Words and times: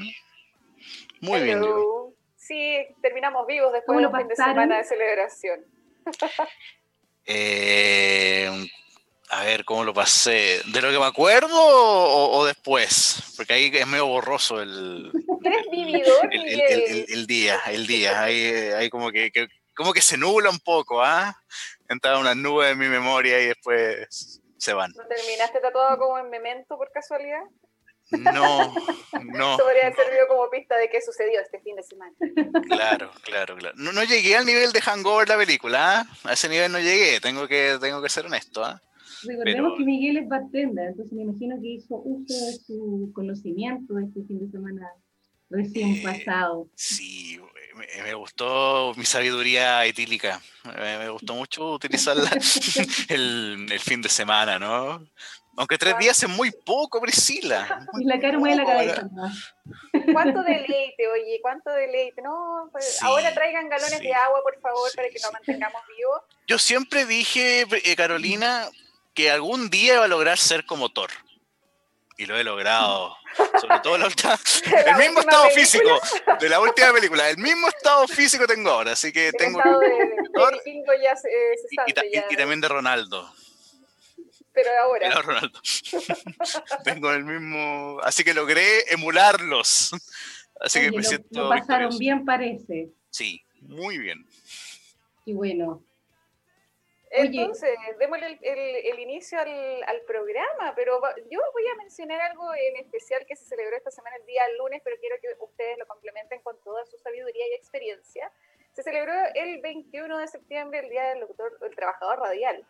Muy 1.22 1.44
bien. 1.44 1.62
Sí, 2.38 2.88
terminamos 3.04 3.46
vivos 3.46 3.72
después 3.72 4.00
de 4.00 4.08
un 4.08 4.16
fin 4.16 4.28
de 4.28 4.36
semana 4.36 4.80
de 4.80 4.84
celebración. 4.84 5.60
Eh, 7.26 8.70
a 9.30 9.44
ver, 9.44 9.64
¿cómo 9.64 9.84
lo 9.84 9.94
pasé? 9.94 10.62
¿De 10.66 10.82
lo 10.82 10.92
que 10.92 10.98
me 10.98 11.06
acuerdo 11.06 11.50
o, 11.52 12.46
después? 12.46 13.34
Porque 13.38 13.54
ahí 13.54 13.72
es 13.74 13.88
medio 13.88 14.08
borroso 14.08 14.62
el... 14.62 15.12
vividor? 15.72 16.30
El, 16.32 17.28
día, 17.28 17.60
el 17.68 17.86
día. 17.86 18.24
Ahí, 18.24 18.90
como 18.90 19.12
que, 19.12 19.32
como 19.76 19.94
que 19.94 20.02
se 20.02 20.18
nubla 20.18 20.50
un 20.50 20.60
poco, 20.60 21.04
¿ah? 21.04 21.36
Entra 21.88 22.18
una 22.18 22.34
nube 22.34 22.72
en 22.72 22.80
mi 22.80 22.88
memoria 22.88 23.40
y 23.42 23.48
después 23.48 24.42
se 24.58 24.74
van. 24.74 24.92
¿No 24.96 25.08
terminaste 25.08 25.60
tatuado 25.60 25.98
como 25.98 26.18
en 26.18 26.30
memento 26.30 26.78
por 26.78 26.92
casualidad? 26.92 27.44
No, 28.12 28.74
no. 29.24 29.58
Podría 29.58 29.84
haber 29.84 29.96
servido 29.96 30.28
como 30.28 30.50
pista 30.50 30.78
de 30.78 30.90
qué 30.90 31.02
sucedió 31.02 31.42
este 31.42 31.60
fin 31.60 31.76
de 31.76 31.84
semana. 31.84 32.14
Claro, 32.68 33.12
claro, 33.24 33.56
claro. 33.56 33.76
No, 33.78 33.92
no 33.92 34.04
llegué 34.04 34.36
al 34.36 34.46
nivel 34.46 34.72
de 34.72 34.82
hangover 34.82 35.28
la 35.30 35.38
película, 35.38 36.00
¿ah? 36.00 36.08
A 36.24 36.34
ese 36.34 36.50
nivel 36.50 36.72
no 36.72 36.80
llegué, 36.80 37.20
tengo 37.20 37.48
que, 37.48 37.78
tengo 37.80 38.02
que 38.02 38.10
ser 38.10 38.26
honesto, 38.26 38.64
¿ah? 38.64 38.82
Recordemos 39.24 39.78
que 39.78 39.84
Miguel 39.84 40.18
es 40.18 40.28
bartender, 40.28 40.90
entonces 40.90 41.14
me 41.14 41.24
imagino 41.24 41.58
que 41.62 41.68
hizo 41.68 41.96
uso 41.96 42.34
de 42.34 42.54
su 42.54 43.12
conocimiento 43.14 44.00
este 44.00 44.24
fin 44.24 44.40
de 44.40 44.50
semana 44.50 44.88
recién 45.50 45.96
eh, 45.96 46.02
pasado. 46.04 46.70
Sí, 46.76 47.40
me, 47.76 48.14
gustó 48.14 48.94
mi 48.96 49.06
sabiduría 49.06 49.86
etílica. 49.86 50.42
Me, 50.64 51.10
gustó 51.10 51.36
mucho 51.36 51.74
utilizarla 51.74 52.30
el, 53.10 53.68
el, 53.70 53.80
fin 53.80 54.02
de 54.02 54.10
semana, 54.10 54.58
¿no? 54.60 55.06
Aunque 55.60 55.78
tres 55.78 55.98
días 55.98 56.24
es 56.24 56.30
muy 56.30 56.52
poco, 56.52 57.02
Priscila. 57.02 57.86
Y 58.00 58.06
la 58.06 58.18
cara 58.18 58.40
mueve 58.40 58.56
la 58.56 58.66
cabeza. 58.66 59.10
¿Cuánto 60.14 60.42
deleite, 60.42 61.06
oye? 61.10 61.40
¿Cuánto 61.42 61.70
deleite? 61.72 62.22
No, 62.22 62.70
pues, 62.72 63.04
ahora 63.04 63.34
traigan 63.34 63.68
galones 63.68 64.00
de 64.00 64.14
agua, 64.14 64.42
por 64.42 64.58
favor, 64.62 64.90
para 64.96 65.10
que 65.10 65.20
nos 65.22 65.34
mantengamos 65.34 65.82
vivos. 65.98 66.22
Yo 66.48 66.58
siempre 66.60 67.06
dije, 67.06 67.68
eh, 67.70 67.96
Carolina, 67.98 68.70
que 69.14 69.30
algún 69.32 69.70
día 69.70 69.96
iba 69.96 70.06
a 70.06 70.08
lograr 70.08 70.38
ser 70.38 70.66
como 70.66 70.94
Thor. 70.94 71.10
Y 72.18 72.26
lo 72.26 72.38
he 72.38 72.44
logrado. 72.46 73.18
Sobre 73.60 73.80
todo 73.82 73.98
la 73.98 74.08
el 74.88 74.96
mismo 74.96 75.20
estado 75.20 75.50
físico 75.50 76.00
de 76.40 76.50
la 76.50 76.62
última 76.62 76.94
película. 76.94 77.30
El 77.30 77.38
mismo 77.38 77.68
estado 77.68 78.08
físico 78.08 78.48
tengo 78.48 78.70
ahora. 78.70 78.94
Así 78.94 79.12
que 79.12 79.34
tengo. 79.34 79.62
El 79.62 79.80
de, 79.80 80.72
de, 80.72 81.04
ya 81.04 81.16
se, 81.18 81.30
y, 81.86 82.36
también 82.38 82.62
de 82.62 82.68
Ronaldo 82.70 83.30
pero 84.64 84.82
ahora. 84.82 85.22
Ronaldo. 85.22 85.60
Tengo 86.84 87.12
el 87.12 87.24
mismo. 87.24 88.00
Así 88.04 88.24
que 88.24 88.34
logré 88.34 88.92
emularlos. 88.92 89.92
Así 90.60 90.82
que 90.82 90.92
me 90.92 91.04
siento. 91.04 91.28
Lo 91.32 91.50
pasaron 91.50 91.98
bien, 91.98 92.26
parece. 92.26 92.90
Sí, 93.10 93.42
muy 93.62 93.98
bien. 93.98 94.26
Y 95.26 95.34
bueno. 95.34 95.84
Entonces, 97.12 97.72
démosle 97.98 98.38
el, 98.44 99.00
inicio 99.00 99.40
al, 99.40 99.50
al, 99.88 100.02
programa, 100.06 100.74
pero 100.76 101.02
yo 101.32 101.40
voy 101.54 101.68
a 101.74 101.76
mencionar 101.78 102.22
algo 102.22 102.54
en 102.54 102.76
especial 102.76 103.26
que 103.26 103.36
se 103.36 103.46
celebró 103.46 103.76
esta 103.76 103.90
semana, 103.90 104.16
el 104.18 104.28
día 104.28 104.44
lunes, 104.60 104.80
pero 104.84 104.96
quiero 105.00 105.16
que 105.20 105.30
ustedes 105.44 105.80
lo 105.80 105.88
complementen 105.88 106.40
con 106.42 106.56
toda 106.62 106.86
su 106.86 107.00
sabiduría 107.00 107.48
y 107.48 107.56
experiencia. 107.56 108.32
Se 108.74 108.84
celebró 108.84 109.12
el 109.34 109.60
21 109.60 110.20
de 110.20 110.28
septiembre, 110.28 110.80
el 110.80 110.90
Día 110.90 111.10
del, 111.10 111.22
doctor, 111.22 111.58
del 111.60 111.76
Trabajador 111.76 112.20
Radial. 112.20 112.64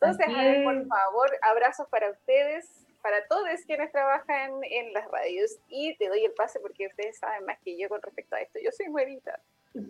Entonces, 0.00 0.26
por 0.64 0.86
favor, 0.86 1.30
abrazos 1.42 1.88
para 1.88 2.10
ustedes, 2.10 2.86
para 3.02 3.26
todos 3.28 3.48
quienes 3.66 3.90
trabajan 3.92 4.50
en 4.62 4.92
las 4.92 5.10
radios. 5.10 5.58
Y 5.68 5.96
te 5.96 6.08
doy 6.08 6.24
el 6.24 6.32
pase 6.32 6.60
porque 6.60 6.86
ustedes 6.86 7.18
saben 7.18 7.44
más 7.46 7.58
que 7.64 7.78
yo 7.78 7.88
con 7.88 8.02
respecto 8.02 8.36
a 8.36 8.40
esto. 8.40 8.58
Yo 8.62 8.70
soy 8.72 8.88
nuevita. 8.88 9.40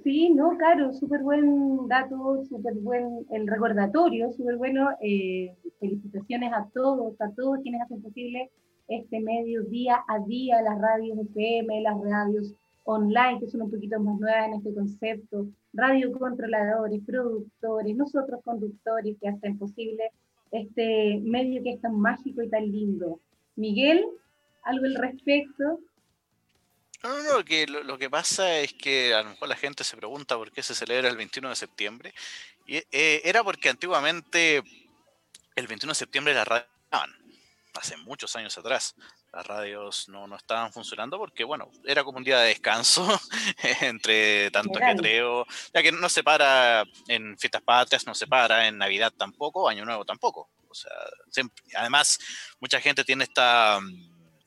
Sí, 0.03 0.31
no, 0.31 0.57
claro, 0.57 0.93
súper 0.95 1.21
buen 1.21 1.89
dato, 1.89 2.43
súper 2.49 2.75
buen 2.75 3.27
el 3.31 3.47
recordatorio, 3.47 4.33
súper 4.33 4.57
bueno. 4.57 4.91
Eh, 5.01 5.55
felicitaciones 5.79 6.53
a 6.53 6.67
todos, 6.73 7.21
a 7.21 7.31
todos 7.35 7.61
quienes 7.63 7.83
hacen 7.83 8.03
posible 8.03 8.51
este 8.89 9.21
medio 9.21 9.63
día 9.65 10.03
a 10.09 10.19
día, 10.21 10.63
las 10.63 10.81
radios 10.81 11.19
FM, 11.19 11.83
las 11.83 12.01
radios 12.01 12.55
online, 12.85 13.41
que 13.41 13.47
son 13.47 13.63
un 13.63 13.71
poquito 13.71 13.99
más 14.01 14.19
nuevas 14.19 14.49
en 14.49 14.55
este 14.55 14.75
concepto, 14.75 15.47
radiocontroladores, 15.75 17.01
productores, 17.05 17.97
nosotros 17.97 18.41
conductores 18.45 19.17
que 19.21 19.29
hacen 19.29 19.59
posible 19.59 20.11
este 20.51 21.19
medio 21.23 21.63
que 21.63 21.73
es 21.73 21.81
tan 21.81 21.99
mágico 21.99 22.43
y 22.43 22.49
tan 22.49 22.71
lindo. 22.71 23.21
Miguel, 23.57 24.05
¿algo 24.63 24.87
al 24.87 24.95
respecto? 24.95 25.81
No, 27.03 27.19
no, 27.19 27.23
no, 27.23 27.45
que 27.45 27.67
lo, 27.67 27.99
que 27.99 28.09
pasa 28.09 28.59
es 28.61 28.73
que 28.73 29.13
a 29.13 29.23
lo 29.23 29.31
mejor 29.31 29.49
la 29.49 29.57
gente 29.57 29.85
se 29.85 29.97
pregunta 29.97 30.37
por 30.37 30.53
qué 30.53 30.63
se 30.63 30.75
celebra 30.75 31.09
el 31.09 31.17
21 31.17 31.51
de 31.51 31.57
septiembre. 31.57 32.15
Y 32.67 32.77
eh, 32.77 33.21
era 33.25 33.45
porque 33.45 33.69
antiguamente 33.69 34.63
el 35.55 35.67
21 35.67 35.91
de 35.91 35.95
septiembre 35.95 36.35
la 36.35 36.45
radio 36.45 36.67
hace 37.75 37.97
muchos 37.99 38.35
años 38.37 38.57
atrás 38.57 38.95
las 39.35 39.47
radios 39.47 40.09
no, 40.09 40.27
no, 40.27 40.37
estaban 40.37 40.73
funcionando 40.73 41.19
porque, 41.19 41.45
bueno, 41.45 41.71
era 41.85 42.05
como 42.05 42.19
un 42.19 42.25
día 42.25 42.39
de 42.39 42.49
descanso 42.49 43.07
entre 43.81 44.51
tanto 44.51 44.79
que 44.79 44.95
creo, 44.97 45.47
ya 45.73 45.83
que 45.83 45.93
no 45.93 46.09
se 46.09 46.23
para 46.23 46.85
en 47.09 47.37
fiestas 47.39 47.63
patrias, 47.63 48.07
no 48.07 48.15
se 48.15 48.27
para 48.27 48.69
en 48.69 48.79
Navidad 48.79 49.13
tampoco, 49.17 49.69
Año 49.69 49.85
Nuevo 49.85 50.05
tampoco. 50.05 50.51
O 50.69 50.75
sea, 50.75 50.93
además, 51.77 52.19
mucha 52.61 52.81
gente 52.81 53.05
tiene 53.05 53.25
esta, 53.25 53.79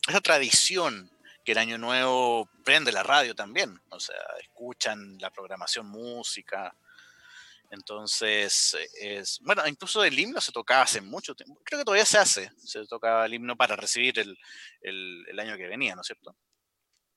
esta 0.07 0.21
tradición 0.21 1.09
que 1.43 1.53
el 1.53 1.57
Año 1.57 1.77
Nuevo 1.77 2.49
prende 2.65 2.91
la 2.91 3.03
radio 3.03 3.33
también, 3.33 3.79
o 3.89 3.99
sea, 3.99 4.17
escuchan 4.41 5.17
la 5.19 5.31
programación 5.31 5.87
música, 5.87 6.75
entonces, 7.69 8.77
es, 9.01 9.39
bueno, 9.41 9.61
incluso 9.67 10.03
el 10.03 10.17
himno 10.17 10.39
se 10.39 10.51
tocaba 10.51 10.83
hace 10.83 11.01
mucho 11.01 11.35
tiempo. 11.35 11.59
Creo 11.63 11.79
que 11.79 11.85
todavía 11.85 12.05
se 12.05 12.17
hace. 12.17 12.49
Se 12.57 12.85
tocaba 12.87 13.25
el 13.25 13.33
himno 13.33 13.55
para 13.55 13.75
recibir 13.75 14.19
el, 14.19 14.37
el, 14.81 15.39
año 15.39 15.57
que 15.57 15.67
venía, 15.67 15.95
¿no 15.95 16.01
es 16.01 16.07
cierto? 16.07 16.35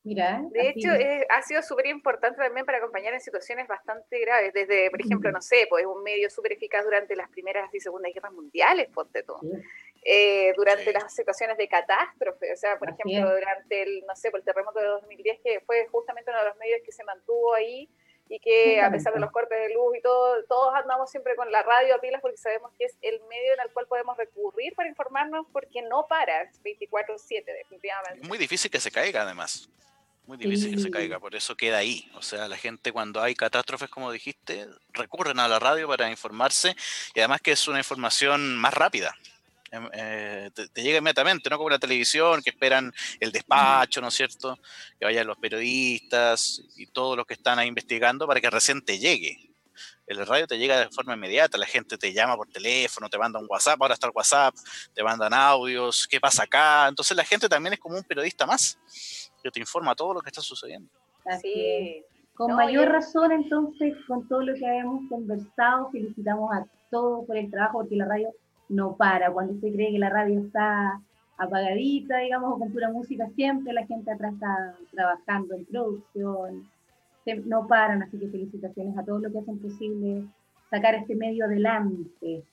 Mira, 0.02 0.42
de 0.50 0.70
hecho, 0.70 0.88
ha 1.28 1.42
sido 1.42 1.62
súper 1.62 1.86
importante 1.86 2.38
también 2.38 2.64
para 2.64 2.78
acompañar 2.78 3.12
en 3.12 3.20
situaciones 3.20 3.68
bastante 3.68 4.18
graves, 4.18 4.54
desde, 4.54 4.90
por 4.90 4.98
ejemplo, 4.98 5.30
no 5.30 5.42
sé, 5.42 5.66
pues 5.68 5.84
un 5.84 6.02
medio 6.02 6.30
súper 6.30 6.52
eficaz 6.52 6.84
durante 6.84 7.14
las 7.14 7.28
primeras 7.28 7.72
y 7.74 7.80
segundas 7.80 8.10
guerras 8.14 8.32
mundiales, 8.32 8.88
ponte 8.94 9.22
todo. 9.22 9.40
Eh, 10.02 10.54
durante 10.56 10.90
las 10.94 11.14
situaciones 11.14 11.58
de 11.58 11.68
catástrofe, 11.68 12.50
o 12.50 12.56
sea, 12.56 12.78
por 12.78 12.88
ejemplo, 12.88 13.30
durante 13.30 13.82
el, 13.82 14.02
no 14.06 14.16
sé, 14.16 14.30
por 14.30 14.40
el 14.40 14.46
terremoto 14.46 14.80
de 14.80 14.86
2010, 14.86 15.40
que 15.44 15.60
fue 15.66 15.86
justamente 15.88 16.30
uno 16.30 16.40
de 16.40 16.48
los 16.48 16.56
medios 16.56 16.80
que 16.82 16.92
se 16.92 17.04
mantuvo 17.04 17.52
ahí 17.52 17.86
y 18.30 18.38
que 18.38 18.80
a 18.80 18.90
pesar 18.92 19.12
de 19.12 19.18
los 19.18 19.32
cortes 19.32 19.58
de 19.58 19.74
luz 19.74 19.96
y 19.98 20.00
todo, 20.00 20.42
todos 20.44 20.72
andamos 20.76 21.10
siempre 21.10 21.34
con 21.34 21.50
la 21.50 21.64
radio 21.64 21.96
a 21.96 22.00
pilas 22.00 22.20
porque 22.22 22.36
sabemos 22.36 22.70
que 22.78 22.84
es 22.84 22.96
el 23.02 23.20
medio 23.28 23.54
en 23.54 23.60
el 23.60 23.72
cual 23.72 23.88
podemos 23.88 24.16
recurrir 24.16 24.72
para 24.76 24.88
informarnos 24.88 25.46
porque 25.52 25.82
no 25.82 26.06
para 26.06 26.48
24/7 26.62 27.52
definitivamente. 27.52 28.20
Es 28.22 28.28
muy 28.28 28.38
difícil 28.38 28.70
que 28.70 28.78
se 28.78 28.92
caiga 28.92 29.22
además. 29.22 29.68
Muy 30.26 30.36
difícil 30.38 30.76
que 30.76 30.80
se 30.80 30.92
caiga, 30.92 31.18
por 31.18 31.34
eso 31.34 31.56
queda 31.56 31.78
ahí. 31.78 32.08
O 32.14 32.22
sea, 32.22 32.46
la 32.46 32.56
gente 32.56 32.92
cuando 32.92 33.20
hay 33.20 33.34
catástrofes, 33.34 33.90
como 33.90 34.12
dijiste, 34.12 34.68
recurren 34.92 35.40
a 35.40 35.48
la 35.48 35.58
radio 35.58 35.88
para 35.88 36.08
informarse 36.08 36.76
y 37.14 37.18
además 37.18 37.40
que 37.40 37.50
es 37.50 37.66
una 37.66 37.78
información 37.78 38.56
más 38.56 38.74
rápida. 38.74 39.12
Em, 39.72 39.88
eh, 39.92 40.50
te, 40.52 40.82
llega 40.82 40.98
inmediatamente, 40.98 41.48
no 41.48 41.56
como 41.56 41.70
la 41.70 41.78
televisión, 41.78 42.42
que 42.42 42.50
esperan 42.50 42.92
el 43.20 43.30
despacho, 43.30 44.00
¿no 44.00 44.08
es 44.08 44.14
cierto? 44.14 44.58
Que 44.98 45.04
vayan 45.04 45.26
los 45.26 45.38
periodistas 45.38 46.62
y 46.76 46.86
todos 46.86 47.16
los 47.16 47.24
que 47.24 47.34
están 47.34 47.58
ahí 47.58 47.68
investigando 47.68 48.26
para 48.26 48.40
que 48.40 48.50
recién 48.50 48.84
te 48.84 48.98
llegue. 48.98 49.50
El 50.06 50.26
radio 50.26 50.48
te 50.48 50.58
llega 50.58 50.80
de 50.80 50.90
forma 50.90 51.14
inmediata, 51.14 51.56
la 51.56 51.66
gente 51.66 51.96
te 51.96 52.12
llama 52.12 52.36
por 52.36 52.48
teléfono, 52.48 53.08
te 53.08 53.16
manda 53.16 53.38
un 53.38 53.46
WhatsApp, 53.48 53.80
ahora 53.80 53.94
está 53.94 54.08
el 54.08 54.12
WhatsApp, 54.12 54.54
te 54.92 55.04
mandan 55.04 55.32
audios, 55.32 56.08
¿qué 56.08 56.18
pasa 56.18 56.42
acá? 56.42 56.88
Entonces 56.88 57.16
la 57.16 57.24
gente 57.24 57.48
también 57.48 57.74
es 57.74 57.78
como 57.78 57.96
un 57.96 58.02
periodista 58.02 58.44
más, 58.44 58.76
que 59.40 59.52
te 59.52 59.60
informa 59.60 59.94
todo 59.94 60.14
lo 60.14 60.20
que 60.20 60.30
está 60.30 60.40
sucediendo. 60.40 60.90
Así 61.24 62.04
Con 62.34 62.54
mayor 62.54 62.88
razón, 62.88 63.30
entonces, 63.30 63.94
con 64.08 64.26
todo 64.26 64.42
lo 64.42 64.54
que 64.54 64.66
habíamos 64.66 65.08
conversado, 65.08 65.90
felicitamos 65.92 66.52
a 66.54 66.66
todos 66.90 67.24
por 67.24 67.36
el 67.36 67.48
trabajo, 67.48 67.78
porque 67.78 67.94
la 67.94 68.06
radio 68.06 68.34
no 68.70 68.96
para. 68.96 69.30
Cuando 69.32 69.52
usted 69.52 69.72
cree 69.72 69.92
que 69.92 69.98
la 69.98 70.08
radio 70.08 70.40
está 70.40 71.02
apagadita, 71.36 72.18
digamos, 72.18 72.52
o 72.52 72.58
con 72.58 72.72
pura 72.72 72.90
música, 72.90 73.28
siempre 73.34 73.72
la 73.72 73.86
gente 73.86 74.10
atrás 74.10 74.34
está 74.34 74.74
trabajando 74.92 75.54
en 75.54 75.64
producción, 75.66 76.68
no 77.44 77.66
paran, 77.66 78.02
así 78.02 78.18
que 78.18 78.28
felicitaciones 78.28 78.96
a 78.96 79.04
todos 79.04 79.22
los 79.22 79.32
que 79.32 79.38
hacen 79.38 79.58
posible 79.58 80.24
sacar 80.70 80.94
este 80.94 81.14
medio 81.14 81.44
adelante. 81.44 82.44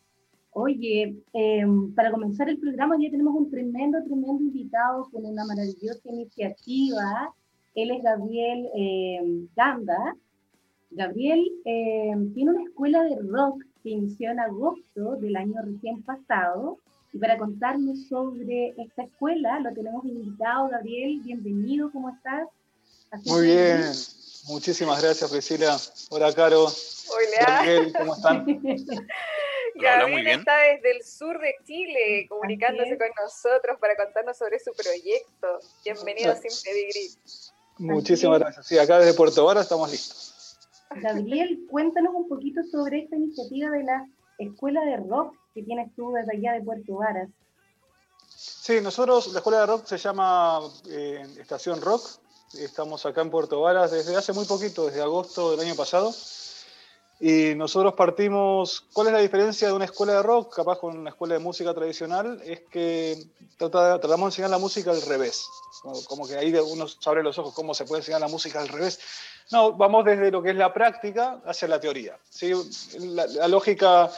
Oye, 0.51 1.15
em, 1.33 1.93
para 1.93 2.11
comenzar 2.11 2.49
el 2.49 2.57
programa 2.57 2.97
ya 2.99 3.11
tenemos 3.11 3.35
un 3.35 3.49
tremendo, 3.51 4.03
tremendo 4.03 4.41
invitado 4.41 5.07
con 5.11 5.25
una 5.25 5.45
maravillosa 5.45 6.09
iniciativa. 6.09 7.31
Él 7.75 7.91
es 7.91 8.01
Gabriel 8.01 8.67
eh, 8.75 9.45
Ganda. 9.55 10.15
Gabriel 10.89 11.47
em, 11.65 12.33
tiene 12.33 12.51
una 12.51 12.63
escuela 12.63 13.03
de 13.03 13.17
rock 13.21 13.63
que 13.87 13.93
inició 13.93 14.31
en 14.31 14.39
agosto 14.41 15.15
del 15.21 15.35
año 15.37 15.61
recién 15.63 16.03
pasado. 16.03 16.77
Y 17.13 17.19
para 17.19 17.37
contarnos 17.37 18.07
sobre 18.09 18.75
esta 18.77 19.03
escuela, 19.03 19.61
lo 19.61 19.73
tenemos 19.73 20.03
invitado. 20.03 20.67
Gabriel, 20.67 21.21
bienvenido, 21.23 21.89
¿cómo 21.91 22.09
estás? 22.09 22.49
Muy 23.25 23.45
bien, 23.45 23.85
muchísimas 24.49 25.01
gracias 25.01 25.31
Priscila. 25.31 25.77
Hola 26.09 26.33
Caro. 26.33 26.65
Hola. 26.65 27.45
Gabriel, 27.47 27.93
¿cómo 27.97 28.13
están? 28.13 28.45
Gabriel 29.75 30.27
está 30.27 30.57
desde 30.57 30.91
el 30.91 31.03
sur 31.05 31.39
de 31.39 31.55
Chile 31.65 32.25
comunicándose 32.27 32.97
con 32.97 33.07
nosotros 33.23 33.77
para 33.79 33.95
contarnos 33.95 34.37
sobre 34.37 34.59
su 34.59 34.73
proyecto. 34.73 35.59
Bienvenido 35.85 36.33
a 36.33 36.35
Sin 36.35 36.51
Pedigree. 36.61 37.11
Muchísimas 37.77 38.39
gracias. 38.39 38.67
Sí, 38.67 38.77
acá 38.77 38.99
desde 38.99 39.13
Puerto 39.13 39.45
Vara 39.45 39.61
estamos 39.61 39.89
listos. 39.89 40.36
Gabriel, 40.95 41.65
cuéntanos 41.69 42.13
un 42.15 42.27
poquito 42.27 42.61
sobre 42.63 43.03
esta 43.03 43.15
iniciativa 43.15 43.69
de 43.71 43.83
la 43.83 44.07
Escuela 44.37 44.81
de 44.85 44.97
Rock 44.97 45.35
que 45.53 45.63
tienes 45.63 45.93
tú 45.95 46.11
desde 46.11 46.37
allá 46.37 46.53
de 46.53 46.61
Puerto 46.61 46.95
Varas. 46.95 47.29
Sí, 48.27 48.79
nosotros, 48.81 49.31
la 49.33 49.39
Escuela 49.39 49.61
de 49.61 49.65
Rock 49.65 49.85
se 49.85 49.97
llama 49.97 50.59
eh, 50.89 51.25
Estación 51.39 51.81
Rock. 51.81 52.03
Estamos 52.53 53.05
acá 53.05 53.21
en 53.21 53.29
Puerto 53.29 53.61
Varas 53.61 53.91
desde 53.91 54.15
hace 54.15 54.33
muy 54.33 54.45
poquito, 54.45 54.85
desde 54.85 55.01
agosto 55.01 55.51
del 55.51 55.61
año 55.61 55.75
pasado. 55.75 56.13
Y 57.19 57.55
nosotros 57.55 57.95
partimos, 57.95 58.85
¿cuál 58.93 59.07
es 59.07 59.13
la 59.13 59.19
diferencia 59.19 59.67
de 59.67 59.73
una 59.73 59.85
escuela 59.85 60.13
de 60.13 60.23
rock, 60.23 60.55
capaz 60.55 60.77
con 60.77 60.95
una 60.95 61.09
escuela 61.09 61.33
de 61.33 61.39
música 61.39 61.73
tradicional? 61.73 62.39
Es 62.45 62.61
que 62.69 63.17
tratamos 63.57 64.07
de 64.07 64.25
enseñar 64.25 64.51
la 64.51 64.59
música 64.59 64.91
al 64.91 65.01
revés, 65.01 65.47
como, 66.07 66.27
que 66.27 66.37
ahí 66.37 66.53
uno 66.53 66.85
abre 67.05 67.23
los 67.23 67.39
ojos, 67.39 67.55
¿cómo 67.55 67.73
se 67.73 67.85
puede 67.85 68.01
enseñar 68.01 68.21
la 68.21 68.27
música 68.27 68.61
al 68.61 68.67
revés? 68.67 68.99
No, 69.51 69.73
vamos 69.73 70.05
desde 70.05 70.29
lo 70.29 70.43
que 70.43 70.51
es 70.51 70.55
la 70.55 70.71
práctica 70.71 71.41
hacia 71.43 71.67
la 71.67 71.79
teoría. 71.79 72.19
¿sí? 72.29 72.51
La, 72.99 73.47
lógica 73.47 74.11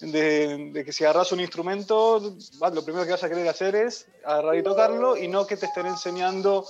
de, 0.00 0.82
que 0.84 0.92
si 0.92 1.02
agarras 1.02 1.32
un 1.32 1.40
instrumento, 1.40 2.36
lo 2.60 2.84
primero 2.84 3.04
que 3.04 3.12
vas 3.12 3.24
a 3.24 3.28
querer 3.28 3.48
hacer 3.48 3.74
es 3.74 4.06
agarrar 4.24 4.56
y 4.56 4.62
tocarlo 4.62 5.16
y 5.16 5.26
no 5.26 5.48
que 5.48 5.56
te 5.56 5.66
estén 5.66 5.86
enseñando 5.86 6.64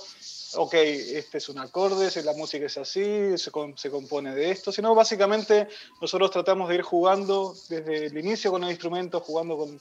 ok, 0.55 0.73
este 0.73 1.37
es 1.37 1.49
un 1.49 1.59
acorde, 1.59 2.09
la 2.23 2.33
música 2.33 2.65
es 2.65 2.77
así, 2.77 3.37
se, 3.37 3.51
compone 3.51 4.33
de 4.33 4.51
esto, 4.51 4.71
sino 4.71 4.93
básicamente 4.95 5.67
nosotros 6.01 6.31
tratamos 6.31 6.69
de 6.69 6.75
ir 6.75 6.81
jugando 6.81 7.55
desde 7.69 8.05
el 8.07 8.17
inicio 8.17 8.51
con 8.51 8.63
el 8.63 8.69
instrumento, 8.69 9.19
jugando 9.19 9.57
con 9.57 9.79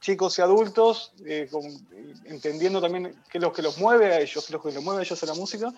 chicos 0.00 0.38
y 0.38 0.42
adultos, 0.42 1.12
eh, 1.24 1.48
entendiendo 2.24 2.80
también 2.80 3.14
qué 3.30 3.38
es 3.38 3.42
lo 3.42 3.52
que 3.52 3.62
los 3.62 3.78
mueve 3.78 4.12
a 4.12 4.20
ellos, 4.20 4.44
qué 4.44 4.48
es 4.48 4.50
lo 4.50 4.62
que 4.62 4.72
los 4.72 4.82
mueve 4.82 5.00
a 5.00 5.04
ellos 5.04 5.22
a 5.22 5.26
la 5.26 5.34
música, 5.34 5.72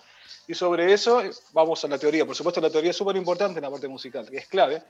y 0.47 0.55
sobre 0.55 0.93
eso 0.93 1.21
eh, 1.21 1.31
vamos 1.53 1.83
a 1.85 1.87
la 1.87 1.97
teoría. 1.97 2.25
Por 2.25 2.35
supuesto, 2.35 2.59
la 2.59 2.69
teoría 2.69 2.91
es 2.91 2.97
súper 2.97 3.15
importante 3.15 3.59
en 3.59 3.63
la 3.63 3.71
parte 3.71 3.87
musical, 3.87 4.29
que 4.29 4.37
es 4.37 4.47
clave, 4.47 4.83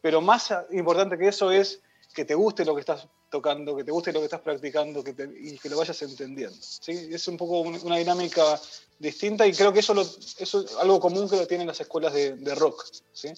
pero 0.00 0.20
más 0.20 0.52
importante 0.72 1.16
que 1.18 1.28
eso 1.28 1.50
es 1.50 1.80
que 2.14 2.24
te 2.24 2.34
guste 2.34 2.64
lo 2.64 2.74
que 2.74 2.80
estás 2.80 3.06
tocando, 3.34 3.74
que 3.74 3.82
te 3.82 3.90
guste 3.90 4.12
lo 4.12 4.20
que 4.20 4.26
estás 4.26 4.42
practicando 4.42 5.02
que 5.02 5.12
y 5.40 5.58
que 5.58 5.68
lo 5.68 5.76
vayas 5.76 6.00
entendiendo. 6.02 6.56
¿sí? 6.60 7.08
Es 7.10 7.26
un 7.26 7.36
poco 7.36 7.62
una 7.62 7.96
dinámica 7.96 8.60
distinta 8.96 9.44
y 9.44 9.52
creo 9.52 9.72
que 9.72 9.80
eso, 9.80 9.92
eso 10.38 10.64
es 10.64 10.76
algo 10.76 11.00
común 11.00 11.28
que 11.28 11.34
lo 11.34 11.44
tienen 11.44 11.66
las 11.66 11.80
escuelas 11.80 12.14
de, 12.14 12.54
rock. 12.54 12.84
¿sí? 13.12 13.32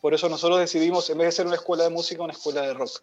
Por 0.00 0.14
eso 0.14 0.30
nosotros 0.30 0.58
decidimos, 0.58 1.10
en 1.10 1.18
vez 1.18 1.26
de 1.26 1.32
ser 1.32 1.46
una 1.46 1.56
escuela 1.56 1.84
de 1.84 1.90
música, 1.90 2.22
una 2.22 2.32
escuela 2.32 2.62
de 2.62 2.72
rock. 2.72 3.02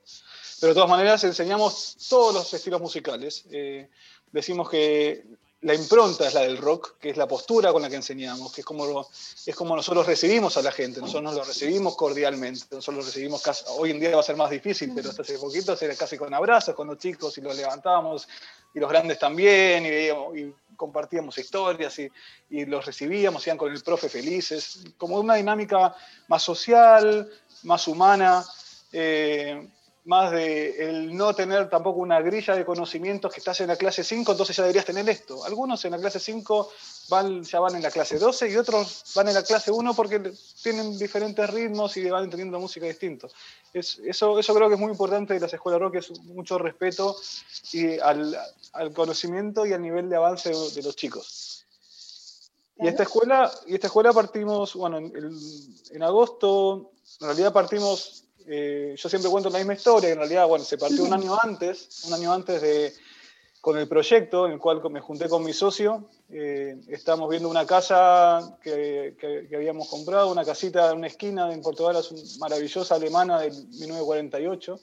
Pero 0.59 0.71
de 0.71 0.73
todas 0.73 0.89
maneras 0.89 1.23
enseñamos 1.23 1.97
todos 2.09 2.33
los 2.33 2.51
estilos 2.51 2.81
musicales. 2.81 3.45
Eh, 3.51 3.87
decimos 4.31 4.71
que 4.71 5.23
la 5.61 5.73
impronta 5.73 6.25
es 6.25 6.33
la 6.33 6.41
del 6.41 6.57
rock, 6.57 6.97
que 6.99 7.09
es 7.09 7.17
la 7.17 7.27
postura 7.27 7.73
con 7.73 7.81
la 7.81 7.89
que 7.89 7.97
enseñamos, 7.97 8.53
que 8.53 8.61
es 8.61 8.65
como, 8.65 9.05
es 9.45 9.55
como 9.55 9.75
nosotros 9.75 10.05
recibimos 10.05 10.55
a 10.55 10.61
la 10.61 10.71
gente, 10.71 11.01
nosotros 11.01 11.23
nos 11.23 11.35
lo 11.35 11.43
recibimos 11.43 11.97
cordialmente, 11.97 12.67
nosotros 12.71 13.03
lo 13.03 13.05
recibimos 13.05 13.41
casi, 13.41 13.65
hoy 13.77 13.91
en 13.91 13.99
día 13.99 14.11
va 14.15 14.21
a 14.21 14.23
ser 14.23 14.37
más 14.37 14.49
difícil, 14.49 14.93
pero 14.95 15.09
hasta 15.09 15.21
hace 15.21 15.37
poquito 15.37 15.75
era 15.81 15.95
casi 15.95 16.17
con 16.17 16.33
abrazos 16.33 16.73
con 16.75 16.87
los 16.87 16.97
chicos 16.97 17.37
y 17.37 17.41
los 17.41 17.57
levantábamos, 17.57 18.27
y 18.73 18.79
los 18.79 18.89
grandes 18.89 19.19
también, 19.19 19.85
y, 19.85 20.53
compartíamos 20.77 21.37
historias 21.37 21.99
y, 21.99 22.09
y, 22.49 22.65
los 22.65 22.85
recibíamos, 22.85 23.45
iban 23.45 23.57
con 23.57 23.69
el 23.69 23.83
profe 23.83 24.07
felices, 24.07 24.79
como 24.97 25.19
una 25.19 25.35
dinámica 25.35 25.93
más 26.29 26.41
social, 26.41 27.29
más 27.63 27.85
humana. 27.89 28.45
Eh, 28.93 29.67
más 30.09 30.31
de 30.31 30.89
el 30.89 31.15
no 31.15 31.35
tener 31.35 31.69
tampoco 31.69 31.99
una 31.99 32.19
grilla 32.19 32.55
de 32.55 32.65
conocimientos 32.65 33.31
que 33.31 33.39
estás 33.39 33.61
en 33.61 33.67
la 33.67 33.75
clase 33.75 34.03
5, 34.03 34.31
entonces 34.31 34.57
ya 34.57 34.63
deberías 34.63 34.85
tener 34.85 35.07
esto. 35.07 35.45
Algunos 35.45 35.85
en 35.85 35.91
la 35.91 35.99
clase 35.99 36.19
5 36.19 36.71
van, 37.09 37.43
ya 37.43 37.59
van 37.59 37.75
en 37.75 37.83
la 37.83 37.91
clase 37.91 38.17
12 38.17 38.49
y 38.49 38.55
otros 38.55 39.03
van 39.13 39.27
en 39.27 39.35
la 39.35 39.43
clase 39.43 39.69
1 39.69 39.93
porque 39.93 40.33
tienen 40.63 40.97
diferentes 40.97 41.47
ritmos 41.51 41.95
y 41.95 42.09
van 42.09 42.23
entendiendo 42.23 42.59
música 42.59 42.87
distinto. 42.87 43.29
Es, 43.71 43.99
eso, 43.99 44.39
eso 44.39 44.55
creo 44.55 44.67
que 44.67 44.73
es 44.73 44.79
muy 44.79 44.89
importante 44.89 45.35
de 45.35 45.41
las 45.41 45.53
escuelas 45.53 45.79
rock, 45.79 45.97
es 45.97 46.19
mucho 46.21 46.57
respeto 46.57 47.15
y 47.71 47.99
al, 47.99 48.35
al, 48.73 48.91
conocimiento 48.93 49.67
y 49.67 49.73
al 49.73 49.81
nivel 49.83 50.09
de 50.09 50.15
avance 50.15 50.49
de, 50.49 50.81
los 50.81 50.95
chicos. 50.95 51.67
Y 52.79 52.87
esta 52.87 53.03
escuela, 53.03 53.51
y 53.67 53.75
esta 53.75 53.85
escuela 53.85 54.11
partimos, 54.11 54.73
bueno, 54.73 54.97
en, 54.97 55.37
en 55.91 56.01
agosto, 56.01 56.93
en 57.21 57.27
realidad 57.27 57.53
partimos 57.53 58.23
eh, 58.47 58.95
yo 58.97 59.09
siempre 59.09 59.29
cuento 59.29 59.49
la 59.49 59.59
misma 59.59 59.73
historia, 59.73 60.09
en 60.09 60.17
realidad, 60.17 60.47
bueno, 60.47 60.65
se 60.65 60.77
partió 60.77 61.03
un 61.03 61.13
año 61.13 61.37
antes, 61.41 62.03
un 62.05 62.13
año 62.13 62.33
antes 62.33 62.61
de, 62.61 62.93
con 63.61 63.77
el 63.77 63.87
proyecto 63.87 64.45
en 64.45 64.53
el 64.53 64.59
cual 64.59 64.81
me 64.89 65.01
junté 65.01 65.27
con 65.27 65.43
mi 65.43 65.53
socio. 65.53 66.09
Eh, 66.29 66.79
estábamos 66.87 67.29
viendo 67.29 67.49
una 67.49 67.65
casa 67.65 68.57
que, 68.61 69.15
que, 69.19 69.55
habíamos 69.55 69.89
comprado, 69.89 70.31
una 70.31 70.45
casita 70.45 70.91
en 70.91 70.97
una 70.97 71.07
esquina 71.07 71.51
en 71.53 71.61
Portugal, 71.61 71.97
maravillosa 72.39 72.95
alemana 72.95 73.41
del 73.41 73.53
1948. 73.53 74.79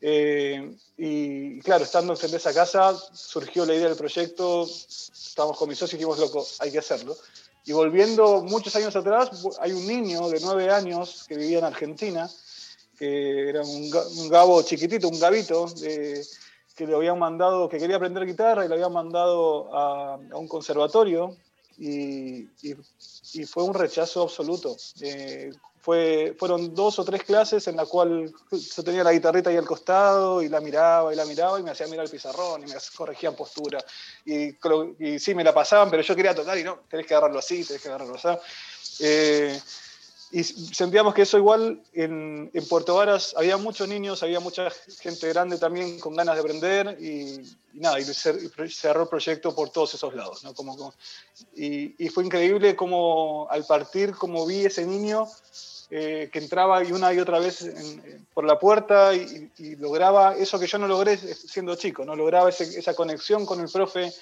Eh, 0.00 0.76
y 0.98 1.60
claro, 1.60 1.84
estando 1.84 2.14
en 2.20 2.34
esa 2.34 2.52
casa, 2.52 2.94
surgió 3.12 3.64
la 3.64 3.74
idea 3.74 3.88
del 3.88 3.96
proyecto, 3.96 4.64
estábamos 4.64 5.56
con 5.56 5.68
mi 5.68 5.74
socio 5.74 5.96
y 5.96 5.98
dijimos, 5.98 6.18
loco, 6.18 6.46
hay 6.58 6.72
que 6.72 6.78
hacerlo. 6.78 7.16
Y 7.64 7.72
volviendo 7.72 8.42
muchos 8.42 8.74
años 8.76 8.94
atrás, 8.94 9.30
hay 9.60 9.72
un 9.72 9.86
niño 9.86 10.28
de 10.28 10.40
nueve 10.40 10.70
años 10.70 11.24
que 11.26 11.36
vivía 11.36 11.58
en 11.58 11.64
Argentina, 11.64 12.30
que 12.98 13.48
era 13.48 13.62
un, 13.62 13.90
gabo 14.28 14.62
chiquitito, 14.62 15.08
un 15.08 15.20
gabito, 15.20 15.66
que 16.76 16.86
le 16.86 16.94
habían 16.94 17.18
mandado, 17.18 17.68
que 17.68 17.78
quería 17.78 17.96
aprender 17.96 18.26
guitarra 18.26 18.64
y 18.64 18.68
le 18.68 18.74
habían 18.74 18.92
mandado 18.92 19.74
a, 19.74 20.16
un 20.16 20.46
conservatorio 20.46 21.34
y, 21.78 22.48
fue 23.46 23.64
un 23.64 23.74
rechazo 23.74 24.22
absoluto. 24.22 24.76
Eh, 25.00 25.50
fue, 25.80 26.34
fueron 26.36 26.74
dos 26.74 26.98
o 26.98 27.04
tres 27.04 27.22
clases 27.22 27.68
en 27.68 27.76
la 27.76 27.86
cual 27.86 28.32
yo 28.50 28.82
tenía 28.82 29.04
la 29.04 29.12
guitarrita 29.12 29.50
ahí 29.50 29.56
al 29.56 29.66
costado 29.66 30.42
y 30.42 30.48
la 30.48 30.60
miraba 30.60 31.12
y 31.12 31.16
la 31.16 31.24
miraba 31.24 31.60
y 31.60 31.62
me 31.62 31.70
hacía 31.70 31.86
mirar 31.86 32.06
el 32.06 32.10
pizarrón 32.10 32.62
y 32.62 32.66
me 32.66 32.74
corregían 32.96 33.36
postura. 33.36 33.78
Y, 34.24 34.56
y 34.98 35.18
sí, 35.18 35.34
me 35.34 35.44
la 35.44 35.54
pasaban, 35.54 35.88
pero 35.88 36.02
yo 36.02 36.16
quería 36.16 36.34
tocar 36.34 36.58
y 36.58 36.64
no, 36.64 36.80
tenés 36.90 37.06
que 37.06 37.14
agarrarlo 37.14 37.38
así, 37.38 37.64
tenés 37.64 37.82
que 37.82 37.88
agarrarlo 37.88 38.16
así. 38.16 38.28
Eh, 39.00 39.60
y 40.32 40.42
sentíamos 40.42 41.14
que 41.14 41.22
eso 41.22 41.38
igual 41.38 41.80
en, 41.92 42.50
en, 42.52 42.68
Puerto 42.68 42.96
Varas 42.96 43.34
había 43.36 43.56
muchos 43.56 43.88
niños, 43.88 44.22
había 44.22 44.40
mucha 44.40 44.70
gente 45.00 45.28
grande 45.28 45.56
también 45.56 46.00
con 46.00 46.16
ganas 46.16 46.34
de 46.34 46.40
aprender 46.40 47.00
y, 47.00 47.56
nada, 47.74 48.00
y 48.00 48.04
cerró 48.04 49.02
el 49.02 49.08
proyecto 49.08 49.54
por 49.54 49.70
todos 49.70 49.94
esos 49.94 50.14
lados. 50.14 50.42
¿no? 50.42 50.52
Como, 50.52 50.92
y, 51.54 52.04
y, 52.04 52.08
fue 52.08 52.24
increíble 52.24 52.74
como 52.74 53.46
al 53.50 53.64
partir, 53.66 54.12
como 54.12 54.44
vi 54.46 54.64
ese 54.64 54.84
niño 54.84 55.28
eh, 55.88 56.30
que 56.32 56.40
entraba 56.40 56.82
y 56.82 56.90
una 56.90 57.14
y 57.14 57.20
otra 57.20 57.38
vez 57.38 57.64
por 58.34 58.44
la 58.44 58.58
puerta 58.58 59.14
y, 59.14 59.76
lograba 59.76 60.34
eso 60.36 60.58
que 60.58 60.66
yo 60.66 60.78
no 60.78 60.88
logré 60.88 61.16
siendo 61.16 61.76
chico, 61.76 62.04
no 62.04 62.16
lograba 62.16 62.48
esa 62.48 62.94
conexión 62.94 63.46
con 63.46 63.60
el 63.60 63.68
profe, 63.70 64.12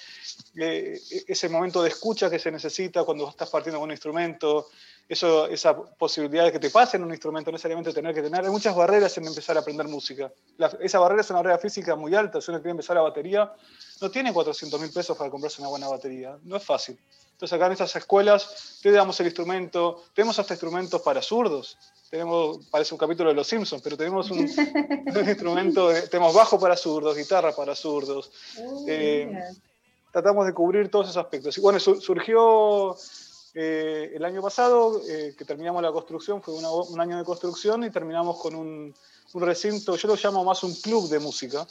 eh, 0.57 1.01
ese 1.27 1.49
momento 1.49 1.81
de 1.81 1.89
escucha 1.89 2.29
que 2.29 2.37
se 2.37 2.51
necesita 2.51 3.03
cuando 3.03 3.27
estás 3.27 3.49
partiendo 3.49 3.79
con 3.79 3.87
un 3.87 3.93
instrumento, 3.93 4.67
eso, 5.07 5.47
esa 5.47 5.75
posibilidad 5.75 6.45
de 6.45 6.51
que 6.51 6.59
te 6.59 6.69
pasen 6.69 7.03
un 7.03 7.11
instrumento, 7.11 7.51
no 7.51 7.55
necesariamente 7.55 7.93
tener 7.93 8.13
que 8.13 8.23
tener. 8.23 8.43
Hay 8.43 8.49
muchas 8.49 8.75
barreras 8.75 9.15
en 9.17 9.27
empezar 9.27 9.55
a 9.55 9.59
aprender 9.59 9.87
música. 9.87 10.31
esa 10.79 10.99
barrera 10.99 11.21
es 11.21 11.29
una 11.29 11.39
barrera 11.39 11.59
física 11.59 11.95
muy 11.95 12.15
alta. 12.15 12.41
Si 12.41 12.49
uno 12.49 12.59
quiere 12.59 12.71
empezar 12.71 12.97
a 12.97 13.01
batería, 13.01 13.53
no 14.01 14.09
tiene 14.09 14.33
400 14.33 14.81
mil 14.81 14.91
pesos 14.91 15.15
para 15.15 15.29
comprarse 15.29 15.61
una 15.61 15.69
buena 15.69 15.87
batería. 15.87 16.37
No 16.43 16.55
es 16.55 16.63
fácil. 16.63 16.97
Entonces 17.33 17.53
acá 17.53 17.67
en 17.67 17.73
estas 17.73 17.95
escuelas 17.95 18.79
te 18.81 18.91
damos 18.91 19.19
el 19.19 19.27
instrumento, 19.27 20.05
tenemos 20.13 20.39
hasta 20.39 20.53
instrumentos 20.53 21.01
para 21.01 21.21
zurdos. 21.21 21.77
Tenemos, 22.09 22.65
parece 22.71 22.93
un 22.93 22.97
capítulo 22.97 23.29
de 23.29 23.35
Los 23.35 23.47
Simpsons, 23.47 23.81
pero 23.81 23.97
tenemos 23.97 24.31
un, 24.31 24.39
instrumento, 25.27 25.91
tenemos 26.09 26.33
bajo 26.33 26.59
para 26.59 26.77
zurdos, 26.77 27.17
guitarra 27.17 27.51
para 27.53 27.75
zurdos. 27.75 28.31
Oh, 28.57 28.85
eh, 28.87 29.29
tratamos 30.11 30.45
de 30.45 30.53
cubrir 30.53 30.89
todos 30.89 31.07
esos 31.07 31.17
aspectos. 31.17 31.57
Y 31.57 31.61
bueno, 31.61 31.77
surgió 31.77 32.95
Eh, 33.57 34.11
el 34.13 34.25
año 34.25 34.41
pasado, 34.41 35.01
eh, 35.07 35.33
que 35.37 35.45
terminamos 35.45 35.81
la 35.81 35.93
construcción, 35.93 36.41
fue 36.41 36.53
un 36.55 36.99
año 36.99 37.17
de 37.17 37.23
construcción 37.23 37.85
y 37.85 37.89
terminamos 37.89 38.37
con 38.37 38.53
un, 38.53 38.93
un, 39.33 39.41
recinto, 39.41 39.95
yo 39.95 40.09
lo 40.09 40.15
llamo 40.15 40.43
más 40.43 40.61
un 40.63 40.75
club 40.75 41.07
de 41.07 41.19
música, 41.19 41.65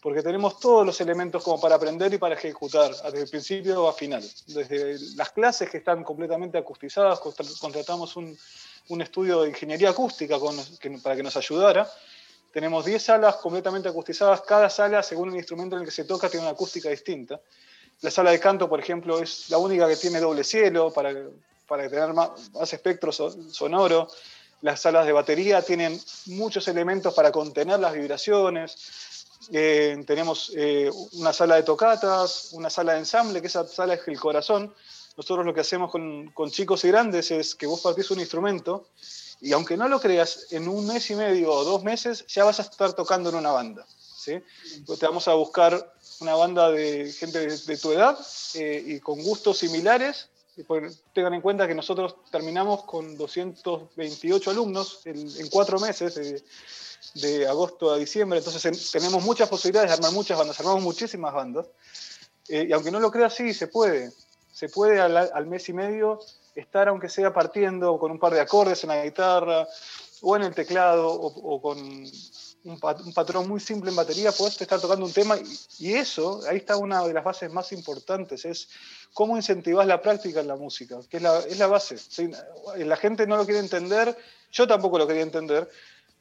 porque 0.00 0.22
tenemos 0.22 0.60
todos 0.60 0.86
los 0.86 1.00
elementos 1.00 1.42
como 1.42 1.60
para 1.60 1.74
aprender 1.74 2.14
y 2.14 2.18
para 2.18 2.36
ejecutar, 2.36 2.94
desde 2.94 3.22
el 3.22 3.28
principio 3.28 3.88
a 3.88 3.92
final. 3.92 4.22
Desde 4.46 4.98
las 5.16 5.30
clases 5.30 5.68
que 5.68 5.78
están 5.78 6.04
completamente 6.04 6.58
acustizadas, 6.58 7.18
contratamos 7.18 8.14
un, 8.14 8.38
un 8.88 9.02
estudio 9.02 9.42
de 9.42 9.48
ingeniería 9.48 9.90
acústica 9.90 10.38
con, 10.38 10.56
para 11.02 11.16
que 11.16 11.24
nos 11.24 11.36
ayudara. 11.36 11.90
Tenemos 12.52 12.84
10 12.84 13.02
salas 13.02 13.36
completamente 13.36 13.88
acustizadas, 13.88 14.42
cada 14.42 14.70
sala, 14.70 15.02
según 15.02 15.30
el 15.30 15.36
instrumento 15.36 15.74
en 15.74 15.82
el 15.82 15.86
que 15.86 15.92
se 15.92 16.04
toca, 16.04 16.28
tiene 16.28 16.46
una 16.46 16.52
acústica 16.52 16.88
distinta. 16.88 17.40
La 18.02 18.10
sala 18.10 18.30
de 18.30 18.40
canto, 18.40 18.68
por 18.68 18.78
ejemplo, 18.78 19.22
es 19.22 19.48
la 19.50 19.58
única 19.58 19.88
que 19.88 19.96
tiene 19.96 20.20
doble 20.20 20.44
cielo 20.44 20.92
para, 20.92 21.12
para 21.66 21.88
tener 21.88 22.12
más, 22.12 22.30
espectro 22.72 23.12
sonoro. 23.12 24.08
Las 24.62 24.80
salas 24.80 25.06
de 25.06 25.12
batería 25.12 25.62
tienen 25.62 26.00
muchos 26.26 26.68
elementos 26.68 27.14
para 27.14 27.32
contener 27.32 27.80
las 27.80 27.94
vibraciones. 27.94 29.24
Eh, 29.52 30.02
tenemos 30.06 30.52
eh, 30.56 30.90
una 31.12 31.32
sala 31.32 31.56
de 31.56 31.62
tocatas, 31.62 32.50
una 32.52 32.70
sala 32.70 32.94
de 32.94 33.00
ensamble, 33.00 33.40
que 33.40 33.46
esa 33.46 33.66
sala 33.66 33.94
es 33.94 34.06
el 34.08 34.18
corazón. 34.18 34.74
Nosotros 35.16 35.46
lo 35.46 35.54
que 35.54 35.60
hacemos 35.60 35.90
con, 35.90 36.30
con 36.32 36.50
chicos 36.50 36.84
y 36.84 36.88
grandes 36.88 37.30
es 37.30 37.54
que 37.54 37.66
vos 37.66 37.80
partís 37.80 38.10
un 38.10 38.20
instrumento 38.20 38.86
y 39.40 39.52
aunque 39.52 39.76
no 39.76 39.88
lo 39.88 40.00
creas, 40.00 40.46
en 40.50 40.68
un 40.68 40.86
mes 40.86 41.10
y 41.10 41.14
medio 41.14 41.52
o 41.52 41.64
dos 41.64 41.82
meses 41.82 42.24
ya 42.26 42.44
vas 42.44 42.58
a 42.58 42.62
estar 42.62 42.92
tocando 42.94 43.30
en 43.30 43.36
una 43.36 43.50
banda. 43.50 43.86
Pues 44.86 44.98
te 44.98 45.06
vamos 45.06 45.28
a 45.28 45.34
buscar 45.34 45.92
una 46.20 46.34
banda 46.34 46.70
de 46.70 47.12
gente 47.12 47.46
de, 47.46 47.76
tu 47.76 47.92
edad 47.92 48.18
eh, 48.54 48.82
y 48.86 49.00
con 49.00 49.22
gustos 49.22 49.58
similares. 49.58 50.28
Tengan 51.12 51.34
en 51.34 51.42
cuenta 51.42 51.68
que 51.68 51.74
nosotros 51.74 52.16
terminamos 52.30 52.84
con 52.84 53.16
228 53.16 54.50
alumnos 54.50 55.00
en, 55.04 55.48
cuatro 55.50 55.78
meses, 55.78 56.42
de, 57.14 57.46
agosto 57.46 57.92
a 57.92 57.98
diciembre, 57.98 58.38
entonces 58.38 58.90
tenemos 58.90 59.22
muchas 59.22 59.48
posibilidades 59.48 59.90
de 59.90 59.94
armar 59.94 60.12
muchas 60.12 60.38
bandas, 60.38 60.58
armamos 60.60 60.82
muchísimas 60.82 61.34
bandas. 61.34 61.66
Eh, 62.48 62.66
y 62.68 62.72
aunque 62.72 62.90
no 62.90 63.00
lo 63.00 63.10
creas, 63.10 63.34
sí, 63.34 63.52
se 63.52 63.68
puede. 63.68 64.12
Se 64.50 64.70
puede 64.70 64.98
al 65.00 65.46
mes 65.46 65.68
y 65.68 65.74
medio 65.74 66.20
estar, 66.54 66.88
aunque 66.88 67.10
sea 67.10 67.34
partiendo 67.34 67.98
con 67.98 68.10
un 68.10 68.18
par 68.18 68.32
de 68.32 68.40
acordes 68.40 68.82
en 68.84 68.88
la 68.88 69.04
guitarra 69.04 69.68
o 70.22 70.36
en 70.36 70.42
el 70.42 70.54
teclado 70.54 71.10
o 71.10 71.60
con 71.60 71.78
un, 72.66 73.12
patrón 73.12 73.48
muy 73.48 73.60
simple 73.60 73.90
en 73.90 73.96
batería, 73.96 74.32
puedes 74.32 74.60
estar 74.60 74.80
tocando 74.80 75.06
un 75.06 75.12
tema 75.12 75.36
y, 75.78 75.94
eso, 75.94 76.40
ahí 76.48 76.58
está 76.58 76.76
una 76.76 77.04
de 77.06 77.12
las 77.12 77.24
bases 77.24 77.50
más 77.52 77.72
importantes, 77.72 78.44
es 78.44 78.68
cómo 79.14 79.36
incentivas 79.36 79.86
la 79.86 80.02
práctica 80.02 80.40
en 80.40 80.48
la 80.48 80.56
música, 80.56 80.98
que 81.08 81.18
es 81.18 81.22
la, 81.22 81.38
es 81.40 81.58
la 81.58 81.68
base. 81.68 81.96
La 82.78 82.96
gente 82.96 83.26
no 83.26 83.36
lo 83.36 83.44
quiere 83.44 83.60
entender, 83.60 84.16
yo 84.50 84.66
tampoco 84.66 84.98
lo 84.98 85.06
quería 85.06 85.22
entender, 85.22 85.70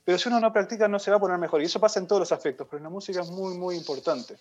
pero 0.04 0.20
si 0.20 0.30
uno 0.30 0.40
no 0.40 0.54
practica 0.54 0.88
no 0.88 1.00
se 1.00 1.10
va 1.10 1.18
a 1.18 1.20
poner 1.20 1.40
mejor. 1.40 1.62
Y 1.62 1.66
eso 1.66 1.80
pasa 1.80 2.00
en 2.00 2.08
todos 2.08 2.20
los 2.22 2.32
aspectos, 2.32 2.68
pero 2.70 2.78
en 2.78 2.84
la 2.84 2.90
música 2.90 3.22
es 3.22 3.30
muy, 3.30 3.56
muy 3.58 3.76
importante. 3.76 4.38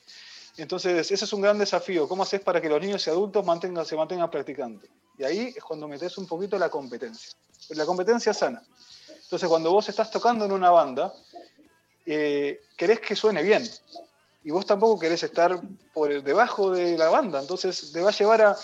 Entonces, 0.58 1.10
ese 1.10 1.24
es 1.24 1.32
un 1.32 1.40
gran 1.40 1.58
desafío. 1.58 2.06
¿Cómo 2.06 2.22
haces 2.22 2.42
para 2.42 2.60
que 2.60 2.68
los 2.68 2.80
niños 2.80 3.04
y 3.06 3.10
adultos 3.10 3.44
mantengan, 3.44 3.84
se 3.86 3.96
mantengan 3.96 4.30
practicando? 4.30 4.82
Y 5.18 5.24
ahí 5.24 5.54
es 5.56 5.64
cuando 5.64 5.88
metes 5.88 6.18
un 6.18 6.26
poquito 6.26 6.58
la 6.58 6.68
competencia. 6.68 7.32
La 7.70 7.86
competencia 7.86 8.34
sana. 8.34 8.62
Entonces, 9.22 9.48
cuando 9.48 9.72
vos 9.72 9.88
estás 9.88 10.10
tocando 10.10 10.44
en 10.44 10.52
una 10.52 10.70
banda, 10.70 11.12
eh, 12.06 12.60
querés 12.76 13.00
que 13.00 13.16
suene 13.16 13.42
bien. 13.42 13.62
Y 14.42 14.50
vos 14.50 14.66
tampoco 14.66 15.00
querés 15.00 15.22
estar 15.22 15.58
por 15.92 16.22
debajo 16.22 16.70
de 16.70 16.98
la 16.98 17.08
banda. 17.08 17.40
Entonces 17.40 17.92
te 17.92 18.02
va 18.02 18.10
a 18.10 18.12
llevar 18.12 18.42
a, 18.42 18.56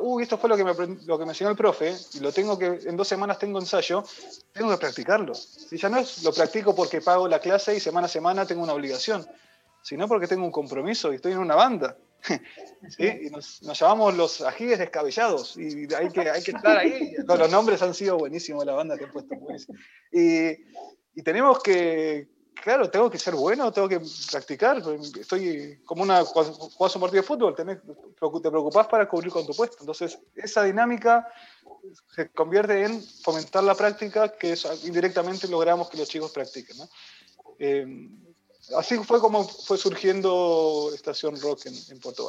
uy, 0.00 0.24
esto 0.24 0.36
fue 0.36 0.50
lo 0.50 0.56
que, 0.56 0.64
me, 0.64 0.72
lo 1.06 1.18
que 1.18 1.24
me 1.24 1.30
enseñó 1.30 1.50
el 1.50 1.56
profe, 1.56 1.94
y 2.14 2.20
lo 2.20 2.32
tengo 2.32 2.58
que, 2.58 2.80
en 2.84 2.96
dos 2.96 3.06
semanas 3.06 3.38
tengo 3.38 3.58
ensayo, 3.58 4.04
tengo 4.52 4.70
que 4.70 4.78
practicarlo. 4.78 5.34
Si 5.34 5.78
ya 5.78 5.88
no 5.88 5.98
es, 5.98 6.24
lo 6.24 6.32
practico 6.32 6.74
porque 6.74 7.00
pago 7.00 7.28
la 7.28 7.38
clase 7.38 7.76
y 7.76 7.80
semana 7.80 8.06
a 8.06 8.08
semana 8.08 8.46
tengo 8.46 8.62
una 8.62 8.72
obligación, 8.72 9.26
sino 9.82 10.08
porque 10.08 10.26
tengo 10.26 10.44
un 10.44 10.50
compromiso 10.50 11.12
y 11.12 11.16
estoy 11.16 11.32
en 11.32 11.38
una 11.38 11.54
banda. 11.54 11.96
Y 12.98 13.30
nos, 13.30 13.60
llamamos 13.60 14.16
los 14.16 14.42
ajíes 14.42 14.78
descabellados 14.78 15.56
y 15.56 15.92
hay 15.92 16.08
que, 16.08 16.30
hay 16.30 16.42
que 16.42 16.52
estar 16.52 16.76
ahí. 16.76 17.14
los 17.26 17.50
nombres 17.50 17.82
han 17.82 17.94
sido 17.94 18.16
buenísimos 18.16 18.64
la 18.64 18.74
banda 18.74 18.96
que 18.96 19.04
he 19.04 19.08
puesto. 19.08 19.34
Y, 20.12 20.50
y 21.14 21.22
tenemos 21.24 21.60
que, 21.62 22.28
claro, 22.62 22.90
tengo 22.90 23.10
que 23.10 23.18
ser 23.18 23.34
bueno, 23.34 23.72
tengo 23.72 23.88
que 23.88 24.00
practicar. 24.30 24.82
Estoy 25.18 25.80
como 25.84 26.02
una. 26.02 26.24
Cuando 26.24 26.52
un 26.52 27.00
partido 27.00 27.10
de 27.10 27.22
fútbol, 27.22 27.54
te 27.54 28.50
preocupas 28.50 28.86
para 28.88 29.08
cubrir 29.08 29.32
con 29.32 29.46
tu 29.46 29.54
puesto. 29.54 29.78
Entonces, 29.80 30.18
esa 30.34 30.62
dinámica 30.64 31.26
se 32.14 32.30
convierte 32.30 32.84
en 32.84 33.02
fomentar 33.02 33.62
la 33.64 33.74
práctica, 33.74 34.28
que 34.36 34.56
indirectamente 34.84 35.48
logramos 35.48 35.88
que 35.88 35.98
los 35.98 36.08
chicos 36.08 36.32
practiquen. 36.32 36.76
Eh, 37.58 38.08
así 38.76 38.96
fue 38.98 39.20
como 39.20 39.46
fue 39.46 39.78
surgiendo 39.78 40.90
Estación 40.94 41.40
Rock 41.40 41.66
en, 41.66 41.74
en 41.90 42.00
Puerto 42.00 42.26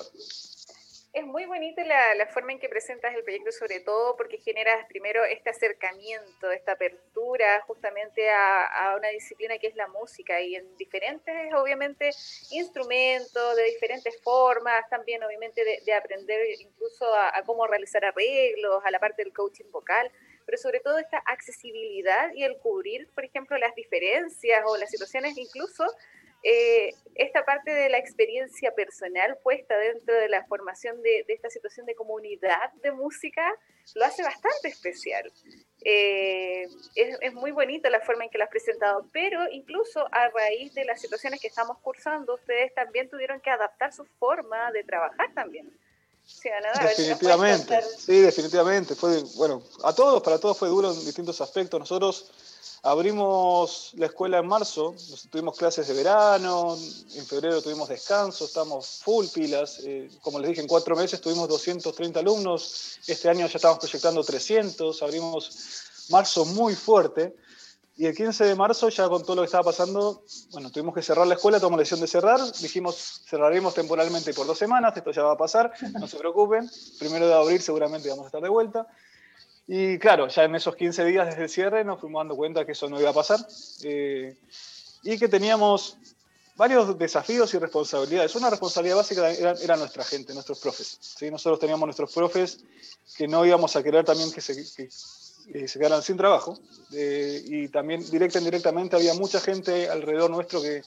es 1.18 1.26
muy 1.26 1.46
bonita 1.46 1.84
la, 1.84 2.28
forma 2.28 2.52
en 2.52 2.60
que 2.60 2.70
presentas 2.70 3.16
el 3.16 3.24
proyecto, 3.24 3.52
sobre 3.52 3.80
todo 3.80 4.16
porque 4.16 4.38
generas 4.38 4.86
primero 4.88 5.26
este 5.26 5.50
acercamiento, 5.50 6.52
esta 6.52 6.74
apertura 6.74 7.62
justamente 7.62 8.30
a, 8.30 8.94
una 8.96 9.10
disciplina 9.10 9.58
que 9.58 9.68
es 9.68 9.76
la 9.76 9.88
música 9.88 10.40
y 10.42 10.56
en 10.56 10.78
diferentes, 10.78 11.36
obviamente, 11.56 12.12
instrumentos, 12.52 13.56
de 13.56 13.64
diferentes 13.64 14.22
formas, 14.22 14.88
también 14.92 15.24
obviamente 15.24 15.64
de, 15.84 15.94
aprender 15.94 16.40
incluso 16.60 17.06
a, 17.16 17.42
cómo 17.46 17.66
realizar 17.66 18.06
arreglos, 18.06 18.84
a 18.86 18.92
la 18.92 19.00
parte 19.00 19.24
del 19.24 19.34
coaching 19.34 19.72
vocal 19.72 20.12
pero 20.46 20.58
sobre 20.60 20.80
todo 20.80 20.98
esta 20.98 21.18
accesibilidad 21.26 22.34
y 22.34 22.44
el 22.44 22.58
cubrir, 22.60 23.10
por 23.14 23.26
ejemplo, 23.26 23.58
las 23.58 23.76
diferencias 23.76 24.64
o 24.66 24.78
las 24.78 24.90
situaciones 24.90 25.38
incluso 25.38 25.86
eh, 26.44 26.94
esta 27.16 27.44
parte 27.44 27.72
de 27.72 27.90
la 27.90 27.98
experiencia 27.98 28.74
personal 28.76 29.38
puesta 29.44 29.76
dentro 29.78 30.14
de 30.14 30.30
la 30.30 30.46
formación 30.46 31.02
de, 31.02 31.26
esta 31.28 31.50
situación 31.50 31.86
de 31.86 31.96
comunidad 31.96 32.72
de 32.84 32.92
música 32.92 33.44
lo 33.96 34.06
hace 34.06 34.24
bastante 34.24 34.68
especial. 34.68 35.32
Eh, 35.84 36.68
es, 36.96 37.34
muy 37.34 37.52
bonita 37.52 37.90
la 37.90 38.02
forma 38.02 38.26
en 38.26 38.30
que 38.30 38.38
lo 38.38 38.44
has 38.44 38.50
presentado, 38.50 39.08
pero 39.12 39.50
incluso 39.52 40.06
a 40.12 40.30
raíz 40.30 40.74
de 40.74 40.86
las 40.86 41.02
situaciones 41.02 41.40
que 41.40 41.48
estamos 41.48 41.78
cursando, 41.80 42.36
ustedes 42.36 42.74
también 42.76 43.10
tuvieron 43.10 43.40
que 43.40 43.50
adaptar 43.50 43.94
su 43.94 44.06
forma 44.20 44.72
de 44.72 44.84
trabajar 44.84 45.34
también. 45.34 45.72
definitivamente, 46.84 47.82
sí, 47.82 48.20
definitivamente. 48.20 48.96
Fue, 48.96 49.24
bueno, 49.38 49.64
a 49.84 49.96
todos, 49.96 50.22
para 50.22 50.40
todos 50.40 50.58
fue 50.58 50.68
duro 50.68 50.92
en 50.92 51.00
distintos 51.06 51.40
aspectos. 51.42 51.80
Nosotros 51.80 52.32
Abrimos 52.84 53.92
la 53.96 54.06
escuela 54.06 54.38
en 54.38 54.48
marzo, 54.48 54.96
tuvimos 55.30 55.58
clases 55.58 55.88
de 55.88 55.94
verano, 55.94 56.78
en 57.16 57.26
febrero 57.26 57.62
tuvimos 57.62 57.90
descanso, 57.90 58.46
estamos 58.46 59.02
full 59.04 59.26
pilas. 59.34 59.82
Eh, 59.84 60.10
como 60.22 60.40
les 60.40 60.50
dije, 60.50 60.62
en 60.62 60.68
cuatro 60.68 60.96
meses 60.96 61.20
tuvimos 61.20 61.50
230 61.50 62.20
alumnos, 62.20 63.00
este 63.08 63.30
año 63.30 63.48
ya 63.48 63.58
estamos 63.58 63.80
proyectando 63.80 64.24
300, 64.24 65.02
abrimos 65.02 65.50
marzo 66.10 66.46
muy 66.46 66.76
fuerte. 66.76 67.36
Y 68.00 68.06
el 68.06 68.16
15 68.16 68.46
de 68.46 68.54
marzo, 68.54 68.90
ya 68.90 69.10
con 69.10 69.24
todo 69.24 69.38
lo 69.38 69.42
que 69.42 69.48
estaba 69.48 69.64
pasando, 69.64 70.24
bueno, 70.52 70.70
tuvimos 70.70 70.94
que 70.94 71.02
cerrar 71.02 71.26
la 71.26 71.34
escuela, 71.34 71.60
tomamos 71.60 71.80
la 71.80 71.82
decisión 71.82 72.00
de 72.00 72.08
cerrar, 72.08 72.40
dijimos 72.62 73.24
cerraremos 73.28 73.74
temporalmente 73.74 74.36
por 74.36 74.46
dos 74.46 74.60
semanas, 74.60 74.96
esto 74.96 75.12
ya 75.12 75.24
va 75.24 75.34
a 75.34 75.38
pasar, 75.38 75.74
no 76.00 76.08
se 76.08 76.18
preocupen, 76.18 76.70
primero 77.00 77.28
de 77.28 77.34
abril 77.34 77.60
seguramente 77.60 78.08
vamos 78.10 78.26
a 78.26 78.28
estar 78.28 78.42
de 78.42 78.50
vuelta. 78.50 78.88
Y 79.68 80.00
claro, 80.00 80.30
ya 80.30 80.46
en 80.46 80.56
esos 80.56 80.76
15 80.76 81.04
días 81.04 81.28
desde 81.28 81.44
el 81.44 81.50
cierre 81.50 81.84
nos 81.84 82.00
fuimos 82.00 82.22
dando 82.22 82.38
cuenta 82.38 82.66
que 82.66 82.72
eso 82.72 82.90
no 82.90 83.00
iba 83.00 83.10
a 83.10 83.14
pasar 83.14 83.40
eh, 83.84 84.36
y 85.04 85.18
que 85.18 85.28
teníamos 85.28 85.98
varios 86.56 86.98
desafíos 86.98 87.54
y 87.54 87.60
responsabilidades. 87.60 88.34
Una 88.36 88.50
responsabilidad 88.50 88.96
básica 88.96 89.30
era, 89.30 89.76
nuestra 89.76 90.06
gente, 90.06 90.34
nuestros 90.34 90.60
profes. 90.60 90.98
¿sí? 91.02 91.30
Nosotros 91.30 91.60
teníamos 91.60 91.86
nuestros 91.86 92.14
profes 92.14 92.60
que 93.18 93.28
no 93.28 93.46
íbamos 93.46 93.76
a 93.76 93.84
querer 93.84 94.06
también 94.06 94.32
que 94.32 94.40
se, 94.40 94.56
que, 94.56 94.90
se 94.90 95.80
quedaran 95.80 96.02
sin 96.02 96.16
trabajo 96.16 96.58
eh, 96.94 97.42
y 97.46 97.68
también 97.68 98.10
directa 98.10 98.40
e 98.40 98.42
indirectamente 98.42 98.96
había 98.96 99.14
mucha 99.14 99.42
gente 99.42 99.90
alrededor 99.90 100.32
nuestro 100.32 100.62
que, 100.62 100.82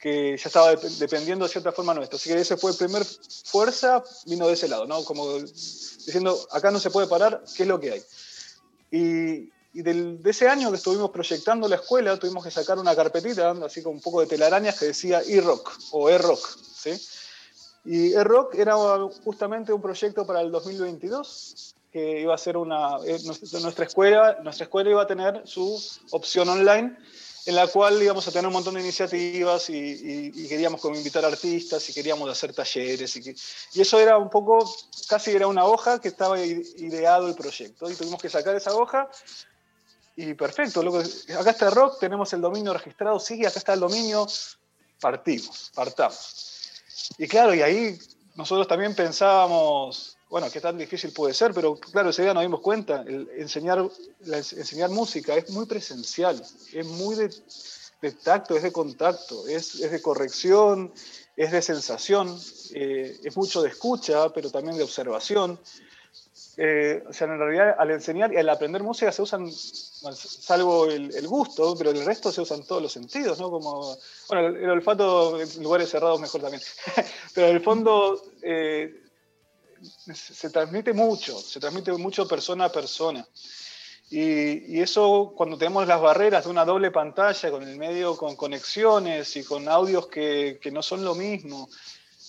que 0.00 0.34
ya 0.38 0.48
estaba 0.48 0.74
dependiendo 0.98 1.44
de 1.44 1.50
cierta 1.50 1.72
forma 1.72 1.92
nuestro. 1.92 2.16
Así 2.16 2.30
que 2.30 2.40
ese 2.40 2.56
fue 2.56 2.70
el 2.70 2.76
primer 2.76 3.04
fuerza, 3.44 4.02
vino 4.24 4.46
de 4.46 4.54
ese 4.54 4.66
lado, 4.66 4.86
¿no? 4.86 5.04
Como 5.04 5.38
diciendo, 5.38 6.38
acá 6.50 6.70
no 6.70 6.80
se 6.80 6.90
puede 6.90 7.06
parar, 7.06 7.44
¿qué 7.54 7.64
es 7.64 7.68
lo 7.68 7.78
que 7.78 7.92
hay? 7.92 8.02
Y, 8.90 9.82
del, 9.82 10.22
de 10.22 10.30
ese 10.30 10.48
año 10.48 10.70
que 10.70 10.78
estuvimos 10.78 11.10
proyectando 11.10 11.68
la 11.68 11.76
escuela, 11.76 12.16
tuvimos 12.16 12.42
que 12.42 12.50
sacar 12.50 12.78
una 12.78 12.96
carpetita, 12.96 13.50
así 13.64 13.82
con 13.82 13.92
un 13.92 14.00
poco 14.00 14.20
de 14.20 14.26
telarañas, 14.26 14.78
que 14.78 14.86
decía 14.86 15.20
e-rock 15.20 15.70
o 15.92 16.08
e-rock, 16.08 16.58
¿sí? 16.58 16.98
Y 17.84 18.12
e-rock 18.14 18.54
era 18.54 18.76
justamente 19.22 19.72
un 19.72 19.82
proyecto 19.82 20.26
para 20.26 20.40
el 20.40 20.50
2022, 20.50 21.76
que 21.92 22.22
iba 22.22 22.34
a 22.34 22.38
ser 22.38 22.56
una, 22.56 22.96
eh, 23.04 23.18
nuestra 23.60 23.84
escuela, 23.84 24.38
nuestra 24.42 24.64
escuela 24.64 24.90
iba 24.90 25.02
a 25.02 25.06
tener 25.06 25.42
su 25.44 25.78
opción 26.10 26.48
online 26.48 26.96
en 27.46 27.54
la 27.54 27.66
cual 27.66 28.02
íbamos 28.02 28.26
a 28.28 28.30
tener 28.30 28.46
un 28.46 28.52
montón 28.52 28.74
de 28.74 28.80
iniciativas 28.80 29.70
y, 29.70 30.46
queríamos 30.48 30.80
como 30.80 30.96
invitar 30.96 31.24
artistas 31.24 31.88
y 31.88 31.92
queríamos 31.92 32.28
hacer 32.28 32.52
talleres. 32.52 33.16
Y, 33.16 33.34
y, 33.74 33.80
eso 33.80 33.98
era 33.98 34.18
un 34.18 34.30
poco, 34.30 34.72
casi 35.08 35.30
era 35.30 35.46
una 35.46 35.64
hoja 35.64 36.00
que 36.00 36.08
estaba 36.08 36.38
ideado 36.38 37.28
el 37.28 37.34
proyecto. 37.34 37.90
Y 37.90 37.94
tuvimos 37.94 38.20
que 38.20 38.28
sacar 38.28 38.54
esa 38.54 38.74
hoja 38.74 39.08
y 40.16 40.34
perfecto. 40.34 40.82
acá 41.38 41.50
está 41.50 41.70
rock, 41.70 41.98
tenemos 41.98 42.32
el 42.32 42.40
dominio 42.40 42.74
registrado, 42.74 43.18
sí, 43.18 43.44
acá 43.46 43.58
está 43.58 43.72
el 43.72 43.80
dominio, 43.80 44.26
partimos, 45.00 45.72
partamos. 45.74 46.82
Y 47.16 47.26
claro, 47.26 47.54
y 47.54 47.62
ahí 47.62 47.98
nosotros 48.34 48.68
también 48.68 48.94
pensábamos, 48.94 50.18
bueno, 50.30 50.48
qué 50.50 50.60
tan 50.60 50.78
difícil 50.78 51.12
puede 51.12 51.34
ser, 51.34 51.52
pero 51.52 51.74
claro, 51.74 52.10
ese 52.10 52.22
día 52.22 52.32
nos 52.32 52.44
dimos 52.44 52.60
cuenta, 52.60 53.02
el 53.02 53.28
enseñar, 53.36 53.84
enseñar 54.24 54.88
música 54.88 55.34
es 55.34 55.50
muy 55.50 55.66
presencial, 55.66 56.40
es 56.72 56.86
muy 56.86 57.16
de, 57.16 58.12
tacto, 58.12 58.56
es 58.56 58.62
de 58.62 58.70
contacto, 58.70 59.48
es, 59.48 59.80
de 59.80 60.00
corrección, 60.00 60.92
es 61.36 61.50
de 61.50 61.60
sensación, 61.60 62.38
eh, 62.72 63.18
es 63.24 63.36
mucho 63.36 63.60
de 63.60 63.70
escucha, 63.70 64.32
pero 64.32 64.50
también 64.50 64.76
de 64.76 64.84
observación. 64.84 65.58
Eh, 66.56 67.02
o 67.08 67.12
sea, 67.12 67.26
en 67.26 67.38
realidad 67.38 67.74
al 67.78 67.90
enseñar 67.90 68.32
y 68.32 68.36
al 68.36 68.48
aprender 68.48 68.82
música 68.82 69.10
se 69.10 69.22
usan, 69.22 69.50
salvo 69.50 70.86
el, 70.86 71.26
gusto, 71.26 71.74
pero 71.76 71.90
el 71.90 72.04
resto 72.04 72.30
se 72.30 72.40
usan 72.40 72.62
todos 72.64 72.82
los 72.82 72.92
sentidos, 72.92 73.40
¿no? 73.40 73.50
Como, 73.50 73.96
bueno, 74.28 74.46
el, 74.46 74.70
olfato 74.70 75.40
en 75.40 75.62
lugares 75.62 75.90
cerrados 75.90 76.20
mejor 76.20 76.40
también. 76.40 76.62
pero 77.34 77.48
en 77.48 77.56
el 77.56 77.62
fondo 77.62 78.22
eh, 78.42 79.09
se 80.14 80.50
transmite 80.50 80.92
mucho, 80.92 81.38
se 81.38 81.60
transmite 81.60 81.92
mucho 81.92 82.26
persona 82.28 82.66
a 82.66 82.72
persona. 82.72 83.26
Y, 84.10 84.80
eso 84.80 85.32
cuando 85.36 85.56
tenemos 85.56 85.86
las 85.86 86.00
barreras 86.00 86.44
de 86.44 86.50
una 86.50 86.64
doble 86.64 86.90
pantalla, 86.90 87.50
con 87.50 87.62
el 87.62 87.76
medio 87.76 88.16
con 88.16 88.34
conexiones 88.34 89.36
y 89.36 89.44
con 89.44 89.68
audios 89.68 90.08
que, 90.08 90.58
no 90.72 90.82
son 90.82 91.04
lo 91.04 91.14
mismo, 91.14 91.68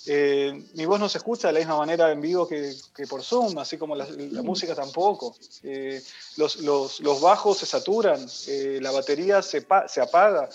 eh, 0.05 0.63
mi 0.75 0.85
voz 0.85 0.99
no 0.99 1.09
se 1.09 1.17
escucha 1.17 1.47
de 1.47 1.53
la 1.53 1.59
misma 1.59 1.77
manera 1.77 2.11
en 2.11 2.21
vivo 2.21 2.47
que, 2.47 2.73
que 2.95 3.07
por 3.07 3.23
Zoom, 3.23 3.57
así 3.57 3.77
como 3.77 3.95
la, 3.95 4.05
música 4.43 4.75
tampoco. 4.75 5.35
Eh, 5.63 6.01
los, 6.37 6.57
los, 6.57 6.99
los, 6.99 7.19
bajos 7.19 7.57
se 7.57 7.65
saturan, 7.65 8.27
eh, 8.47 8.77
la 8.79 8.91
batería 8.91 9.41
se, 9.41 9.65
se, 9.87 10.01
apaga. 10.01 10.49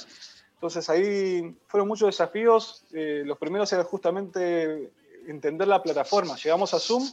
Entonces 0.55 0.89
ahí 0.89 1.57
fueron 1.67 1.89
muchos 1.89 2.07
desafíos. 2.07 2.85
los 2.91 3.39
primeros 3.39 3.73
eran 3.73 3.85
justamente 3.85 4.93
entender 5.27 5.69
la 5.69 5.83
plataforma. 5.83 6.37
Llegamos 6.37 6.75
a 6.75 6.79
Zoom 6.79 7.09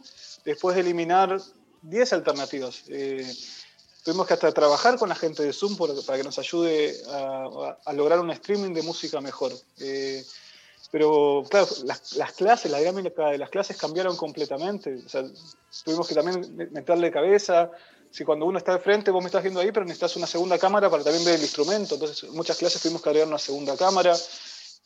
después 0.46 0.75
de 0.75 0.82
eliminar 0.82 1.39
10 1.82 2.13
alternativas. 2.13 2.84
Eh, 2.88 3.32
tuvimos 4.03 4.27
que 4.27 4.34
hasta 4.34 4.51
trabajar 4.51 4.98
con 4.98 5.10
la 5.10 5.15
gente 5.15 5.43
de 5.43 5.53
Zoom 5.53 5.77
para 5.77 6.17
que 6.17 6.24
nos 6.24 6.39
ayude 6.39 6.96
a, 7.10 7.93
lograr 7.93 8.20
un 8.20 8.32
streaming 8.32 8.74
de 8.74 8.84
música 8.84 9.22
mejor. 9.22 9.51
Eh, 9.79 10.24
pero 10.93 11.43
claro, 11.50 11.67
las, 11.86 12.34
clases, 12.34 12.72
la 12.72 12.77
dinámica 12.77 13.29
de 13.29 13.39
las 13.39 13.50
clases 13.50 13.77
cambiaron 13.77 14.15
completamente. 14.15 15.03
tuvimos 15.84 16.08
que 16.08 16.13
también 16.13 16.70
meterle 16.72 17.12
cabeza. 17.12 17.72
Si 18.12 18.24
cuando 18.24 18.46
uno 18.46 18.60
está 18.60 18.74
de 18.74 18.79
frente, 18.79 19.10
vos 19.10 19.24
me 19.24 19.25
estás 19.25 19.41
viendo 19.41 19.60
ahí, 19.60 19.72
pero 19.72 19.86
necesitas 19.86 20.15
una 20.17 20.27
segunda 20.27 20.60
cámara 20.60 20.91
para 20.91 21.03
también 21.03 21.25
ver 21.25 21.34
el 21.34 21.41
instrumento. 21.41 21.96
Entonces, 21.96 22.29
muchas 22.29 22.58
clases 22.58 22.79
tuvimos 22.79 23.01
que 23.01 23.10
agregar 23.10 23.27
una 23.27 23.39
segunda 23.39 23.75
cámara. 23.75 24.15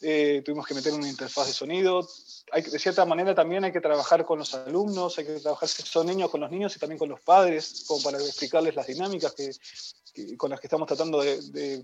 Eh, 0.01 0.41
tuvimos 0.45 0.67
que 0.67 0.75
meter 0.75 0.93
una 0.93 1.09
interfaz 1.09 1.47
de 1.47 1.53
sonido, 1.53 2.07
hay, 2.51 2.61
de 2.61 2.79
cierta 2.79 3.03
manera 3.05 3.33
también 3.33 3.63
hay 3.63 3.71
que 3.71 3.81
trabajar 3.81 4.25
con 4.25 4.39
los 4.39 4.53
alumnos, 4.53 5.17
hay 5.17 5.25
que 5.25 5.39
trabajar 5.39 5.67
si 5.67 5.81
son 5.83 6.07
niños 6.07 6.29
con 6.29 6.39
los 6.39 6.51
niños 6.51 6.75
y 6.75 6.79
también 6.79 6.99
con 6.99 7.09
los 7.09 7.19
padres, 7.19 7.83
como 7.87 8.03
para 8.03 8.19
explicarles 8.19 8.75
las 8.75 8.87
dinámicas 8.87 9.33
que, 9.33 10.37
con 10.37 10.51
las 10.51 10.59
que 10.59 10.67
estamos 10.67 10.87
tratando 10.87 11.21
de, 11.21 11.83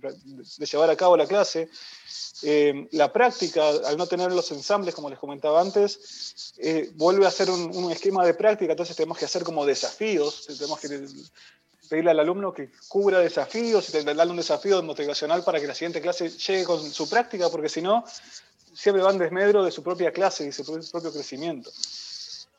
llevar 0.59 0.89
a 0.89 0.95
cabo 0.95 1.17
la 1.17 1.27
clase. 1.27 1.69
Eh, 2.43 2.87
la 2.91 3.11
práctica, 3.11 3.67
al 3.85 3.97
no 3.97 4.07
tener 4.07 4.31
los 4.31 4.51
ensambles, 4.51 4.95
como 4.95 5.09
les 5.09 5.19
comentaba 5.19 5.59
antes, 5.59 6.53
eh, 6.57 6.91
vuelve 6.95 7.25
a 7.25 7.31
ser 7.31 7.49
un, 7.49 7.75
un, 7.75 7.91
esquema 7.91 8.25
de 8.25 8.33
práctica, 8.33 8.73
entonces 8.73 8.95
tenemos 8.95 9.17
que 9.17 9.25
hacer 9.25 9.43
como 9.43 9.65
desafíos, 9.65 10.45
tenemos 10.47 10.79
que 10.79 10.87
pedirle 11.89 12.11
al 12.11 12.19
alumno 12.19 12.53
que 12.53 12.71
cubra 12.87 13.19
desafíos 13.19 13.91
darle 13.91 14.31
un 14.31 14.37
desafío 14.37 14.81
motivacional 14.83 15.43
para 15.43 15.59
que 15.59 15.67
la 15.67 15.75
siguiente 15.75 16.01
clase 16.01 16.29
llegue 16.29 16.63
con 16.63 16.91
su 16.91 17.09
práctica, 17.09 17.49
porque 17.49 17.69
si 17.69 17.81
no, 17.81 18.03
siempre 18.73 19.03
van 19.03 19.17
desmedro 19.17 19.63
de 19.63 19.71
su 19.71 19.83
propia 19.83 20.11
clase 20.11 20.47
y 20.47 20.51
su 20.51 20.63
propio 20.65 21.11
crecimiento. 21.11 21.71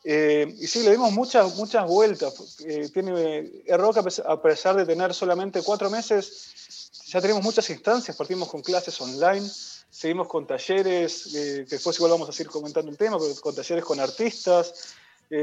Eh, 0.07 0.54
y 0.60 0.67
sí, 0.67 0.82
le 0.82 0.91
dimos 0.91 1.13
muchas, 1.13 1.56
muchas 1.56 1.87
vueltas. 1.87 2.34
Eh, 2.60 2.91
tiene, 2.93 3.65
Rock, 3.76 3.99
a 4.26 4.43
pesar 4.43 4.76
de 4.76 4.84
tener 4.84 5.15
solamente 5.15 5.63
cuatro 5.63 5.89
meses, 5.89 6.91
ya 7.06 7.21
tenemos 7.21 7.43
muchas 7.43 7.69
instancias. 7.71 8.17
Partimos 8.17 8.49
con 8.49 8.60
clases 8.60 9.00
online, 9.00 9.49
seguimos 9.91 10.28
con 10.28 10.47
talleres, 10.47 11.34
eh, 11.34 11.65
que 11.69 11.76
después 11.76 11.97
igual 11.97 12.13
vamos 12.13 12.28
a 12.28 12.32
seguir 12.32 12.50
comentando 12.50 12.91
el 12.91 12.99
tema, 12.99 13.17
con 13.41 13.54
talleres 13.54 13.84
con 13.84 13.99
artistas, 13.99 14.95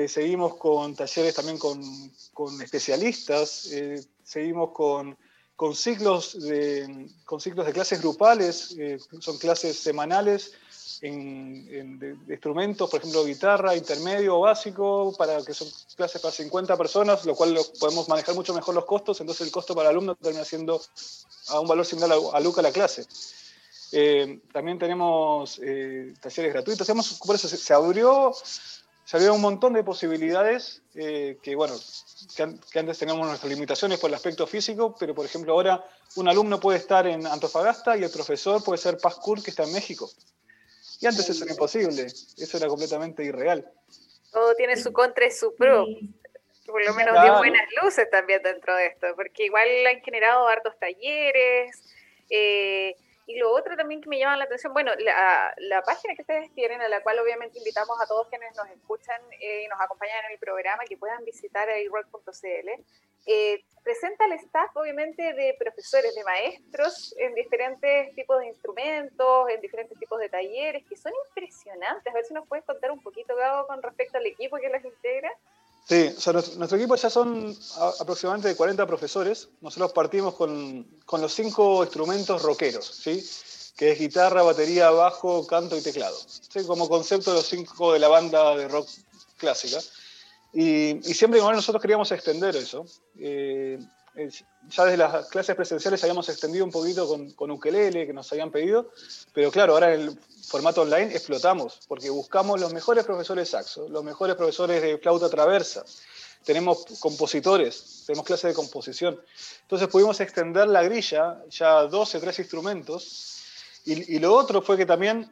seguimos 0.08 0.56
con 0.56 0.96
talleres 0.96 1.36
también 1.36 1.58
con, 1.58 1.82
con 2.34 2.62
especialistas, 2.62 3.70
seguimos 4.24 4.72
con 4.72 5.18
con 5.62 5.76
ciclos 5.76 6.42
de, 6.42 7.08
con 7.24 7.40
ciclos 7.40 7.68
de 7.68 7.72
clases 7.72 8.02
grupales, 8.02 8.76
eh, 8.80 8.98
son 9.20 9.38
clases 9.38 9.78
semanales 9.78 10.54
en, 11.02 12.00
de, 12.00 12.18
instrumentos, 12.30 12.90
por 12.90 13.00
ejemplo, 13.00 13.24
guitarra, 13.24 13.76
intermedio 13.76 14.40
básico, 14.40 15.14
para 15.16 15.46
que 15.46 15.54
son 15.54 15.68
clases 15.96 16.20
para 16.20 16.32
50 16.32 16.76
personas, 16.76 17.26
lo 17.26 17.36
cual 17.36 17.56
podemos 17.80 18.10
manejar 18.10 18.34
mucho 18.34 18.56
mejor 18.56 18.74
los 18.74 18.86
costos, 18.86 19.22
entonces 19.22 19.46
el 19.46 19.54
costo 19.54 19.76
para 19.76 19.92
el 19.92 19.98
alumno 19.98 20.16
termina 20.16 20.44
siendo 20.44 20.82
a 21.50 21.60
un 21.60 21.68
valor 21.68 21.86
similar 21.86 22.12
a, 22.12 22.38
a 22.38 22.40
Luca 22.40 22.64
la 22.64 22.72
clase. 22.72 23.06
Eh, 23.92 24.40
también 24.52 24.80
tenemos 24.80 25.60
eh, 25.62 26.12
talleres 26.20 26.54
gratuitos, 26.54 27.20
por 27.24 27.36
eso 27.36 27.48
se 27.48 27.74
abrió 27.76 28.34
se 29.12 29.18
abrieron 29.18 29.36
un 29.36 29.42
montón 29.42 29.74
de 29.74 29.84
posibilidades 29.84 30.82
eh, 30.96 31.38
que, 31.44 31.54
bueno, 31.54 31.74
que, 32.34 32.80
antes 32.80 32.98
teníamos 32.98 33.28
nuestras 33.28 33.52
limitaciones 33.52 34.00
por 34.00 34.10
el 34.10 34.14
aspecto 34.14 34.48
físico, 34.48 34.96
pero 34.98 35.14
por 35.14 35.26
ejemplo 35.26 35.52
ahora 35.52 35.86
un 36.16 36.30
alumno 36.30 36.62
puede 36.62 36.78
estar 36.78 37.06
en 37.06 37.28
Antofagasta 37.28 37.98
y 37.98 38.06
el 38.06 38.10
profesor 38.10 38.64
puede 38.64 38.78
ser 38.78 38.98
Paz 39.00 39.20
que 39.44 39.50
está 39.50 39.64
en 39.64 39.74
México. 39.74 40.10
Y 41.02 41.08
antes 41.08 41.30
eso 41.30 41.44
era 41.44 41.52
imposible, 41.52 42.04
eso 42.06 42.58
era 42.58 42.68
completamente 42.70 43.22
irreal. 43.26 43.70
Todo 44.32 44.56
tiene 44.56 44.78
su 44.78 44.94
contra 44.94 45.28
y 45.28 45.32
su 45.32 45.56
pro. 45.56 45.86
Por 46.66 46.86
lo 46.86 46.94
menos 46.94 47.22
dio 47.22 47.38
buenas 47.38 47.68
luces 47.84 48.10
también 48.10 48.42
dentro 48.42 48.74
de 48.78 48.86
esto, 48.86 49.08
porque 49.18 49.44
igual 49.44 49.68
han 49.88 50.00
generado 50.04 50.48
hartos 50.48 50.80
talleres. 50.80 51.84
Eh, 52.30 52.96
y 53.32 53.40
lo 53.40 53.52
otro 53.52 53.78
también 53.78 54.02
que 54.02 54.10
me 54.10 54.20
llama 54.20 54.38
la 54.38 54.44
atención, 54.44 54.74
bueno, 54.74 54.92
la, 55.00 55.54
la, 55.58 55.82
página 55.84 56.16
que 56.16 56.22
ustedes 56.22 56.54
tienen, 56.54 56.82
a 56.82 56.90
la 56.90 57.02
cual 57.02 57.20
obviamente 57.20 57.60
invitamos 57.60 58.00
a 58.02 58.06
todos 58.06 58.28
quienes 58.28 58.56
nos 58.58 58.68
escuchan 58.70 59.22
eh, 59.40 59.64
y 59.64 59.68
nos 59.68 59.80
acompañan 59.80 60.26
en 60.26 60.34
el 60.34 60.40
programa, 60.40 60.84
que 60.84 60.98
puedan 60.98 61.24
visitar 61.24 61.68
iRock.cl, 61.70 62.70
eh, 63.28 63.64
presenta 63.84 64.26
al 64.26 64.34
staff 64.34 64.76
obviamente 64.76 65.34
de 65.34 65.56
profesores, 65.58 66.14
de 66.16 66.24
maestros 66.24 67.16
en 67.18 67.34
diferentes 67.36 68.14
tipos 68.16 68.40
de 68.40 68.48
instrumentos, 68.48 69.50
en 69.50 69.62
diferentes 69.62 69.98
tipos 69.98 70.20
de 70.20 70.30
talleres, 70.30 70.84
que 70.88 70.96
son 70.96 71.14
impresionantes. 71.28 72.12
A 72.12 72.16
ver 72.16 72.26
si 72.26 72.34
nos 72.34 72.48
puedes 72.48 72.66
contar 72.66 72.92
un 72.92 73.02
poquito, 73.02 73.36
Gabo, 73.36 73.68
con 73.68 73.82
respecto 73.82 74.18
al 74.18 74.26
equipo 74.26 74.58
que 74.58 74.70
los 74.70 74.84
integra. 74.84 75.32
Sí, 75.88 76.10
nuestro, 76.32 76.78
equipo 76.78 76.96
ya 76.96 77.10
son 77.10 77.56
aproximadamente 78.00 78.56
40 78.56 78.88
profesores. 78.88 79.50
Nosotros 79.62 79.92
partimos 79.92 80.36
con, 80.36 80.84
con, 81.06 81.22
los 81.22 81.34
cinco 81.34 81.84
instrumentos 81.84 82.42
rockeros, 82.44 82.86
¿sí? 82.86 83.24
que 83.76 83.92
es 83.92 84.00
guitarra, 84.00 84.42
batería, 84.44 84.90
bajo, 84.92 85.46
canto 85.46 85.76
y 85.76 85.82
teclado. 85.82 86.16
¿sí? 86.28 86.64
Como 86.66 86.88
concepto 86.88 87.32
de 87.32 87.38
los 87.38 87.46
cinco 87.46 87.94
de 87.94 88.00
la 88.00 88.08
banda 88.08 88.56
de 88.56 88.68
rock 88.68 88.88
clásica. 89.38 89.80
Y, 90.54 90.98
y 91.10 91.14
siempre 91.14 91.42
nosotros 91.42 91.82
queríamos 91.82 92.12
extender 92.12 92.56
eso. 92.56 92.86
Eh, 93.20 93.80
ya 94.16 94.86
desde 94.86 94.98
las 94.98 95.28
clases 95.28 95.56
presenciales 95.56 96.04
habíamos 96.04 96.28
extendido 96.30 96.66
un 96.66 96.72
poquito 96.72 97.08
con, 97.08 97.32
con 97.32 97.52
ukelele 97.52 98.06
que 98.06 98.14
nos 98.14 98.32
habían 98.32 98.52
pedido, 98.52 98.92
pero 99.34 99.52
claro, 99.52 99.74
ahora 99.74 99.94
en 99.94 100.02
el 100.02 100.20
formato 100.48 100.82
online 100.82 101.14
explotamos, 101.14 101.80
porque 101.88 102.10
buscamos 102.10 102.60
los 102.60 102.74
mejores 102.74 103.06
profesores 103.06 103.50
saxo, 103.50 103.88
los 103.90 104.04
mejores 104.04 104.36
profesores 104.36 104.82
de 104.82 104.98
flauta 104.98 105.30
traversa, 105.30 105.84
tenemos 106.44 106.86
compositores, 107.00 108.04
tenemos 108.08 108.26
clases 108.26 108.50
de 108.50 108.56
composición. 108.56 109.22
Entonces 109.62 109.88
pudimos 109.88 110.20
extender 110.20 110.68
la 110.68 110.84
grilla, 110.84 111.44
ya 111.50 111.84
12, 111.84 112.20
3 112.20 112.40
instrumentos, 112.40 113.38
y, 113.86 114.16
y 114.16 114.20
lo 114.20 114.34
otro 114.34 114.62
fue 114.62 114.78
que 114.78 114.86
también 114.86 115.30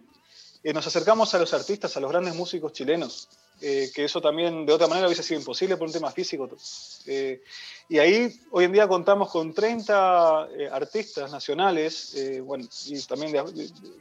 eh, 0.63 0.73
nos 0.73 0.85
acercamos 0.85 1.33
a 1.33 1.39
los 1.39 1.53
artistas, 1.53 1.95
a 1.95 1.99
los 1.99 2.11
grandes 2.11 2.35
músicos 2.35 2.73
chilenos. 2.73 3.29
Eh, 3.61 3.91
que 3.93 4.05
eso 4.05 4.21
también 4.21 4.65
de 4.65 4.71
otra 4.71 4.87
manera 4.87 5.07
hubiese 5.07 5.23
sido 5.23 5.39
imposible 5.39 5.75
por 5.75 5.87
un 5.87 5.93
tema 5.93 6.11
físico. 6.11 6.49
Eh, 7.05 7.43
y 7.89 7.99
ahí 7.99 8.33
hoy 8.51 8.65
en 8.65 8.71
día 8.71 8.87
contamos 8.87 9.29
con 9.29 9.53
30 9.53 10.47
eh, 10.57 10.69
artistas 10.71 11.29
nacionales, 11.29 12.15
bueno, 12.43 12.65
y 12.85 13.01
también 13.01 13.35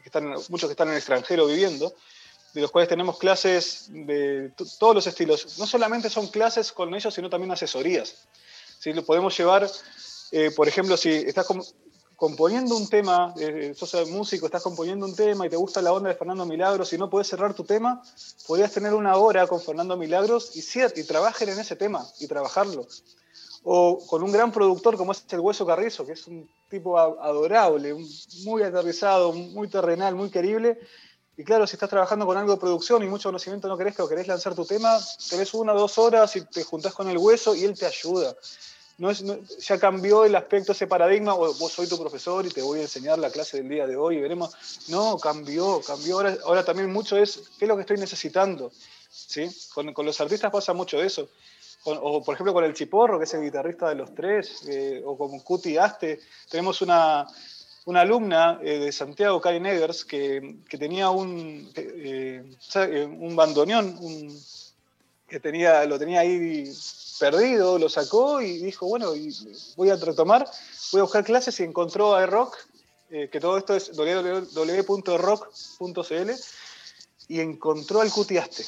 están, 0.04 0.34
muchos 0.48 0.68
que 0.68 0.72
están 0.72 0.88
en 0.88 0.92
el 0.92 0.98
extranjero 0.98 1.46
viviendo, 1.46 1.92
de 2.54 2.60
los 2.60 2.70
cuales 2.70 2.88
tenemos 2.88 3.18
clases 3.18 3.86
de 3.88 4.52
todos 4.78 4.94
los 4.94 5.06
estilos. 5.08 5.58
No 5.58 5.66
solamente 5.66 6.08
son 6.08 6.28
clases 6.28 6.70
con 6.70 6.94
ellos, 6.94 7.12
sino 7.12 7.28
también 7.28 7.50
asesorías. 7.50 8.14
Si 8.78 8.92
Lo 8.92 9.04
podemos 9.04 9.36
llevar, 9.36 9.68
por 10.54 10.68
ejemplo, 10.68 10.96
si 10.96 11.10
estás 11.10 11.46
componiendo 12.18 12.76
un 12.76 12.88
tema, 12.88 13.32
eh, 13.38 13.74
sos 13.76 14.10
músico, 14.10 14.46
estás 14.46 14.64
componiendo 14.64 15.06
un 15.06 15.14
tema 15.14 15.46
y 15.46 15.50
te 15.50 15.54
gusta 15.54 15.80
la 15.80 15.92
onda 15.92 16.08
de 16.08 16.16
Fernando 16.16 16.44
Milagros 16.46 16.92
y 16.92 16.98
no 16.98 17.08
podés 17.08 17.28
cerrar 17.28 17.54
tu 17.54 17.62
tema, 17.62 18.02
podrías 18.44 18.72
tener 18.72 18.92
una 18.92 19.16
hora 19.16 19.46
con 19.46 19.60
Fernando 19.60 19.96
Milagros 19.96 20.50
y, 20.56 20.64
y 20.96 21.04
trabajen 21.04 21.48
en 21.50 21.60
ese 21.60 21.76
tema 21.76 22.04
y 22.18 22.26
trabajarlo. 22.26 22.88
O 23.62 24.04
con 24.04 24.24
un 24.24 24.32
gran 24.32 24.50
productor 24.50 24.96
como 24.96 25.12
es 25.12 25.24
el 25.30 25.38
Hueso 25.38 25.64
Carrizo, 25.64 26.04
que 26.04 26.12
es 26.12 26.26
un 26.26 26.50
tipo 26.68 26.98
adorable, 26.98 27.94
muy 28.42 28.64
aterrizado, 28.64 29.32
muy 29.32 29.68
terrenal, 29.68 30.16
muy 30.16 30.28
querible. 30.28 30.76
Y 31.36 31.44
claro, 31.44 31.68
si 31.68 31.76
estás 31.76 31.88
trabajando 31.88 32.26
con 32.26 32.36
algo 32.36 32.50
de 32.50 32.58
producción 32.58 33.00
y 33.04 33.06
mucho 33.06 33.28
conocimiento 33.28 33.68
no 33.68 33.78
querés, 33.78 33.94
pero 33.94 34.08
querés 34.08 34.26
lanzar 34.26 34.56
tu 34.56 34.66
tema, 34.66 34.98
tenés 35.30 35.54
una 35.54 35.72
o 35.72 35.78
dos 35.78 35.96
horas 35.98 36.34
y 36.34 36.40
te 36.46 36.64
juntás 36.64 36.94
con 36.94 37.08
el 37.08 37.16
hueso 37.16 37.54
y 37.54 37.62
él 37.62 37.78
te 37.78 37.86
ayuda 37.86 38.34
no 38.98 39.10
es, 39.10 39.24
ya 39.60 39.78
cambió 39.78 40.24
el 40.24 40.34
aspecto, 40.34 40.72
ese 40.72 40.88
paradigma, 40.88 41.34
o 41.34 41.54
vos 41.54 41.72
soy 41.72 41.88
tu 41.88 41.98
profesor 41.98 42.44
y 42.44 42.50
te 42.50 42.62
voy 42.62 42.80
a 42.80 42.82
enseñar 42.82 43.18
la 43.18 43.30
clase 43.30 43.58
del 43.58 43.68
día 43.68 43.86
de 43.86 43.96
hoy 43.96 44.16
y 44.16 44.20
veremos. 44.20 44.54
No, 44.88 45.16
cambió, 45.18 45.80
cambió. 45.80 46.16
Ahora, 46.16 46.36
ahora 46.44 46.64
también 46.64 46.92
mucho 46.92 47.16
es 47.16 47.42
qué 47.58 47.64
es 47.64 47.68
lo 47.68 47.76
que 47.76 47.82
estoy 47.82 47.96
necesitando. 47.98 48.72
¿sí? 49.08 49.48
Con, 49.72 49.92
con 49.92 50.04
los 50.04 50.20
artistas 50.20 50.50
pasa 50.50 50.72
mucho 50.72 51.00
eso. 51.00 51.28
o 51.84 52.24
por 52.24 52.34
ejemplo 52.34 52.52
con 52.52 52.64
el 52.64 52.74
Chiporro, 52.74 53.18
que 53.18 53.24
es 53.24 53.34
el 53.34 53.42
guitarrista 53.42 53.88
de 53.88 53.94
los 53.94 54.14
tres, 54.14 54.62
eh, 54.68 55.00
o 55.04 55.16
con 55.16 55.38
Cuti 55.40 55.76
Aste. 55.76 56.20
Tenemos 56.50 56.82
una, 56.82 57.24
una 57.84 58.00
alumna 58.00 58.58
eh, 58.62 58.78
de 58.78 58.92
Santiago, 58.92 59.40
Karen 59.40 59.66
Eggers, 59.66 60.04
que, 60.04 60.56
que 60.68 60.76
tenía 60.76 61.10
un, 61.10 61.70
eh, 61.76 62.42
un 63.18 63.36
bandoneón, 63.36 63.96
un, 64.00 64.36
que 65.28 65.38
tenía, 65.40 65.84
lo 65.84 65.98
tenía 65.98 66.20
ahí 66.20 66.72
perdido, 67.20 67.78
lo 67.78 67.88
sacó 67.88 68.40
y 68.40 68.58
dijo, 68.58 68.86
bueno, 68.86 69.12
voy 69.76 69.90
a 69.90 69.96
retomar, 69.96 70.48
voy 70.92 71.00
a 71.00 71.02
buscar 71.02 71.24
clases 71.24 71.58
y 71.60 71.64
encontró 71.64 72.14
a 72.14 72.24
rock, 72.26 72.56
eh, 73.10 73.28
que 73.30 73.40
todo 73.40 73.58
esto 73.58 73.74
es 73.74 73.94
www.rock.cl, 73.96 75.10
y 77.28 77.40
encontró 77.40 78.00
al 78.00 78.10
Cutiaste. 78.10 78.64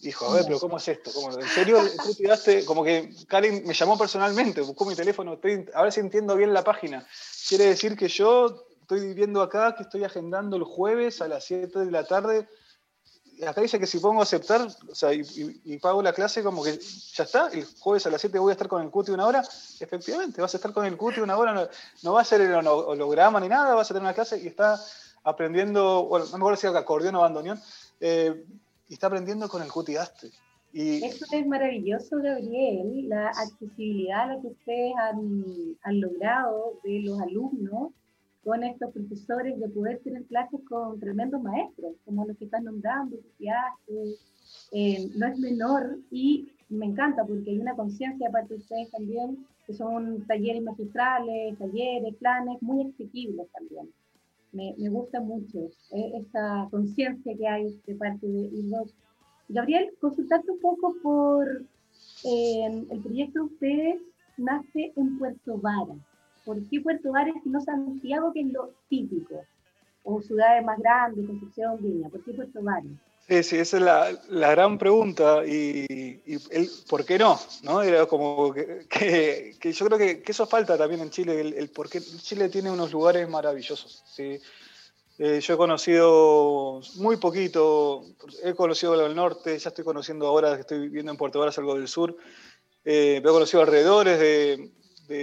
Dijo, 0.00 0.26
a 0.26 0.34
ver, 0.34 0.44
pero 0.46 0.58
¿cómo 0.58 0.78
es 0.78 0.88
esto? 0.88 1.12
¿Cómo, 1.14 1.38
¿En 1.38 1.48
serio 1.48 1.80
el 1.80 1.96
Cutiaste? 1.96 2.64
Como 2.64 2.82
que 2.82 3.14
Karin 3.28 3.64
me 3.64 3.74
llamó 3.74 3.96
personalmente, 3.96 4.60
buscó 4.62 4.84
mi 4.84 4.96
teléfono, 4.96 5.38
a 5.74 5.82
ver 5.82 5.92
si 5.92 6.00
entiendo 6.00 6.34
bien 6.34 6.52
la 6.52 6.64
página. 6.64 7.06
Quiere 7.48 7.66
decir 7.66 7.96
que 7.96 8.08
yo 8.08 8.66
estoy 8.80 9.00
viviendo 9.00 9.40
acá, 9.42 9.76
que 9.76 9.84
estoy 9.84 10.02
agendando 10.02 10.56
el 10.56 10.64
jueves 10.64 11.22
a 11.22 11.28
las 11.28 11.44
7 11.44 11.78
de 11.78 11.90
la 11.92 12.04
tarde 12.04 12.48
acá 13.46 13.60
dice 13.60 13.78
que 13.78 13.86
si 13.86 13.98
pongo 13.98 14.22
aceptar 14.22 14.60
o 14.62 14.94
sea, 14.94 15.12
y, 15.12 15.78
pago 15.78 16.02
la 16.02 16.12
clase, 16.12 16.42
como 16.42 16.62
que 16.62 16.78
ya 17.14 17.24
está, 17.24 17.48
el 17.48 17.64
jueves 17.78 18.06
a 18.06 18.10
las 18.10 18.20
7 18.20 18.38
voy 18.38 18.50
a 18.50 18.52
estar 18.52 18.68
con 18.68 18.82
el 18.82 18.90
cuti 18.90 19.10
una 19.10 19.26
hora. 19.26 19.42
Efectivamente, 19.80 20.40
vas 20.40 20.54
a 20.54 20.58
estar 20.58 20.72
con 20.72 20.86
el 20.86 20.96
cuti 20.96 21.20
una 21.20 21.36
hora, 21.36 21.68
no, 22.02 22.12
va 22.12 22.20
a 22.20 22.24
ser 22.24 22.40
el 22.40 22.54
holograma 22.54 23.40
ni 23.40 23.48
nada, 23.48 23.74
vas 23.74 23.90
a 23.90 23.94
tener 23.94 24.04
una 24.04 24.14
clase 24.14 24.40
y 24.40 24.46
está 24.46 24.78
aprendiendo, 25.24 26.04
bueno, 26.06 26.26
no 26.26 26.32
me 26.32 26.42
acuerdo 26.42 26.56
si 26.56 26.66
era 26.66 26.78
acordeón 26.78 27.14
o 27.16 27.20
bandoneón, 27.20 27.60
eh, 28.00 28.44
y 28.88 28.94
está 28.94 29.06
aprendiendo 29.08 29.48
con 29.48 29.62
el 29.62 29.70
cuti 29.72 29.96
Aste. 29.96 30.30
Y... 30.72 31.04
Eso 31.04 31.26
es 31.30 31.46
maravilloso, 31.46 32.16
Gabriel, 32.16 33.08
la 33.08 33.28
accesibilidad 33.28 34.22
a 34.22 34.26
la 34.34 34.40
que 34.40 34.48
ustedes 34.48 34.92
han, 34.98 35.44
han 35.82 36.00
logrado 36.00 36.78
de 36.82 37.00
los 37.00 37.20
alumnos 37.20 37.92
con 38.44 38.64
estos 38.64 38.92
profesores 38.92 39.58
de 39.58 39.68
poder 39.68 40.00
tener 40.00 40.24
clases 40.24 40.60
con 40.68 40.98
tremendos 40.98 41.42
maestros, 41.42 41.94
como 42.04 42.26
los 42.26 42.36
que 42.36 42.46
están 42.46 42.64
nombrando, 42.64 43.16
eh, 44.72 45.10
no 45.16 45.26
es 45.26 45.38
menor 45.38 45.98
y 46.10 46.48
me 46.68 46.86
encanta 46.86 47.24
porque 47.24 47.50
hay 47.50 47.58
una 47.58 47.76
conciencia 47.76 48.28
aparte 48.28 48.54
de 48.54 48.60
ustedes 48.60 48.90
también, 48.90 49.46
que 49.66 49.74
son 49.74 50.26
talleres 50.26 50.62
magistrales, 50.62 51.58
talleres, 51.58 52.16
planes 52.16 52.60
muy 52.62 52.86
asequibles 52.86 53.46
también. 53.52 53.88
Me, 54.52 54.74
me 54.76 54.88
gusta 54.88 55.20
mucho 55.20 55.70
eh, 55.92 56.12
esta 56.14 56.68
conciencia 56.70 57.36
que 57.36 57.46
hay 57.46 57.80
de 57.86 57.94
parte 57.94 58.26
de 58.26 58.40
IROC. 58.40 58.88
Gabriel, 59.48 59.90
consultarte 60.00 60.50
un 60.50 60.60
poco 60.60 60.94
por 61.02 61.64
eh, 62.24 62.84
el 62.90 63.00
proyecto 63.00 63.40
de 63.40 63.46
ustedes 63.46 64.02
nace 64.36 64.92
en 64.96 65.18
Puerto 65.18 65.58
Vara. 65.58 65.94
¿Por 66.44 66.58
qué 66.68 66.80
Puerto 66.80 67.12
Varas 67.12 67.34
y 67.44 67.48
no 67.48 67.60
Santiago, 67.60 68.32
que 68.32 68.40
es 68.40 68.52
lo 68.52 68.72
típico? 68.88 69.42
O 70.04 70.20
ciudades 70.20 70.64
más 70.64 70.78
grandes, 70.78 71.26
Concepción, 71.26 71.78
Viña. 71.80 72.08
¿Por 72.08 72.24
qué 72.24 72.32
Puerto 72.32 72.62
Varas? 72.62 72.92
Sí, 73.28 73.42
sí, 73.44 73.56
esa 73.56 73.76
es 73.76 73.82
la, 73.82 74.20
la 74.30 74.50
gran 74.50 74.78
pregunta 74.78 75.46
y, 75.46 75.86
el, 76.50 76.68
¿por 76.88 77.04
qué 77.04 77.18
no? 77.18 77.38
¿no? 77.62 77.80
Era 77.80 78.04
como 78.06 78.52
que, 78.52 78.84
que, 79.60 79.72
yo 79.72 79.86
creo 79.86 79.98
que, 79.98 80.22
que, 80.22 80.32
eso 80.32 80.44
falta 80.46 80.76
también 80.76 81.02
en 81.02 81.10
Chile, 81.10 81.40
el, 81.40 81.70
por 81.70 81.88
qué 81.88 82.00
Chile 82.00 82.48
tiene 82.48 82.70
unos 82.70 82.90
lugares 82.90 83.28
maravillosos. 83.28 84.02
¿sí? 84.06 84.40
Eh, 85.18 85.40
yo 85.40 85.54
he 85.54 85.56
conocido 85.56 86.80
muy 86.96 87.16
poquito, 87.16 88.04
he 88.42 88.54
conocido 88.54 89.06
el 89.06 89.14
norte, 89.14 89.56
ya 89.56 89.68
estoy 89.68 89.84
conociendo 89.84 90.26
ahora 90.26 90.54
que 90.56 90.62
estoy 90.62 90.80
viviendo 90.80 91.12
en 91.12 91.18
Puerto 91.18 91.38
Varas 91.38 91.56
algo 91.58 91.76
del 91.76 91.86
sur, 91.86 92.16
eh, 92.84 93.18
he 93.18 93.22
conocido 93.22 93.60
alrededores 93.60 94.18
de, 94.18 94.72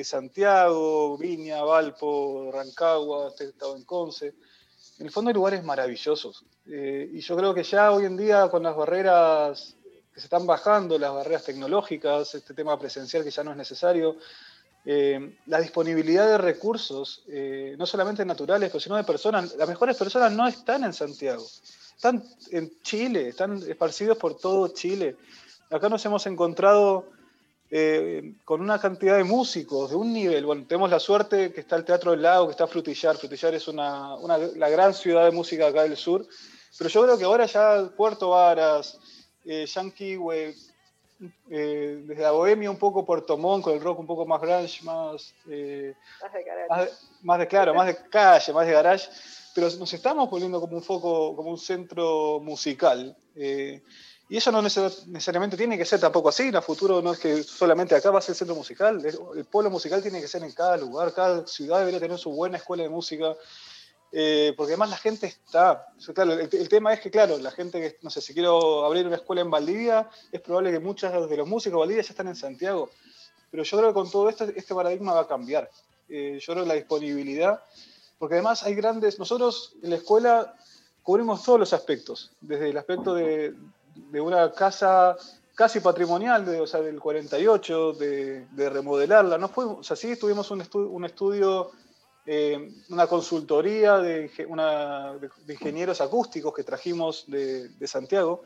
Santiago, 0.03 1.17
Viña, 1.17 1.63
Valpo, 1.63 2.51
Rancagua, 2.51 3.33
he 3.39 3.43
estado 3.43 3.75
en 3.75 3.83
Conce. 3.83 4.33
En 4.99 5.05
el 5.05 5.11
fondo 5.11 5.29
hay 5.29 5.35
lugares 5.35 5.63
maravillosos. 5.63 6.45
Eh, 6.67 7.09
y 7.13 7.19
yo 7.21 7.35
creo 7.35 7.53
que 7.53 7.63
ya 7.63 7.91
hoy 7.91 8.05
en 8.05 8.17
día 8.17 8.47
con 8.49 8.63
las 8.63 8.75
barreras 8.75 9.75
que 10.13 10.19
se 10.19 10.27
están 10.27 10.45
bajando, 10.45 10.99
las 10.99 11.13
barreras 11.13 11.45
tecnológicas, 11.45 12.35
este 12.35 12.53
tema 12.53 12.77
presencial 12.77 13.23
que 13.23 13.31
ya 13.31 13.43
no 13.43 13.51
es 13.51 13.57
necesario, 13.57 14.17
eh, 14.85 15.37
la 15.47 15.59
disponibilidad 15.59 16.27
de 16.27 16.37
recursos, 16.37 17.23
eh, 17.27 17.75
no 17.77 17.85
solamente 17.85 18.25
naturales, 18.25 18.71
sino 18.81 18.95
de 18.95 19.03
personas, 19.03 19.55
las 19.55 19.67
mejores 19.67 19.97
personas 19.97 20.31
no 20.31 20.47
están 20.47 20.83
en 20.83 20.93
Santiago, 20.93 21.45
están 21.95 22.23
en 22.51 22.71
Chile, 22.81 23.29
están 23.29 23.61
esparcidos 23.67 24.17
por 24.17 24.37
todo 24.37 24.69
Chile. 24.69 25.15
Acá 25.69 25.89
nos 25.89 26.05
hemos 26.05 26.25
encontrado 26.27 27.05
eh, 27.71 28.33
con 28.45 28.61
una 28.61 28.79
cantidad 28.79 29.17
de 29.17 29.23
músicos 29.23 29.91
de 29.91 29.95
un 29.95 30.11
nivel. 30.11 30.45
Bueno, 30.45 30.65
tenemos 30.67 30.89
la 30.89 30.99
suerte 30.99 31.53
que 31.53 31.61
está 31.61 31.75
el 31.75 31.85
Teatro 31.85 32.11
del 32.11 32.23
Lago, 32.23 32.47
que 32.47 32.51
está 32.51 32.67
Frutillar. 32.67 33.17
Frutillar 33.17 33.53
es 33.53 33.67
una, 33.67 34.15
la 34.55 34.69
gran 34.69 34.93
ciudad 34.93 35.25
de 35.25 35.31
música 35.31 35.67
acá 35.67 35.83
del 35.83 35.97
sur. 35.97 36.25
Pero 36.77 36.89
yo 36.89 37.03
creo 37.03 37.17
que 37.17 37.23
ahora 37.25 37.45
ya 37.45 37.91
Puerto 37.95 38.29
Varas, 38.29 38.97
eh, 39.45 39.65
Yanquihue, 39.65 40.55
eh, 41.49 42.03
desde 42.05 42.21
la 42.21 42.31
Bohemia 42.31 42.71
un 42.71 42.77
poco 42.77 43.05
Puerto 43.05 43.37
Montt, 43.37 43.65
con 43.65 43.73
el 43.73 43.81
rock 43.81 43.99
un 43.99 44.07
poco 44.07 44.25
más 44.25 44.41
grunge, 44.41 44.83
más, 44.83 45.33
eh, 45.49 45.93
más, 47.21 47.39
de 47.39 47.47
claro, 47.47 47.73
más 47.73 47.87
de 47.87 47.97
calle, 48.09 48.53
más 48.53 48.65
de 48.65 48.71
garage, 48.71 49.09
pero 49.53 49.69
nos 49.77 49.93
estamos 49.93 50.29
volviendo 50.29 50.61
como 50.61 50.77
un 50.77 50.83
foco, 50.83 51.35
como 51.35 51.49
un 51.51 51.57
centro 51.57 52.39
musical. 52.39 53.15
Y 54.31 54.37
eso 54.37 54.51
no 54.51 54.61
necesariamente 54.61 55.57
tiene 55.57 55.75
que 55.75 55.85
ser 55.85 55.99
tampoco 55.99 56.29
así. 56.29 56.43
En 56.43 56.55
el 56.55 56.61
futuro 56.61 57.01
no 57.01 57.13
es 57.13 57.19
que 57.19 57.41
solamente 57.41 57.95
acá 57.95 58.11
va 58.11 58.19
a 58.19 58.21
ser 58.21 58.33
el 58.33 58.37
centro 58.37 58.55
musical. 58.55 59.03
El 59.03 59.45
polo 59.45 59.71
musical 59.71 60.03
tiene 60.03 60.21
que 60.21 60.27
ser 60.27 60.43
en 60.43 60.51
cada 60.51 60.77
lugar. 60.77 61.11
Cada 61.15 61.47
ciudad 61.47 61.79
debería 61.79 61.99
tener 61.99 62.19
su 62.19 62.31
buena 62.31 62.57
escuela 62.57 62.83
de 62.83 62.89
música. 62.89 63.35
Eh, 64.11 64.53
porque 64.55 64.73
además 64.73 64.91
la 64.91 64.97
gente 64.97 65.25
está. 65.25 65.87
Claro, 66.13 66.33
el, 66.33 66.69
tema 66.69 66.93
es 66.93 66.99
que, 66.99 67.09
claro, 67.09 67.39
la 67.39 67.49
gente 67.49 67.81
que, 67.81 67.97
no 68.03 68.11
sé, 68.11 68.21
si 68.21 68.35
quiero 68.35 68.85
abrir 68.85 69.07
una 69.07 69.15
escuela 69.15 69.41
en 69.41 69.49
Valdivia, 69.49 70.07
es 70.31 70.41
probable 70.41 70.71
que 70.71 70.79
muchos 70.79 71.11
de 71.11 71.37
los 71.37 71.47
músicos 71.47 71.77
de 71.77 71.79
Valdivia 71.79 72.03
ya 72.03 72.09
están 72.11 72.27
en 72.27 72.35
Santiago. 72.35 72.91
Pero 73.49 73.63
yo 73.63 73.77
creo 73.79 73.89
que 73.89 73.95
con 73.95 74.11
todo 74.11 74.29
esto, 74.29 74.43
este 74.43 74.75
paradigma 74.75 75.13
va 75.13 75.21
a 75.21 75.27
cambiar. 75.27 75.71
Eh, 76.07 76.37
yo 76.39 76.53
creo 76.53 76.65
que 76.65 76.69
la 76.69 76.75
disponibilidad. 76.75 77.63
Porque 78.19 78.35
además 78.35 78.61
hay 78.61 78.75
grandes. 78.75 79.17
Nosotros 79.17 79.73
en 79.81 79.89
la 79.89 79.95
escuela 79.95 80.53
cubrimos 81.01 81.43
todos 81.43 81.59
los 81.59 81.73
aspectos. 81.73 82.31
Desde 82.41 82.69
el 82.69 82.77
aspecto 82.77 83.15
de 83.15 83.55
de 84.11 84.21
una 84.21 84.51
casa 84.51 85.15
casi 85.59 85.81
patrimonial, 85.81 86.45
de, 86.45 86.61
o 86.61 86.65
sea, 86.65 86.79
del 86.79 87.01
48, 87.01 87.93
de, 87.93 88.47
de 88.51 88.69
remodelarla. 88.69 89.37
No 89.37 89.49
fue, 89.49 89.65
o 89.65 89.81
tuvimos 90.17 90.49
un, 90.51 90.61
estudio, 91.03 91.71
eh, 92.25 92.71
una 92.89 93.07
consultoría 93.07 93.97
de, 93.97 94.31
una, 94.47 95.15
de, 95.15 95.53
ingenieros 95.53 95.99
acústicos 95.99 96.53
que 96.53 96.63
trajimos 96.63 97.25
de, 97.27 97.69
Santiago, 97.85 98.43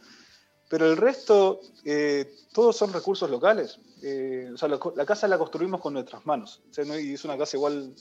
pero 0.68 0.90
el 0.90 0.98
resto, 0.98 1.60
eh, 1.86 2.34
todos 2.52 2.76
son 2.76 2.92
recursos 2.92 3.30
locales. 3.30 3.78
Eh, 4.02 4.50
o 4.52 4.58
sea, 4.58 4.68
la, 4.68 5.06
casa 5.06 5.28
la 5.28 5.38
construimos 5.38 5.82
con 5.82 5.94
nuestras 5.94 6.26
manos. 6.26 6.64
Es 6.76 7.24
una 7.26 7.38
casa 7.38 7.58
igual 7.58 7.94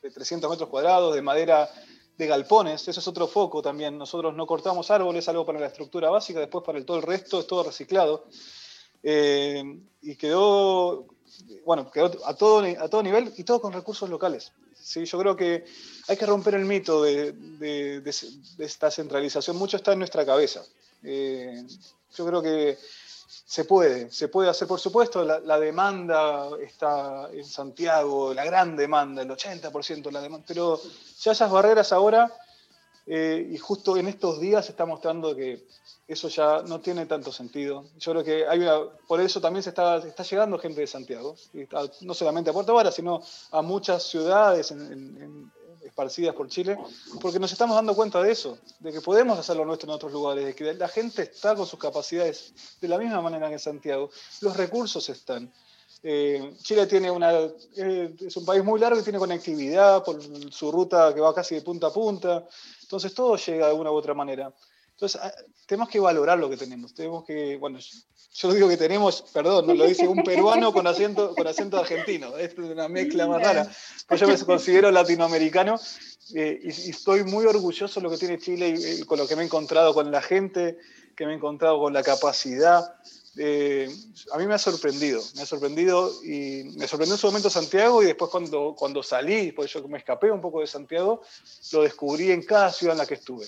de 0.00 0.10
300 0.12 0.48
metros 0.48 0.68
cuadrados, 0.68 1.12
de 1.16 1.22
madera 1.22 1.68
de 2.20 2.26
galpones, 2.26 2.86
eso 2.86 3.00
es 3.00 3.08
otro 3.08 3.26
foco 3.26 3.62
también. 3.62 3.96
Nosotros 3.96 4.34
no 4.34 4.46
cortamos 4.46 4.90
árboles, 4.90 5.26
algo 5.28 5.46
para 5.46 5.58
la 5.58 5.66
estructura 5.66 6.10
básica, 6.10 6.38
después 6.38 6.62
para 6.64 6.78
el, 6.78 6.84
todo 6.84 6.98
el 6.98 7.02
resto 7.02 7.40
es 7.40 7.46
todo 7.46 7.64
reciclado. 7.64 8.26
Eh, 9.02 9.64
y 10.02 10.16
quedó, 10.16 11.06
bueno, 11.64 11.90
quedó 11.90 12.10
a 12.26 12.34
todo, 12.34 12.62
a 12.78 12.88
todo 12.88 13.02
nivel 13.02 13.32
y 13.38 13.44
todo 13.44 13.60
con 13.60 13.72
recursos 13.72 14.10
locales. 14.10 14.52
¿sí? 14.78 15.06
Yo 15.06 15.18
creo 15.18 15.34
que 15.34 15.64
hay 16.08 16.16
que 16.16 16.26
romper 16.26 16.54
el 16.54 16.66
mito 16.66 17.02
de, 17.02 18.02
esta 18.58 18.90
centralización. 18.90 19.56
Mucho 19.56 19.78
está 19.78 19.94
en 19.94 20.00
nuestra 20.00 20.26
cabeza. 20.26 20.62
Eh, 21.02 21.64
yo 22.14 22.26
creo 22.26 22.42
que 22.42 22.76
se 23.30 23.64
puede, 23.64 24.10
se 24.10 24.28
puede 24.28 24.50
hacer, 24.50 24.66
por 24.66 24.80
supuesto, 24.80 25.24
la, 25.24 25.60
demanda 25.60 26.48
está 26.60 27.28
en 27.32 27.44
Santiago, 27.44 28.34
la 28.34 28.44
gran 28.44 28.76
demanda, 28.76 29.22
el 29.22 29.30
80% 29.30 30.02
de 30.02 30.12
la 30.12 30.20
demanda, 30.20 30.44
pero 30.46 30.80
ya 31.20 31.32
esas 31.32 31.50
barreras 31.50 31.92
ahora, 31.92 32.32
eh, 33.06 33.48
y 33.50 33.56
justo 33.58 33.96
en 33.96 34.08
estos 34.08 34.40
días 34.40 34.64
se 34.66 34.72
está 34.72 34.84
mostrando 34.84 35.34
que 35.34 35.64
eso 36.08 36.28
ya 36.28 36.62
no 36.62 36.80
tiene 36.80 37.06
tanto 37.06 37.30
sentido. 37.30 37.84
Yo 37.98 38.12
creo 38.12 38.24
que 38.24 38.46
hay 38.46 38.58
una, 38.58 38.80
por 39.06 39.20
eso 39.20 39.40
también 39.40 39.62
se 39.62 39.70
está, 39.70 39.98
está 39.98 40.24
llegando 40.24 40.58
gente 40.58 40.80
de 40.80 40.86
Santiago, 40.88 41.36
no 42.00 42.14
solamente 42.14 42.50
a 42.50 42.52
Puerto 42.52 42.74
Vara, 42.74 42.90
sino 42.90 43.22
a 43.52 43.62
muchas 43.62 44.02
ciudades 44.02 44.72
en, 44.72 45.52
esparcidas 45.84 46.34
por 46.34 46.48
Chile, 46.48 46.78
porque 47.20 47.38
nos 47.38 47.52
estamos 47.52 47.76
dando 47.76 47.94
cuenta 47.94 48.22
de 48.22 48.32
eso, 48.32 48.58
de 48.78 48.92
que 48.92 49.00
podemos 49.00 49.38
hacerlo 49.38 49.64
nuestro 49.64 49.88
en 49.88 49.94
otros 49.94 50.12
lugares, 50.12 50.44
de 50.44 50.54
que 50.54 50.74
la 50.74 50.88
gente 50.88 51.22
está 51.22 51.54
con 51.54 51.66
sus 51.66 51.78
capacidades 51.78 52.52
de 52.80 52.88
la 52.88 52.98
misma 52.98 53.20
manera 53.20 53.48
que 53.48 53.54
en 53.54 53.58
Santiago, 53.58 54.10
los 54.40 54.56
recursos 54.56 55.08
están. 55.08 55.52
Eh, 56.02 56.54
Chile 56.62 56.86
tiene 56.86 57.10
una, 57.10 57.32
eh, 57.76 58.14
es 58.20 58.36
un 58.36 58.44
país 58.44 58.64
muy 58.64 58.80
largo 58.80 59.00
y 59.00 59.02
tiene 59.02 59.18
conectividad 59.18 60.02
por 60.02 60.18
su 60.50 60.72
ruta 60.72 61.12
que 61.14 61.20
va 61.20 61.34
casi 61.34 61.56
de 61.56 61.62
punta 61.62 61.88
a 61.88 61.92
punta, 61.92 62.46
entonces 62.82 63.12
todo 63.12 63.36
llega 63.36 63.68
de 63.68 63.74
una 63.74 63.90
u 63.90 63.94
otra 63.94 64.14
manera. 64.14 64.52
Entonces, 65.00 65.18
ah, 65.24 65.32
tenemos 65.64 65.88
que 65.88 65.98
valorar 65.98 66.38
lo 66.38 66.50
que 66.50 66.58
tenemos. 66.58 66.92
Tenemos 66.92 67.24
que, 67.24 67.56
bueno, 67.56 67.78
yo 68.34 68.52
digo 68.52 68.68
que 68.68 68.76
tenemos, 68.76 69.22
perdón, 69.32 69.66
no 69.66 69.72
lo 69.72 69.86
dice 69.86 70.06
un 70.06 70.22
peruano 70.22 70.74
con 70.74 70.86
acento, 70.86 71.34
con 71.34 71.46
acento 71.46 71.78
argentino. 71.78 72.36
es 72.36 72.52
una 72.58 72.86
mezcla 72.86 73.26
más 73.26 73.42
rara. 73.42 73.70
Pues 74.06 74.20
yo 74.20 74.28
me 74.28 74.38
considero 74.40 74.90
latinoamericano 74.90 75.80
eh, 76.34 76.60
y, 76.62 76.90
estoy 76.90 77.24
muy 77.24 77.46
orgulloso 77.46 77.98
de 77.98 78.04
lo 78.04 78.10
que 78.10 78.18
tiene 78.18 78.38
Chile 78.38 78.74
y, 78.76 79.02
con 79.04 79.18
lo 79.18 79.26
que 79.26 79.36
me 79.36 79.42
he 79.42 79.46
encontrado 79.46 79.94
con 79.94 80.10
la 80.10 80.20
gente, 80.20 80.76
que 81.16 81.24
me 81.24 81.32
he 81.32 81.36
encontrado 81.36 81.78
con 81.78 81.94
la 81.94 82.02
capacidad. 82.02 82.94
Eh, 83.38 83.88
a 84.32 84.36
mí 84.36 84.46
me 84.46 84.52
ha 84.52 84.58
sorprendido, 84.58 85.22
me 85.36 85.42
ha 85.42 85.46
sorprendido 85.46 86.12
y 86.24 86.64
me 86.76 86.86
sorprendió 86.86 87.14
en 87.14 87.18
su 87.18 87.26
momento 87.28 87.48
Santiago 87.48 88.02
y 88.02 88.06
después 88.06 88.30
cuando, 88.30 88.74
cuando 88.76 89.02
salí, 89.02 89.52
pues 89.52 89.72
yo 89.72 89.88
me 89.88 89.96
escapé 89.96 90.30
un 90.30 90.42
poco 90.42 90.60
de 90.60 90.66
Santiago, 90.66 91.22
lo 91.72 91.84
descubrí 91.84 92.32
en 92.32 92.42
cada 92.42 92.70
ciudad 92.70 92.92
en 92.92 92.98
la 92.98 93.06
que 93.06 93.14
estuve. 93.14 93.46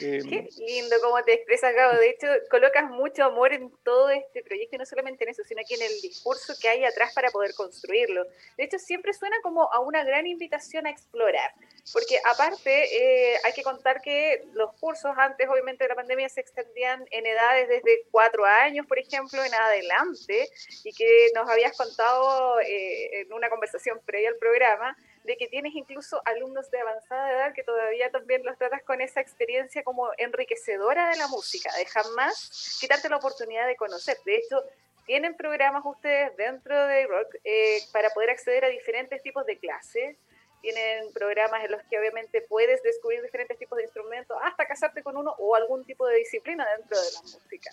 Qué 0.00 0.48
lindo 0.58 0.96
cómo 1.02 1.22
te 1.24 1.34
expresas, 1.34 1.74
Gabo. 1.74 1.98
De 1.98 2.08
hecho, 2.08 2.26
colocas 2.50 2.90
mucho 2.90 3.24
amor 3.24 3.52
en 3.52 3.70
todo 3.84 4.08
este 4.08 4.42
proyecto, 4.42 4.76
y 4.76 4.78
no 4.78 4.86
solamente 4.86 5.24
en 5.24 5.30
eso, 5.30 5.42
sino 5.44 5.60
aquí 5.60 5.74
en 5.74 5.82
el 5.82 6.00
discurso 6.00 6.54
que 6.60 6.68
hay 6.68 6.84
atrás 6.84 7.12
para 7.14 7.30
poder 7.30 7.52
construirlo. 7.54 8.24
De 8.56 8.64
hecho, 8.64 8.78
siempre 8.78 9.12
suena 9.12 9.36
como 9.42 9.70
a 9.72 9.80
una 9.80 10.02
gran 10.02 10.26
invitación 10.26 10.86
a 10.86 10.90
explorar, 10.90 11.52
porque 11.92 12.18
aparte 12.24 13.32
eh, 13.32 13.36
hay 13.44 13.52
que 13.52 13.62
contar 13.62 14.00
que 14.00 14.44
los 14.54 14.72
cursos 14.80 15.12
antes, 15.16 15.46
obviamente, 15.48 15.84
de 15.84 15.88
la 15.88 15.94
pandemia 15.94 16.28
se 16.28 16.40
extendían 16.40 17.06
en 17.10 17.26
edades 17.26 17.68
desde 17.68 18.04
cuatro 18.10 18.44
años, 18.44 18.86
por 18.86 18.98
ejemplo, 18.98 19.44
en 19.44 19.54
adelante, 19.54 20.48
y 20.84 20.92
que 20.94 21.28
nos 21.34 21.48
habías 21.48 21.76
contado 21.76 22.58
eh, 22.60 23.20
en 23.20 23.32
una 23.32 23.50
conversación 23.50 24.00
previa 24.06 24.30
al 24.30 24.36
programa 24.36 24.96
de 25.24 25.36
que 25.36 25.48
tienes 25.48 25.74
incluso 25.74 26.20
alumnos 26.24 26.70
de 26.70 26.80
avanzada 26.80 27.32
edad 27.32 27.54
que 27.54 27.62
todavía 27.62 28.10
también 28.10 28.44
los 28.44 28.56
tratas 28.56 28.82
con 28.82 29.00
esa 29.00 29.20
experiencia 29.20 29.82
como 29.82 30.08
enriquecedora 30.18 31.10
de 31.10 31.16
la 31.16 31.28
música, 31.28 31.70
de 31.76 31.84
jamás 31.86 32.78
quitarte 32.80 33.08
la 33.08 33.16
oportunidad 33.16 33.66
de 33.66 33.76
conocer. 33.76 34.16
De 34.24 34.36
hecho, 34.36 34.62
tienen 35.06 35.36
programas 35.36 35.82
ustedes 35.84 36.36
dentro 36.36 36.86
de 36.86 37.06
Rock 37.06 37.34
eh, 37.44 37.78
para 37.92 38.10
poder 38.10 38.30
acceder 38.30 38.64
a 38.64 38.68
diferentes 38.68 39.22
tipos 39.22 39.44
de 39.44 39.58
clases 39.58 40.16
tienen 40.60 41.12
programas 41.12 41.64
en 41.64 41.72
los 41.72 41.82
que 41.84 41.98
obviamente 41.98 42.42
puedes 42.42 42.82
descubrir 42.82 43.22
diferentes 43.22 43.58
tipos 43.58 43.76
de 43.76 43.84
instrumentos 43.84 44.36
hasta 44.42 44.66
casarte 44.66 45.02
con 45.02 45.16
uno 45.16 45.34
o 45.38 45.54
algún 45.54 45.84
tipo 45.84 46.06
de 46.06 46.16
disciplina 46.16 46.66
dentro 46.76 46.98
de 47.00 47.12
la 47.12 47.22
música. 47.22 47.70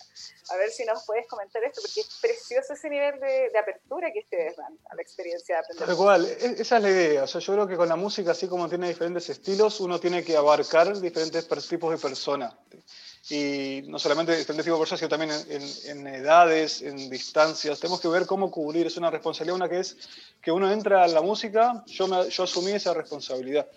A 0.50 0.56
ver 0.56 0.70
si 0.70 0.84
nos 0.84 1.04
puedes 1.04 1.26
comentar 1.26 1.62
esto, 1.64 1.80
porque 1.82 2.00
es 2.00 2.18
precioso 2.20 2.72
ese 2.72 2.90
nivel 2.90 3.20
de, 3.20 3.58
apertura 3.58 4.12
que 4.12 4.20
ustedes 4.20 4.56
dan 4.56 4.78
a 4.88 4.94
la 4.94 5.02
experiencia 5.02 5.56
de 5.56 5.60
aprender. 5.60 5.96
Tal 5.96 6.26
e, 6.26 6.60
esa 6.62 6.76
es 6.76 6.82
la 6.82 6.90
idea. 6.90 7.22
O 7.24 7.26
sea, 7.26 7.40
yo 7.40 7.52
creo 7.54 7.66
que 7.66 7.76
con 7.76 7.88
la 7.88 7.96
música, 7.96 8.30
así 8.30 8.48
como 8.48 8.68
tiene 8.68 8.88
diferentes 8.88 9.28
estilos, 9.28 9.80
uno 9.80 9.98
tiene 9.98 10.24
que 10.24 10.36
abarcar 10.36 10.98
diferentes 10.98 11.46
tipos 11.68 11.90
de 11.90 11.98
personas 11.98 12.54
y 13.30 13.82
no 13.86 13.98
solamente 13.98 14.32
en 14.32 14.44
tipos 14.46 14.64
de 14.64 14.78
personas, 14.78 15.00
sino 15.00 15.08
también 15.08 15.30
en, 15.86 16.06
edades, 16.06 16.80
en 16.82 17.10
distancias. 17.10 17.78
Tenemos 17.78 18.00
que 18.00 18.08
ver 18.08 18.26
cómo 18.26 18.50
cubrir, 18.50 18.86
es 18.86 18.96
una 18.96 19.10
responsabilidad, 19.10 19.56
una 19.56 19.68
que 19.68 19.80
es 19.80 19.96
que 20.40 20.50
uno 20.50 20.70
entra 20.70 21.04
a 21.04 21.08
la 21.08 21.20
música, 21.20 21.84
yo, 21.86 22.08
me, 22.08 22.28
yo 22.30 22.44
asumí 22.44 22.72
esa 22.72 22.94
responsabilidad. 22.94 23.68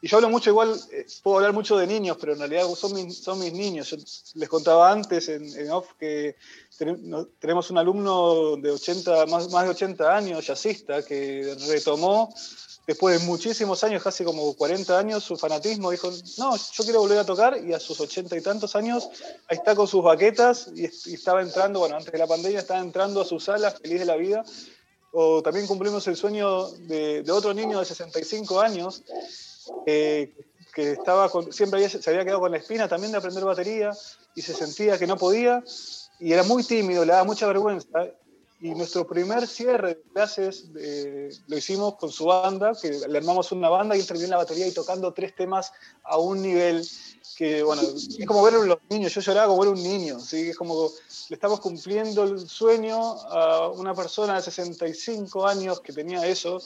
Y 0.00 0.08
yo 0.08 0.18
hablo 0.18 0.30
mucho, 0.30 0.50
igual, 0.50 0.78
eh, 0.92 1.06
puedo 1.22 1.38
hablar 1.38 1.52
mucho 1.52 1.76
de 1.76 1.86
niños, 1.86 2.16
pero 2.20 2.32
en 2.32 2.38
realidad 2.38 2.66
son 2.76 2.94
mis, 2.94 3.18
son 3.18 3.38
mis 3.40 3.52
niños. 3.52 3.90
Yo 3.90 3.96
les 4.34 4.48
contaba 4.48 4.92
antes 4.92 5.28
en, 5.28 5.44
en 5.58 5.70
off 5.70 5.94
que 5.98 6.36
tenemos 7.40 7.70
un 7.70 7.78
alumno 7.78 8.56
de 8.56 8.70
80, 8.70 9.26
más, 9.26 9.50
más 9.50 9.64
de 9.64 9.70
80 9.70 10.16
años, 10.16 10.46
jazzista, 10.46 11.02
que 11.02 11.56
retomó 11.66 12.32
después 12.88 13.20
de 13.20 13.26
muchísimos 13.26 13.84
años, 13.84 14.02
casi 14.02 14.24
como 14.24 14.54
40 14.54 14.98
años, 14.98 15.22
su 15.22 15.36
fanatismo 15.36 15.90
dijo, 15.90 16.10
no, 16.38 16.56
yo 16.56 16.84
quiero 16.84 17.00
volver 17.00 17.18
a 17.18 17.24
tocar 17.24 17.62
y 17.62 17.74
a 17.74 17.78
sus 17.78 18.00
ochenta 18.00 18.34
y 18.34 18.40
tantos 18.40 18.74
años, 18.76 19.10
ahí 19.46 19.58
está 19.58 19.76
con 19.76 19.86
sus 19.86 20.02
baquetas 20.02 20.70
y, 20.74 20.86
estaba 21.12 21.42
entrando, 21.42 21.80
bueno, 21.80 21.96
antes 21.96 22.10
de 22.10 22.18
la 22.18 22.26
pandemia 22.26 22.60
estaba 22.60 22.80
entrando 22.80 23.20
a 23.20 23.26
su 23.26 23.38
sala 23.38 23.70
feliz 23.72 24.00
de 24.00 24.06
la 24.06 24.16
vida. 24.16 24.42
O 25.12 25.42
también 25.42 25.66
cumplimos 25.66 26.06
el 26.06 26.16
sueño 26.16 26.68
de, 26.70 27.24
otro 27.30 27.52
niño 27.52 27.78
de 27.78 27.84
65 27.84 28.60
años 28.60 29.02
que 29.84 30.92
estaba 30.92 31.30
siempre 31.50 31.88
se 31.88 32.10
había 32.10 32.24
quedado 32.24 32.40
con 32.40 32.52
la 32.52 32.58
espina 32.58 32.88
también 32.88 33.12
de 33.12 33.18
aprender 33.18 33.44
batería 33.44 33.92
y 34.34 34.42
se 34.42 34.54
sentía 34.54 34.98
que 34.98 35.06
no 35.06 35.16
podía 35.16 35.62
y 36.20 36.32
era 36.32 36.42
muy 36.42 36.62
tímido, 36.64 37.04
le 37.04 37.12
daba 37.12 37.24
mucha 37.24 37.46
vergüenza 37.46 38.12
y 38.60 38.70
nuestro 38.70 39.06
primer 39.06 39.46
cierre 39.46 39.88
de 39.88 40.02
clases 40.12 40.64
eh, 40.76 41.30
lo 41.46 41.56
hicimos 41.56 41.94
con 41.94 42.10
su 42.10 42.24
banda, 42.24 42.72
que 42.80 42.90
le 42.90 43.18
armamos 43.18 43.52
una 43.52 43.68
banda 43.68 43.96
y 43.96 44.00
él 44.00 44.06
terminó 44.06 44.24
en 44.24 44.30
la 44.30 44.36
batería 44.38 44.66
y 44.66 44.72
tocando 44.72 45.12
tres 45.12 45.34
temas 45.36 45.72
a 46.02 46.18
un 46.18 46.42
nivel 46.42 46.84
que, 47.36 47.62
bueno, 47.62 47.82
es 47.82 48.26
como 48.26 48.42
ver 48.42 48.54
a 48.54 48.58
los 48.58 48.78
niños, 48.90 49.14
yo 49.14 49.20
lloraba 49.20 49.46
como 49.46 49.60
ver 49.60 49.68
a 49.68 49.72
un 49.72 49.82
niño, 49.82 50.18
¿sí? 50.18 50.50
es 50.50 50.56
como 50.56 50.90
le 51.28 51.34
estamos 51.34 51.60
cumpliendo 51.60 52.24
el 52.24 52.48
sueño 52.48 52.98
a 52.98 53.68
una 53.68 53.94
persona 53.94 54.34
de 54.34 54.42
65 54.42 55.46
años 55.46 55.80
que 55.80 55.92
tenía 55.92 56.26
eso. 56.26 56.60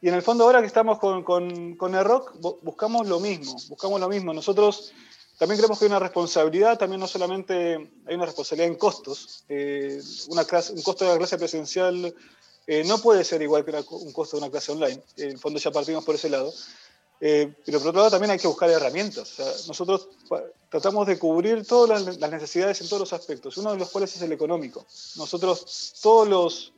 Y 0.00 0.08
en 0.08 0.14
el 0.14 0.22
fondo 0.22 0.44
ahora 0.44 0.60
que 0.60 0.66
estamos 0.66 0.98
con, 0.98 1.22
con, 1.22 1.76
con 1.76 1.94
el 1.94 2.04
rock, 2.04 2.34
buscamos 2.62 3.06
lo 3.06 3.18
mismo, 3.18 3.56
buscamos 3.68 4.00
lo 4.00 4.08
mismo. 4.08 4.34
Nosotros 4.34 4.92
también 5.38 5.58
creemos 5.58 5.78
que 5.78 5.84
hay 5.84 5.90
una 5.90 5.98
responsabilidad, 5.98 6.78
también 6.78 7.00
no 7.00 7.06
solamente 7.06 7.74
hay 8.06 8.14
una 8.14 8.26
responsabilidad 8.26 8.68
en 8.68 8.78
costos. 8.78 9.44
Eh, 9.48 10.00
una 10.28 10.44
clase, 10.44 10.72
un 10.72 10.82
costo 10.82 11.04
de 11.04 11.12
la 11.12 11.18
clase 11.18 11.36
presencial 11.36 12.14
eh, 12.66 12.84
no 12.84 12.98
puede 12.98 13.22
ser 13.22 13.42
igual 13.42 13.64
que 13.64 13.84
un 13.90 14.12
costo 14.12 14.36
de 14.36 14.42
una 14.42 14.50
clase 14.50 14.72
online. 14.72 15.02
En 15.16 15.30
el 15.30 15.38
fondo 15.38 15.58
ya 15.58 15.70
partimos 15.70 16.04
por 16.04 16.14
ese 16.14 16.30
lado. 16.30 16.52
Eh, 17.20 17.54
pero 17.64 17.78
por 17.78 17.88
otro 17.88 18.00
lado 18.00 18.10
también 18.10 18.30
hay 18.30 18.38
que 18.38 18.48
buscar 18.48 18.68
herramientas. 18.68 19.66
nosotros 19.68 20.08
tratamos 20.70 21.06
de 21.06 21.18
cubrir 21.18 21.66
todas 21.66 22.18
las 22.18 22.30
necesidades 22.30 22.80
en 22.80 22.88
todos 22.88 23.00
los 23.00 23.12
aspectos, 23.12 23.56
uno 23.56 23.72
de 23.72 23.78
los 23.78 23.90
cuales 23.90 24.14
es 24.16 24.22
el 24.22 24.32
económico. 24.32 24.84
Nosotros 25.16 25.94
todos 26.02 26.28
los 26.28 26.72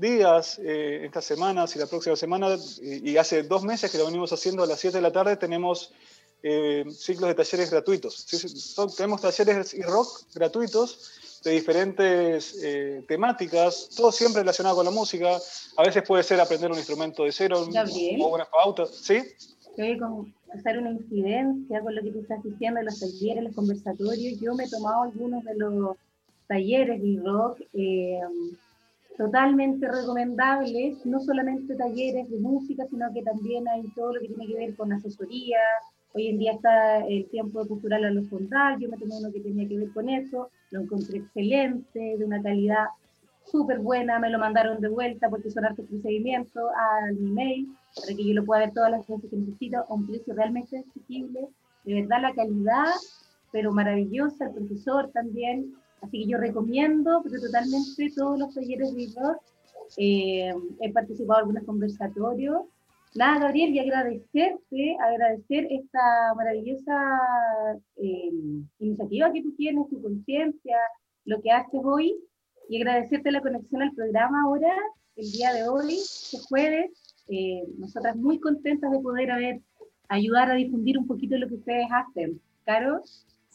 días, 0.00 0.58
estas 0.58 1.24
semanas 1.24 1.76
y 1.76 1.78
la 1.78 1.86
próxima 1.86 2.16
semana, 2.16 2.56
y 2.80 3.16
hace 3.16 3.42
dos 3.42 3.62
meses 3.62 3.90
que 3.90 3.98
lo 3.98 4.06
venimos 4.06 4.32
haciendo 4.32 4.62
a 4.62 4.66
las 4.66 4.80
7 4.80 4.96
de 4.96 5.02
la 5.02 5.12
tarde, 5.12 5.36
tenemos 5.36 5.92
eh, 6.42 6.84
ciclos 6.90 7.28
de 7.28 7.34
talleres 7.34 7.70
gratuitos. 7.70 8.26
tenemos 8.96 9.20
talleres 9.20 9.74
y 9.74 9.82
rock 9.82 10.22
gratuitos 10.34 11.40
de 11.44 11.50
diferentes 11.50 12.58
eh, 12.62 13.04
temáticas, 13.06 13.90
todo 13.94 14.10
siempre 14.10 14.40
relacionado 14.40 14.76
con 14.76 14.86
la 14.86 14.90
música. 14.90 15.36
A 15.76 15.82
veces 15.82 16.02
puede 16.06 16.22
ser 16.22 16.40
aprender 16.40 16.70
un 16.70 16.78
instrumento 16.78 17.24
de 17.24 17.32
cero 17.32 17.60
o 17.60 18.34
una 18.34 18.44
pauta. 18.46 18.86
¿Sí? 18.86 19.22
Quiero 19.76 20.26
hacer 20.54 20.78
una 20.78 20.92
incidencia 20.92 21.80
con 21.82 21.94
lo 21.94 22.02
que 22.02 22.10
tú 22.10 22.20
estás 22.20 22.42
diciendo, 22.42 22.80
los 22.82 22.98
talleres, 22.98 23.44
los 23.44 23.54
conversatorios. 23.54 24.40
Yo 24.40 24.54
me 24.54 24.64
he 24.64 24.70
tomado 24.70 25.02
algunos 25.02 25.44
de 25.44 25.54
los 25.56 25.96
talleres 26.46 27.02
de 27.02 27.20
rock. 27.22 27.60
Totalmente 29.20 29.86
recomendables, 29.86 31.04
no 31.04 31.20
solamente 31.20 31.76
talleres 31.76 32.30
de 32.30 32.40
música, 32.40 32.86
sino 32.88 33.12
que 33.12 33.22
también 33.22 33.68
hay 33.68 33.82
todo 33.94 34.14
lo 34.14 34.20
que 34.22 34.28
tiene 34.28 34.46
que 34.46 34.54
ver 34.54 34.74
con 34.76 34.94
asesoría, 34.94 35.58
Hoy 36.12 36.26
en 36.28 36.38
día 36.38 36.52
está 36.54 37.06
el 37.06 37.28
tiempo 37.28 37.64
cultural 37.68 38.02
a 38.04 38.10
los 38.10 38.28
frontal, 38.28 38.80
yo 38.80 38.88
me 38.88 38.96
tomé 38.96 39.16
uno 39.16 39.30
que 39.30 39.40
tenía 39.40 39.68
que 39.68 39.76
ver 39.76 39.92
con 39.92 40.08
eso, 40.08 40.50
lo 40.70 40.80
encontré 40.80 41.18
excelente, 41.18 42.16
de 42.18 42.24
una 42.24 42.42
calidad 42.42 42.86
súper 43.44 43.78
buena, 43.78 44.18
me 44.18 44.30
lo 44.30 44.38
mandaron 44.38 44.80
de 44.80 44.88
vuelta 44.88 45.28
porque 45.28 45.50
son 45.50 45.66
hartos 45.66 45.86
procedimientos 45.86 46.64
al 46.74 47.16
email, 47.16 47.68
para 47.94 48.16
que 48.16 48.26
yo 48.26 48.34
lo 48.34 48.44
pueda 48.44 48.62
ver 48.62 48.72
todas 48.72 48.90
las 48.90 49.06
veces 49.06 49.30
que 49.30 49.36
necesito, 49.36 49.84
a 49.86 49.94
un 49.94 50.06
precio 50.06 50.34
realmente 50.34 50.78
accesible, 50.78 51.46
de 51.84 51.94
verdad 51.94 52.22
la 52.22 52.34
calidad, 52.34 52.94
pero 53.52 53.70
maravillosa, 53.70 54.46
el 54.46 54.54
profesor 54.54 55.10
también, 55.12 55.74
así 56.02 56.22
que 56.22 56.26
yo 56.26 56.38
recomiendo 56.38 57.22
pero 57.22 57.40
totalmente 57.40 58.12
todos 58.14 58.38
los 58.38 58.54
talleres 58.54 58.94
de 58.94 59.08
rock, 59.20 59.42
eh, 59.96 60.52
he 60.80 60.92
participado 60.92 61.40
en 61.40 61.44
algunos 61.44 61.64
conversatorios, 61.64 62.62
Nada, 63.16 63.40
Gabriel, 63.40 63.74
y 63.74 63.80
agradecerte, 63.80 64.96
agradecer 65.00 65.66
esta 65.68 66.32
maravillosa 66.36 66.94
eh, 67.96 68.30
iniciativa 68.78 69.32
que 69.32 69.42
tú 69.42 69.52
tienes, 69.56 69.88
tu 69.88 70.00
conciencia, 70.00 70.76
lo 71.24 71.42
que 71.42 71.50
haces 71.50 71.80
hoy 71.82 72.14
y 72.68 72.76
agradecerte 72.76 73.32
la 73.32 73.40
conexión 73.40 73.82
al 73.82 73.92
programa 73.94 74.42
ahora, 74.44 74.72
el 75.16 75.28
día 75.32 75.52
de 75.52 75.68
hoy, 75.68 75.94
este 75.94 76.38
jueves. 76.48 77.16
Eh, 77.28 77.64
nosotras 77.78 78.14
muy 78.14 78.38
contentas 78.38 78.92
de 78.92 79.00
poder 79.00 79.32
haber, 79.32 79.60
ayudar 80.08 80.48
a 80.48 80.54
difundir 80.54 80.96
un 80.96 81.08
poquito 81.08 81.36
lo 81.36 81.48
que 81.48 81.54
ustedes 81.54 81.88
hacen. 81.90 82.40
Caro. 82.64 83.02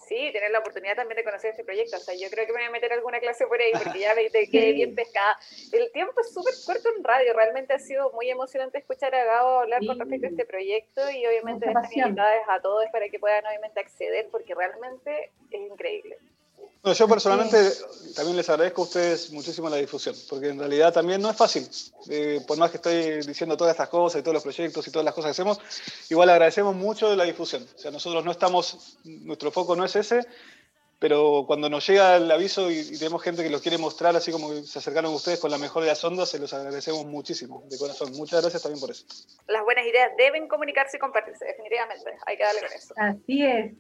Sí, 0.08 0.30
tener 0.32 0.52
la 0.52 0.60
oportunidad 0.60 0.96
también 0.96 1.18
de 1.18 1.24
conocer 1.24 1.52
este 1.52 1.64
proyecto. 1.64 1.98
O 1.98 2.00
sea, 2.00 2.14
yo 2.16 2.30
creo 2.30 2.46
que 2.46 2.54
me 2.54 2.60
voy 2.60 2.68
a 2.68 2.72
meter 2.72 2.94
alguna 2.94 3.20
clase 3.20 3.48
por 3.48 3.60
ahí 3.60 3.72
porque 3.72 4.00
ya 4.00 4.14
me 4.14 4.30
quedé 4.30 4.74
bien 4.74 4.94
pescada. 4.94 5.38
El 5.72 5.92
tiempo 5.92 6.14
es 6.22 6.34
súper 6.34 6.54
corto 6.66 6.90
en 6.96 7.04
radio. 7.04 7.34
Realmente 7.34 7.74
ha 7.74 7.80
sido 7.80 8.12
muy 8.12 8.30
emocionante 8.30 8.78
escuchar 8.78 9.16
a 9.16 9.24
Gabo 9.24 9.60
hablar 9.62 9.86
con 9.86 10.00
respecto 10.00 10.28
a 10.28 10.30
este 10.30 10.46
proyecto 10.46 11.10
y 11.10 11.26
obviamente 11.26 11.68
estas 11.68 11.96
invitadas 11.96 12.42
a 12.50 12.62
todos 12.62 12.86
para 12.92 13.10
que 13.10 13.20
puedan 13.20 13.46
obviamente 13.46 13.80
acceder 13.80 14.28
porque 14.32 14.54
realmente 14.54 15.32
es 15.52 15.62
increíble 15.62 16.18
yo 16.94 17.08
personalmente 17.08 17.72
también 18.16 18.38
les 18.38 18.50
agradezco 18.50 18.82
a 18.82 18.86
ustedes 18.86 19.32
muchísimo 19.32 19.70
la 19.70 19.78
difusión, 19.78 20.16
porque 20.30 20.50
en 20.50 20.60
realidad 20.60 20.94
también 20.94 21.22
no 21.22 21.30
es 21.30 21.38
fácil. 21.38 21.68
Eh, 22.10 22.42
por 22.48 22.58
más 22.58 22.72
que 22.72 22.78
estoy 22.78 23.22
diciendo 23.26 23.58
todas 23.58 23.72
estas 23.72 23.90
cosas 23.90 24.20
y 24.20 24.24
todos 24.24 24.36
los 24.36 24.44
proyectos 24.44 24.88
y 24.88 24.92
todas 24.92 25.06
las 25.06 25.14
cosas 25.14 25.30
que 25.30 25.42
hacemos, 25.42 25.60
igual 26.10 26.30
agradecemos 26.30 26.76
mucho 26.76 27.14
la 27.16 27.24
difusión. 27.24 27.68
O 27.76 27.80
sea, 27.80 27.92
nosotros 27.92 28.24
no 28.24 28.32
estamos, 28.32 28.98
nuestro 29.04 29.52
foco 29.52 29.76
no 29.76 29.86
es 29.86 29.96
ese, 29.96 30.26
pero 31.00 31.44
cuando 31.46 31.70
nos 31.70 31.86
llega 31.88 32.16
el 32.16 32.32
aviso 32.32 32.72
y, 32.72 32.98
tenemos 32.98 33.22
gente 33.22 33.44
que 33.44 33.50
los 33.50 33.62
quiere 33.62 33.78
mostrar, 33.78 34.16
así 34.16 34.32
como 34.32 34.54
se 34.54 34.80
acercaron 34.80 35.14
ustedes 35.14 35.40
con 35.40 35.52
la 35.52 35.58
mejor 35.58 35.84
de 35.84 35.90
las 35.90 36.04
ondas, 36.04 36.30
se 36.30 36.40
los 36.40 36.54
agradecemos 36.54 37.06
muchísimo, 37.06 37.64
de 37.70 37.78
corazón. 37.78 38.14
Muchas 38.14 38.42
gracias 38.42 38.64
también 38.64 38.80
por 38.80 38.92
eso. 38.92 39.06
Las 39.48 39.64
buenas 39.64 39.86
ideas 39.86 40.12
deben 40.18 40.48
comunicarse 40.48 40.98
y 40.98 41.00
compartirse, 41.00 41.46
definitivamente. 41.46 42.12
Hay 42.26 42.38
que 42.38 42.44
darle 42.44 42.62
con 42.62 42.72
eso. 42.74 42.94
Así 42.98 43.46
es. 43.46 43.74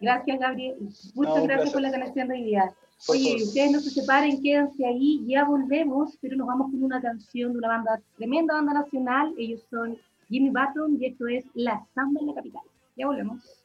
Gracias, 0.00 0.38
Gabriel. 0.38 0.76
Muchas 1.14 1.42
gracias 1.44 1.72
por 1.72 1.82
la 1.82 1.90
conexión 1.90 2.28
de 2.28 2.34
hoy 2.34 2.44
día. 2.44 2.74
Oye, 3.08 3.36
ustedes 3.42 3.72
no 3.72 3.80
se 3.80 3.90
separen, 3.90 4.40
quédense 4.40 4.86
ahí, 4.86 5.22
ya 5.26 5.44
volvemos, 5.44 6.16
pero 6.20 6.36
nos 6.36 6.46
vamos 6.46 6.70
con 6.70 6.82
una 6.82 7.02
canción 7.02 7.52
de 7.52 7.58
una 7.58 7.68
banda, 7.68 8.00
tremenda 8.16 8.54
banda 8.54 8.72
nacional. 8.74 9.34
Ellos 9.36 9.62
son 9.70 9.98
Jimmy 10.28 10.50
Button 10.50 10.96
y 11.00 11.06
esto 11.06 11.26
es 11.26 11.44
La 11.54 11.86
Samba 11.94 12.20
en 12.20 12.28
la 12.28 12.34
Capital. 12.34 12.62
Ya 12.96 13.06
volvemos. 13.06 13.64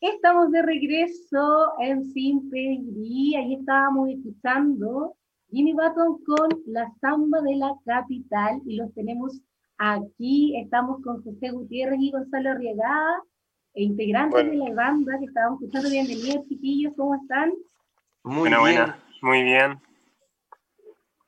Estamos 0.00 0.50
de 0.52 0.62
regreso 0.62 1.72
en 1.80 2.12
Sin 2.12 2.50
Pedigrí. 2.50 3.34
Ahí 3.36 3.54
estábamos 3.54 4.10
escuchando 4.10 5.14
Jimmy 5.50 5.72
Button 5.72 6.18
con 6.24 6.48
La 6.66 6.92
Samba 7.00 7.40
de 7.40 7.56
la 7.56 7.72
Capital 7.84 8.60
y 8.66 8.76
los 8.76 8.92
tenemos 8.92 9.40
aquí. 9.78 10.56
Estamos 10.56 11.02
con 11.02 11.22
José 11.22 11.50
Gutiérrez 11.50 12.00
y 12.00 12.10
Gonzalo 12.10 12.50
Arriagada 12.50 13.22
e 13.78 13.82
integrantes 13.84 14.44
de 14.44 14.56
la 14.56 14.74
banda 14.74 15.16
que 15.20 15.26
estábamos 15.26 15.62
escuchando. 15.62 15.88
Bienvenidos, 15.88 16.48
chiquillos, 16.48 16.92
¿cómo 16.96 17.14
están? 17.14 17.52
Muy 18.24 18.48
bien, 18.48 18.94
muy 19.22 19.42
bien. 19.44 19.80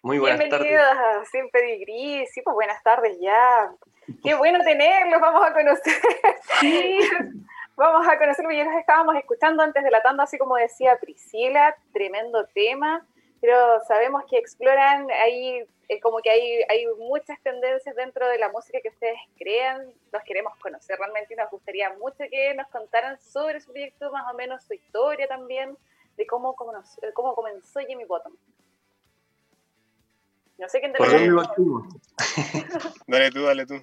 Muy 0.02 0.18
buenas 0.18 0.40
Bienvenidos 0.40 0.82
tardes. 0.82 1.22
a 1.22 1.24
Sin 1.26 1.48
Pedigrí, 1.50 2.26
sí, 2.26 2.42
pues 2.42 2.54
buenas 2.54 2.82
tardes 2.82 3.16
ya. 3.20 3.70
Qué 4.24 4.34
bueno 4.34 4.58
tenerlos, 4.64 5.20
vamos 5.20 5.46
a 5.46 5.52
conocer. 5.52 5.94
Sí. 6.60 6.98
vamos 7.76 8.08
a 8.08 8.18
conocer, 8.18 8.44
ya 8.50 8.64
nos 8.64 8.80
estábamos 8.80 9.14
escuchando 9.14 9.62
antes 9.62 9.84
de 9.84 9.90
la 9.92 10.02
tanda, 10.02 10.24
así 10.24 10.36
como 10.36 10.56
decía 10.56 10.98
Priscila, 11.00 11.76
tremendo 11.92 12.48
tema, 12.52 13.06
pero 13.40 13.80
sabemos 13.86 14.24
que 14.28 14.38
exploran 14.38 15.08
ahí 15.10 15.64
eh, 15.88 16.00
como 16.00 16.18
que 16.18 16.30
hay, 16.30 16.62
hay 16.68 16.86
muchas 16.98 17.40
tendencias 17.42 17.96
dentro 17.96 18.28
de 18.28 18.38
la 18.38 18.50
música 18.50 18.78
que 18.82 18.90
ustedes 18.90 19.18
crean, 19.36 19.92
los 20.12 20.22
queremos 20.22 20.56
conocer 20.58 20.96
realmente 20.98 21.34
y 21.34 21.36
nos 21.36 21.50
gustaría 21.50 21.92
mucho 21.94 22.24
que 22.30 22.54
nos 22.54 22.68
contaran 22.68 23.20
sobre 23.20 23.60
su 23.60 23.72
proyecto, 23.72 24.12
más 24.12 24.32
o 24.32 24.36
menos 24.36 24.62
su 24.62 24.74
historia 24.74 25.26
también, 25.26 25.76
de 26.16 26.26
cómo, 26.26 26.54
cómo, 26.54 26.72
cómo 27.14 27.34
comenzó 27.34 27.80
Jimmy 27.80 28.04
Bottom. 28.04 28.36
No 30.58 30.68
sé 30.68 30.78
quién 30.80 30.92
te 30.92 30.98
lo 30.98 31.06
Dale 33.06 33.30
tú, 33.30 33.42
dale 33.42 33.66
tú. 33.66 33.74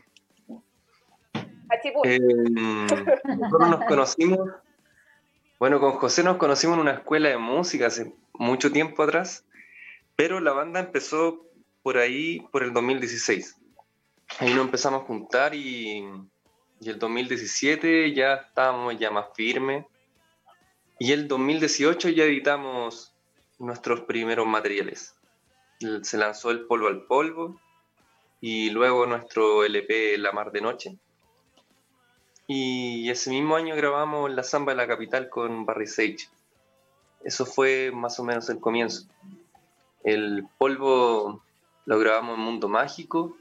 Eh, 2.04 2.20
nosotros 2.20 3.70
nos 3.70 3.86
conocimos, 3.86 4.40
bueno, 5.60 5.80
con 5.80 5.94
José 5.94 6.24
nos 6.24 6.38
conocimos 6.38 6.76
en 6.76 6.82
una 6.82 6.94
escuela 6.94 7.30
de 7.30 7.38
música 7.38 7.88
hace 7.88 8.14
mucho 8.34 8.72
tiempo 8.72 9.04
atrás, 9.04 9.46
pero 10.18 10.40
la 10.40 10.52
banda 10.52 10.80
empezó 10.82 11.46
por 11.84 11.98
ahí, 11.98 12.42
por 12.52 12.64
el 12.64 12.74
2016. 12.74 13.56
Ahí 14.40 14.54
nos 14.54 14.66
empezamos 14.66 15.04
a 15.04 15.06
juntar 15.06 15.56
y, 15.56 16.04
y 16.82 16.90
el 16.90 17.00
2017 17.00 18.14
ya 18.14 18.34
estábamos 18.34 18.98
ya 19.00 19.12
más 19.12 19.28
firmes. 19.36 19.86
Y 21.00 21.12
el 21.12 21.28
2018 21.28 22.10
ya 22.10 22.24
editamos 22.24 23.14
nuestros 23.60 24.02
primeros 24.02 24.48
materiales. 24.48 25.16
Se 26.02 26.18
lanzó 26.18 26.50
el 26.50 26.66
polvo 26.66 26.88
al 26.88 27.04
polvo 27.04 27.62
y 28.42 28.72
luego 28.72 29.06
nuestro 29.06 29.64
LP 29.64 30.18
La 30.18 30.32
Mar 30.32 30.52
de 30.52 30.62
Noche. 30.62 30.98
Y 32.48 33.08
ese 33.12 33.30
mismo 33.30 33.56
año 33.56 33.76
grabamos 33.76 34.32
La 34.32 34.42
Zamba 34.42 34.72
de 34.72 34.78
la 34.78 34.88
Capital 34.88 35.30
con 35.30 35.66
Barry 35.68 35.86
Sage. 35.86 36.30
Eso 37.24 37.46
fue 37.46 37.92
más 37.94 38.20
o 38.20 38.24
menos 38.24 38.50
el 38.50 38.60
comienzo. 38.60 39.08
El 40.08 40.48
polvo 40.58 41.44
lo 41.84 42.00
grabamos 42.00 42.38
en 42.38 42.44
Mundo 42.46 42.70
Mágico, 42.70 43.36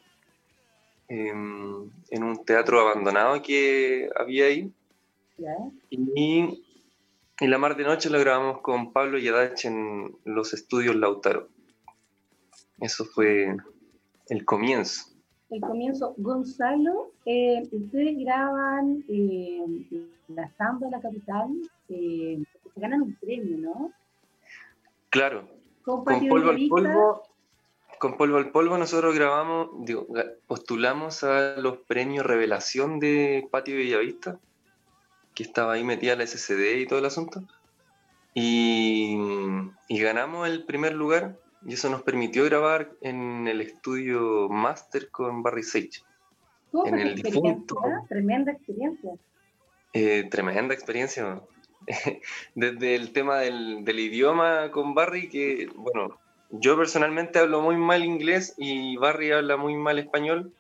em, 1.07 1.89
en, 2.11 2.25
un 2.25 2.45
teatro 2.45 2.81
abandonado 2.81 3.41
que 3.41 4.11
había 4.17 4.47
ahí. 4.47 4.73
Y, 5.91 6.65
y, 7.41 7.47
La 7.47 7.59
Mar 7.59 7.77
de 7.77 7.85
Noche 7.85 8.11
lo 8.11 8.19
grabamos 8.19 8.63
con 8.63 8.93
Pablo 8.93 9.17
Yadach 9.17 9.65
en 9.65 10.17
los 10.25 10.55
estudios 10.55 10.97
Lautaro. 10.97 11.47
Eso 12.81 13.05
fue 13.05 13.57
el 14.29 14.45
comienzo. 14.45 15.13
El 15.51 15.61
comienzo. 15.61 16.15
Gonzalo, 16.17 17.13
eh, 17.27 17.63
ustedes 17.71 18.19
graban 18.19 19.05
eh, 19.09 20.11
la 20.27 20.51
samba 20.57 20.87
de 20.87 20.91
la 20.91 21.01
capital, 21.01 21.49
eh, 21.91 22.43
se 22.75 22.81
ganan 22.81 23.03
un 23.03 23.15
premio, 23.15 23.57
¿no? 23.57 23.93
Claro. 25.11 25.56
Con, 25.87 26.05
polvo 26.05 26.51
al 26.51 26.69
polvo 26.69 27.23
con 27.99 28.17
Polvo 28.17 28.37
al 28.39 28.51
Polvo 28.51 28.77
nosotros 28.77 29.15
grabamos, 29.15 29.69
digo, 29.79 30.07
postulamos 30.47 31.25
a 31.25 31.57
los 31.57 31.79
premios 31.79 32.27
Revelación 32.27 32.99
de 32.99 33.49
Patio 33.51 33.77
Villavista, 33.77 34.39
que 35.35 35.43
estaba 35.43 35.75
ahí 35.75 35.85
metida 35.85 36.17
la 36.17 36.27
SCD 36.27 36.81
y 36.81 36.87
todo 36.87 36.99
el 36.99 37.05
asunto. 37.07 37.43
Y, 38.35 39.17
ganamos 39.89 40.49
el 40.49 40.65
primer 40.65 40.93
lugar 40.93 41.39
y 41.65 41.75
eso 41.75 41.89
nos 41.89 42.03
permitió 42.03 42.45
grabar 42.45 42.91
en 43.01 43.49
el 43.49 43.61
estudio 43.61 44.49
Master 44.49 45.09
con 45.11 45.43
Barry 45.43 45.63
Sage. 45.63 46.03
en 46.85 46.99
el 46.99 47.15
difunto. 47.15 47.77
Tremenda 48.09 48.53
experiencia. 48.53 49.13
Eh, 49.95 50.29
tremenda 50.31 50.75
experiencia. 50.75 51.41
Desde 52.55 52.95
el 52.95 53.13
tema 53.13 53.39
del, 53.39 53.85
del 53.85 53.99
idioma 54.01 54.71
con 54.71 54.95
Barry, 54.95 55.29
que, 55.29 55.69
bueno, 55.75 56.19
yo 56.51 56.77
personalmente 56.77 57.39
hablo 57.39 57.61
muy 57.61 57.77
mal 57.77 58.05
inglés 58.05 58.55
y 58.57 58.97
Barry 58.97 59.33
habla 59.33 59.57
muy 59.57 59.75
mal 59.77 59.99
español. 59.99 60.53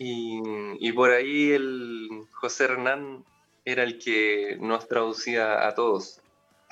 Y, 0.00 0.92
por 0.92 1.10
ahí 1.10 1.50
el 1.50 2.08
José 2.32 2.64
Hernán 2.64 3.24
era 3.64 3.82
el 3.82 3.98
que 3.98 4.56
nos 4.60 4.86
traducía 4.86 5.66
a 5.66 5.74
todos. 5.74 6.20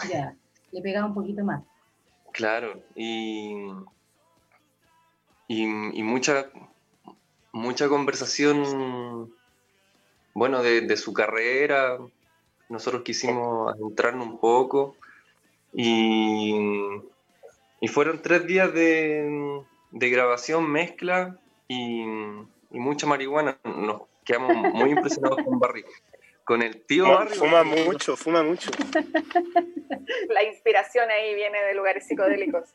Ya, 0.09 0.35
le 0.71 0.81
pegaba 0.81 1.07
un 1.07 1.15
poquito 1.15 1.43
más. 1.43 1.65
Claro, 2.33 2.81
y, 2.95 3.67
y, 5.49 5.67
mucha, 5.67 6.51
mucha 7.51 7.89
conversación, 7.89 9.33
bueno, 10.33 10.63
de, 10.63 10.83
de, 10.83 10.97
su 10.97 11.13
carrera. 11.13 11.99
Nosotros 12.69 13.03
quisimos 13.03 13.75
adentrarnos 13.75 14.27
un 14.27 14.39
poco 14.39 14.97
y 15.73 16.55
y 17.81 17.89
fueron 17.89 18.23
tres 18.23 18.47
días 18.47 18.73
de, 18.73 19.63
grabación, 19.93 20.71
mezcla 20.71 21.39
y, 21.69 22.05
mucha 22.71 23.07
marihuana. 23.07 23.59
Nos 23.65 24.03
quedamos 24.25 24.75
muy 24.75 24.91
impresionados 24.91 25.39
con 25.45 25.59
Barry. 25.59 25.85
Con 26.45 26.63
el 26.63 26.81
tío 26.83 27.09
Barry. 27.09 27.37
Fuma 27.37 27.65
mucho, 27.65 28.17
fuma 28.17 28.43
mucho. 28.43 28.71
La 30.29 30.45
inspiración 30.45 31.11
ahí 31.11 31.35
viene 31.35 31.63
de 31.63 31.75
lugares 31.75 32.07
psicodélicos. 32.07 32.71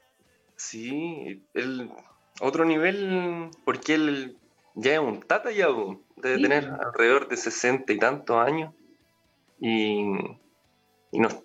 Sí, 0.56 1.42
el 1.54 1.92
otro 2.40 2.66
nivel, 2.66 3.50
porque 3.66 3.96
él 3.96 4.38
ya 4.76 4.94
es 4.94 5.00
un 5.00 5.22
tata 5.22 5.52
ya, 5.52 5.68
debe 6.18 6.42
tener 6.42 6.66
alrededor 6.66 7.28
de 7.28 7.38
sesenta 7.38 7.94
y 7.94 7.98
tantos 7.98 8.38
años. 8.38 8.74
Y, 9.62 10.02
y 11.12 11.20
nos 11.20 11.44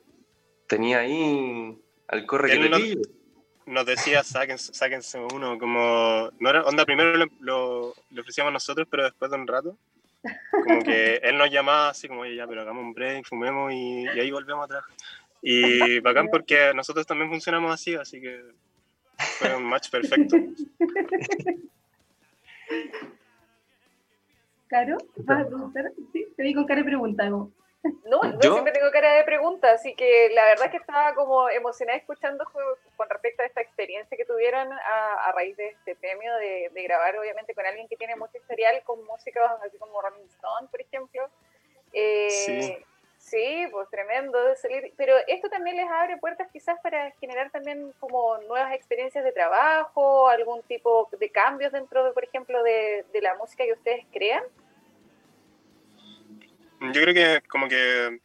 tenía 0.67 1.01
ahí 1.01 1.79
al 2.09 2.27
corre 2.27 2.51
que 2.51 2.99
nos 3.67 3.85
decía, 3.85 4.23
sáquense, 4.23 4.73
sáquense 4.73 5.19
uno, 5.19 5.59
como, 5.59 6.31
no 6.39 6.51
era, 6.51 6.63
onda, 6.63 6.85
primero 6.85 7.17
lo, 7.17 7.27
lo, 7.41 8.21
ofrecíamos 8.21 8.53
nosotros, 8.53 8.87
pero 8.89 9.03
después 9.05 9.29
de 9.31 9.37
un 9.37 9.47
rato, 9.47 9.77
como 10.51 10.83
que 10.83 11.17
él 11.17 11.37
nos 11.37 11.51
llamaba 11.51 11.91
así 11.91 12.07
como, 12.07 12.21
oye, 12.21 12.37
ya, 12.37 12.47
pero 12.47 12.61
hagamos 12.63 12.85
un 12.85 12.95
break, 12.95 13.27
fumemos 13.27 13.73
y, 13.73 14.07
ahí 14.07 14.31
volvemos 14.31 14.65
atrás. 14.65 14.85
Y 15.43 15.99
bacán 16.01 16.29
porque 16.31 16.73
nosotros 16.75 17.07
también 17.07 17.29
funcionamos 17.29 17.75
así, 17.75 17.95
así 17.97 18.21
que 18.21 18.41
fue 19.17 19.55
un 19.57 19.65
match 19.65 19.91
perfecto. 19.91 20.37
Caro, 24.69 24.99
¿vas 25.19 25.43
a 25.43 25.47
preguntar? 25.47 25.93
Sí, 26.13 26.27
te 26.37 26.43
digo 26.43 26.67
cara 26.67 26.81
de 26.81 26.87
pregunta. 26.87 27.31
No, 28.05 28.21
yo 28.41 28.53
siempre 28.53 28.73
tengo 28.73 28.91
cara 28.91 29.15
de 29.15 29.25
pregunta, 29.25 29.73
así 29.73 29.95
que 29.95 30.31
la 30.33 30.45
verdad 30.45 30.67
es 30.67 30.71
que 30.71 30.77
estaba 30.77 31.15
como 31.15 31.49
emocionada 31.49 31.99
escuchando 31.99 32.45
con 32.97 33.09
respecto 33.11 33.43
a 33.43 33.47
esta 33.47 33.61
experiencia 33.61 34.17
que 34.17 34.25
tuvieron 34.25 34.73
a, 34.73 35.33
raíz 35.33 35.57
de 35.57 35.69
este 35.69 35.97
premio, 35.97 36.35
de, 36.37 36.71
grabar 36.85 37.19
obviamente 37.19 37.55
con 37.55 37.67
alguien 37.67 37.89
que 37.89 37.97
tiene 37.97 38.17
mucho 38.17 38.39
historial 38.39 38.83
con 38.85 39.05
música 39.05 39.59
así 39.65 39.77
como 39.79 40.01
Rolling 40.01 40.27
Stone, 40.27 40.69
por 40.69 40.81
ejemplo. 40.81 41.29
Eh, 41.93 42.31
sí. 42.31 42.85
Sí, 43.27 43.67
pues 43.73 43.89
tremendo 43.91 44.41
de 44.45 44.55
salir. 44.55 44.93
Pero 44.97 45.17
esto 45.27 45.49
también 45.49 45.77
les 45.77 45.91
abre 45.91 46.17
puertas 46.19 46.49
quizás 46.53 46.79
para 46.81 47.11
generar 47.13 47.51
también 47.51 47.93
como 47.99 48.39
nuevas 48.39 48.73
experiencias 48.73 49.25
de 49.25 49.33
trabajo, 49.33 50.29
algún 50.29 50.63
tipo 50.63 51.09
de 51.19 51.29
cambios 51.31 51.73
dentro, 51.73 52.05
de, 52.05 52.13
por 52.13 52.23
ejemplo, 52.23 52.63
de, 52.63 53.05
la 53.21 53.35
música 53.35 53.65
que 53.65 53.73
ustedes 53.73 54.07
crean. 54.13 54.45
Yo 56.81 57.03
creo 57.03 57.15
que 57.15 57.49
como 57.49 57.69
que, 57.69 58.21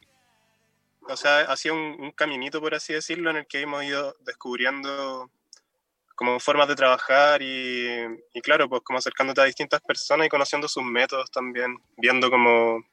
o 1.08 1.16
sea, 1.16 1.40
ha 1.40 1.56
sido 1.56 1.74
un, 1.74 2.12
caminito, 2.12 2.60
por 2.60 2.74
así 2.74 2.92
decirlo, 2.92 3.30
en 3.30 3.38
el 3.38 3.46
que 3.46 3.60
hemos 3.60 3.82
ido 3.84 4.16
descubriendo 4.20 5.30
como 6.14 6.38
formas 6.38 6.68
de 6.68 6.76
trabajar 6.76 7.42
y, 7.42 7.88
y 8.34 8.40
claro, 8.42 8.68
pues 8.68 8.82
como 8.82 8.98
acercándote 8.98 9.40
a 9.40 9.44
distintas 9.44 9.80
personas 9.80 10.26
y 10.26 10.30
conociendo 10.30 10.68
sus 10.68 10.84
métodos 10.84 11.30
también, 11.30 11.78
viendo 11.96 12.30
como 12.30 12.84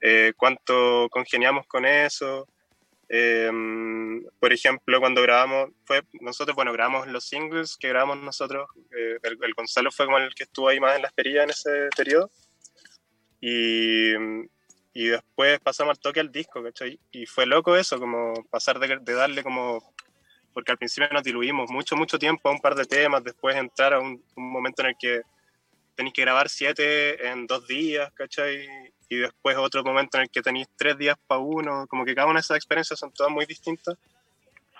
eh, 0.00 0.32
cuánto 0.36 1.08
congeniamos 1.10 1.66
con 1.66 1.84
eso. 1.84 2.46
Eh, 3.08 3.50
por 4.38 4.52
ejemplo, 4.52 5.00
cuando 5.00 5.22
grabamos, 5.22 5.70
fue, 5.84 6.02
nosotros, 6.20 6.54
bueno, 6.54 6.72
grabamos 6.72 7.06
los 7.08 7.24
singles 7.24 7.76
que 7.76 7.88
grabamos 7.88 8.18
nosotros, 8.18 8.68
eh, 8.96 9.18
el, 9.22 9.54
Gonzalo 9.54 9.90
fue 9.90 10.06
como 10.06 10.18
el 10.18 10.34
que 10.34 10.44
estuvo 10.44 10.68
ahí 10.68 10.78
más 10.78 10.96
en 10.96 11.02
la 11.02 11.08
esperilla 11.08 11.44
en 11.44 11.50
ese 11.50 11.88
periodo, 11.96 12.30
y, 13.40 14.12
y 14.92 15.08
después 15.08 15.60
pasamos 15.60 15.92
al 15.92 16.00
toque 16.00 16.20
al 16.20 16.32
disco, 16.32 16.62
¿cachai? 16.62 16.98
Y 17.12 17.26
fue 17.26 17.46
loco 17.46 17.76
eso, 17.76 17.98
como 17.98 18.34
pasar 18.50 18.78
de, 18.78 18.98
de, 19.00 19.14
darle 19.14 19.42
como, 19.42 19.92
porque 20.52 20.72
al 20.72 20.78
principio 20.78 21.08
nos 21.12 21.22
diluimos 21.22 21.70
mucho, 21.70 21.96
mucho 21.96 22.18
tiempo 22.18 22.48
a 22.48 22.52
un 22.52 22.60
par 22.60 22.74
de 22.74 22.84
temas, 22.84 23.22
después 23.22 23.56
entrar 23.56 23.94
a 23.94 24.00
un, 24.00 24.22
un 24.34 24.52
momento 24.52 24.82
en 24.82 24.88
el 24.88 24.96
que 24.98 25.22
tenéis 25.94 26.14
que 26.14 26.22
grabar 26.22 26.48
siete 26.48 27.28
en 27.28 27.46
dos 27.46 27.66
días, 27.66 28.12
¿cachai? 28.12 28.66
y 29.08 29.16
después 29.16 29.56
otro 29.56 29.82
momento 29.82 30.18
en 30.18 30.24
el 30.24 30.30
que 30.30 30.42
tenéis 30.42 30.68
tres 30.76 30.98
días 30.98 31.16
para 31.26 31.40
uno, 31.40 31.86
como 31.88 32.04
que 32.04 32.14
cada 32.14 32.26
una 32.26 32.40
de 32.40 32.40
esas 32.40 32.56
experiencias 32.56 32.98
son 32.98 33.12
todas 33.12 33.32
muy 33.32 33.46
distintas. 33.46 33.96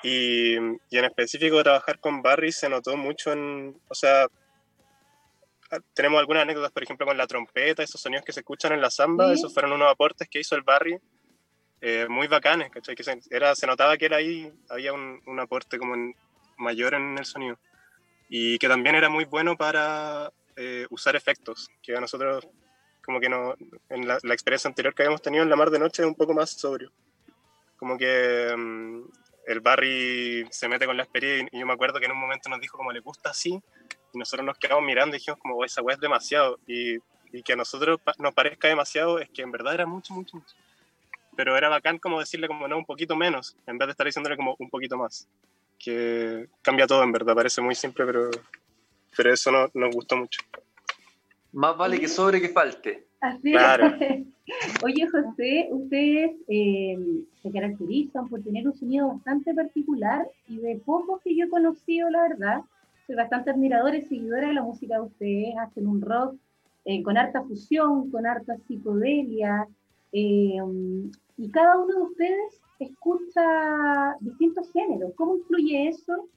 Y, 0.02 0.54
y, 0.54 0.98
en 0.98 1.04
específico 1.04 1.62
trabajar 1.62 1.98
con 1.98 2.22
Barry 2.22 2.52
se 2.52 2.68
notó 2.68 2.96
mucho 2.96 3.32
en, 3.32 3.76
o 3.88 3.94
sea, 3.94 4.28
tenemos 5.94 6.18
algunas 6.18 6.42
anécdotas, 6.42 6.72
por 6.72 6.82
ejemplo, 6.82 7.06
con 7.06 7.16
la 7.16 7.26
trompeta, 7.26 7.82
esos 7.82 8.00
sonidos 8.00 8.24
que 8.24 8.32
se 8.32 8.40
escuchan 8.40 8.72
en 8.72 8.80
la 8.80 8.90
samba, 8.90 9.32
esos 9.32 9.52
fueron 9.52 9.72
unos 9.72 9.90
aportes 9.90 10.28
que 10.28 10.40
hizo 10.40 10.54
el 10.54 10.62
Barry, 10.62 10.98
eh, 11.80 12.06
muy 12.08 12.26
bacanes, 12.26 12.70
¿cachai? 12.70 12.94
Que 12.94 13.04
se, 13.04 13.20
era, 13.30 13.54
se 13.54 13.66
notaba 13.66 13.96
que 13.96 14.06
era 14.06 14.16
ahí, 14.16 14.52
había 14.68 14.92
un, 14.92 15.20
un 15.26 15.40
aporte 15.40 15.78
como 15.78 15.94
mayor 16.56 16.94
en 16.94 17.18
el 17.18 17.24
sonido. 17.24 17.58
Y 18.28 18.58
que 18.58 18.68
también 18.68 18.94
era 18.94 19.08
muy 19.08 19.24
bueno 19.24 19.56
para 19.56 20.32
eh, 20.56 20.86
usar 20.90 21.16
efectos, 21.16 21.70
que 21.82 21.96
a 21.96 22.00
nosotros 22.00 22.46
como 23.04 23.20
que 23.20 23.28
no, 23.28 23.54
en 23.88 24.06
la, 24.06 24.16
experiencia 24.16 24.68
anterior 24.68 24.94
que 24.94 25.02
habíamos 25.02 25.22
tenido 25.22 25.42
en 25.42 25.48
la 25.48 25.56
mar 25.56 25.70
de 25.70 25.78
noche 25.78 26.02
es 26.02 26.08
un 26.08 26.14
poco 26.14 26.34
más 26.34 26.50
sobrio. 26.50 26.92
Como 27.78 27.96
que 27.96 28.54
mm, 28.54 29.02
el 29.46 29.60
Barry 29.60 30.46
se 30.50 30.68
mete 30.68 30.84
con 30.84 30.96
la 30.96 31.04
experiencia 31.04 31.48
y 31.52 31.60
yo 31.60 31.64
me 31.64 31.72
acuerdo 31.72 32.00
que 32.00 32.04
en 32.06 32.12
un 32.12 32.18
momento 32.18 32.50
nos 32.50 32.60
dijo 32.60 32.76
como 32.76 32.92
le 32.92 33.00
gusta 33.00 33.30
así 33.30 33.62
y 34.12 34.18
nosotros 34.18 34.46
nos 34.46 34.58
quedamos 34.58 34.84
mirando 34.84 35.14
y 35.14 35.18
dijimos 35.18 35.40
como 35.40 35.56
oh, 35.56 35.64
esa 35.64 35.82
weá 35.82 35.94
es 35.94 36.00
demasiado 36.00 36.58
y, 36.66 36.96
y, 37.32 37.42
que 37.42 37.52
a 37.52 37.56
nosotros 37.56 38.00
nos 38.18 38.34
parezca 38.34 38.68
demasiado 38.68 39.18
es 39.18 39.28
que 39.30 39.42
en 39.42 39.52
verdad 39.52 39.74
era 39.74 39.86
mucho, 39.86 40.14
mucho, 40.14 40.36
mucho. 40.36 40.54
Pero 41.36 41.56
era 41.56 41.68
bacán 41.68 41.98
como 41.98 42.18
decirle 42.18 42.48
como 42.48 42.66
no, 42.66 42.78
un 42.78 42.84
poquito 42.84 43.14
menos, 43.16 43.56
en 43.66 43.78
vez 43.78 43.86
de 43.86 43.92
estar 43.92 44.06
diciéndole 44.06 44.36
como 44.36 44.56
un 44.58 44.70
poquito 44.70 44.96
más. 44.96 45.28
Que 45.78 46.48
cambia 46.62 46.86
todo 46.86 47.02
en 47.04 47.12
verdad, 47.12 47.34
parece 47.34 47.60
muy 47.60 47.74
simple, 47.74 48.04
pero, 48.04 48.30
pero 49.16 49.32
eso 49.32 49.52
no, 49.52 49.70
nos 49.74 49.94
gustó 49.94 50.16
mucho. 50.16 50.40
Más 51.52 51.76
vale 51.76 52.00
que 52.00 52.08
sobre 52.08 52.40
que 52.40 52.48
falte. 52.48 53.06
Así 53.20 53.52
claro. 53.52 53.96
Oye, 54.82 55.06
José, 55.08 55.68
ustedes 55.70 56.32
eh, 56.48 56.98
se 57.42 57.50
caracterizan 57.50 58.28
por 58.28 58.42
tener 58.42 58.66
un 58.66 58.74
sonido 58.74 59.08
bastante 59.08 59.54
particular 59.54 60.26
y 60.46 60.58
de 60.58 60.76
pocos 60.84 61.20
que 61.22 61.36
yo 61.36 61.46
he 61.46 61.48
conocido, 61.48 62.10
la 62.10 62.22
verdad, 62.22 62.60
soy 63.08 63.16
bastante 63.16 63.50
admiradora 63.50 63.96
y 63.96 64.02
seguidora 64.02 64.48
de 64.48 64.54
la 64.54 64.62
música 64.62 64.96
de 64.96 65.00
ustedes, 65.00 65.56
hacen 65.58 65.86
un 65.86 66.02
rock 66.02 66.36
eh, 66.84 67.02
con 67.02 67.16
harta 67.16 67.42
fusión, 67.42 68.10
con 68.10 68.26
harta 68.26 68.56
psicodelia, 68.66 69.66
eh, 70.12 70.58
y 71.38 71.50
cada 71.50 71.78
uno 71.78 71.94
de 71.94 72.02
ustedes 72.02 72.60
escucha 72.78 74.14
distintos 74.20 74.70
géneros. 74.72 75.12
¿Cómo 75.16 75.36
influye 75.36 75.88
eso 75.88 76.28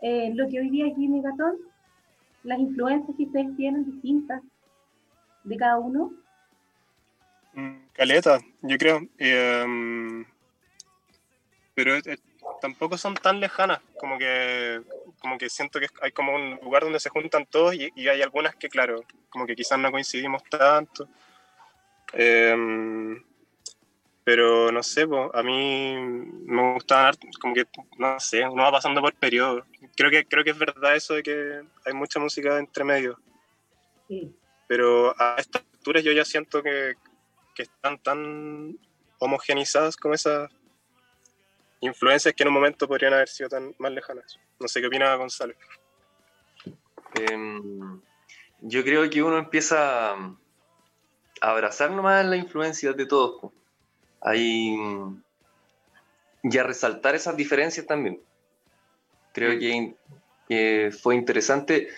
en 0.00 0.36
lo 0.36 0.48
que 0.48 0.60
hoy 0.60 0.70
día 0.70 0.86
es 0.86 0.96
Jimmy 0.96 1.20
Gatón? 1.20 1.56
Las 2.44 2.60
influencias 2.60 3.16
que 3.16 3.24
ustedes 3.24 3.56
tienen 3.56 3.90
distintas 3.90 4.40
de 5.42 5.56
cada 5.56 5.78
uno? 5.78 6.12
Mm, 7.54 7.88
caleta, 7.92 8.38
yo 8.62 8.78
creo. 8.78 9.00
Em, 9.18 10.24
pero 11.74 11.94
tampoco 12.60 12.96
son 12.96 13.14
tan 13.14 13.40
lejanas, 13.40 13.80
como 13.98 14.18
que, 14.18 14.80
como 15.20 15.38
que 15.38 15.48
siento 15.48 15.80
que 15.80 15.88
hay 16.02 16.12
como 16.12 16.34
un 16.34 16.58
lugar 16.62 16.82
donde 16.84 17.00
se 17.00 17.10
juntan 17.10 17.46
todos 17.46 17.74
y, 17.74 17.90
hay 18.08 18.22
algunas 18.22 18.54
que, 18.56 18.68
claro, 18.68 19.04
como 19.30 19.46
que 19.46 19.56
quizás 19.56 19.78
no 19.78 19.90
coincidimos 19.90 20.42
tanto. 20.44 21.08
Em, 22.12 23.22
pero 24.24 24.70
no 24.70 24.82
sé, 24.82 25.06
a 25.32 25.42
mí 25.42 25.96
me 25.96 26.74
gusta 26.74 27.12
como 27.40 27.54
que, 27.54 27.66
no 27.98 28.20
sé, 28.20 28.46
uno 28.46 28.62
va 28.62 28.72
pasando 28.72 29.00
por 29.00 29.14
periodos. 29.14 29.64
Creo 29.96 30.10
que, 30.10 30.24
creo 30.26 30.44
que 30.44 30.50
es 30.50 30.58
verdad 30.58 30.94
eso 30.94 31.14
de 31.14 31.22
que 31.22 31.62
hay 31.84 31.92
mucha 31.92 32.20
música 32.20 32.58
entre 32.58 32.84
medio. 32.84 33.18
Sí 34.08 34.34
pero 34.70 35.20
a 35.20 35.34
estas 35.36 35.64
alturas 35.72 36.04
yo 36.04 36.12
ya 36.12 36.24
siento 36.24 36.62
que, 36.62 36.94
que 37.56 37.62
están 37.64 37.98
tan 37.98 38.78
homogenizadas 39.18 39.96
como 39.96 40.14
esas 40.14 40.48
influencias 41.80 42.34
que 42.34 42.42
en 42.42 42.48
un 42.48 42.54
momento 42.54 42.86
podrían 42.86 43.14
haber 43.14 43.28
sido 43.28 43.48
tan 43.48 43.74
más 43.78 43.92
lejanas. 43.92 44.38
No 44.58 44.68
sé 44.68 44.80
qué 44.80 44.86
opina 44.86 45.14
Gonzalo. 45.14 45.54
Em, 47.14 48.00
yo 48.60 48.84
creo 48.84 49.08
que 49.08 49.22
uno 49.22 49.38
empieza 49.38 50.12
a 50.12 50.36
abrazar 51.40 51.90
nomás 51.90 52.24
la 52.26 52.36
influencia 52.36 52.92
de 52.92 53.06
todos. 53.06 53.52
Ahí, 54.20 54.76
y 56.42 56.58
a 56.58 56.62
resaltar 56.62 57.14
esas 57.14 57.36
diferencias 57.36 57.86
también. 57.86 58.20
Creo 59.32 59.56
mm. 59.56 59.94
que 60.48 60.92
fue 61.00 61.14
interesante 61.14 61.88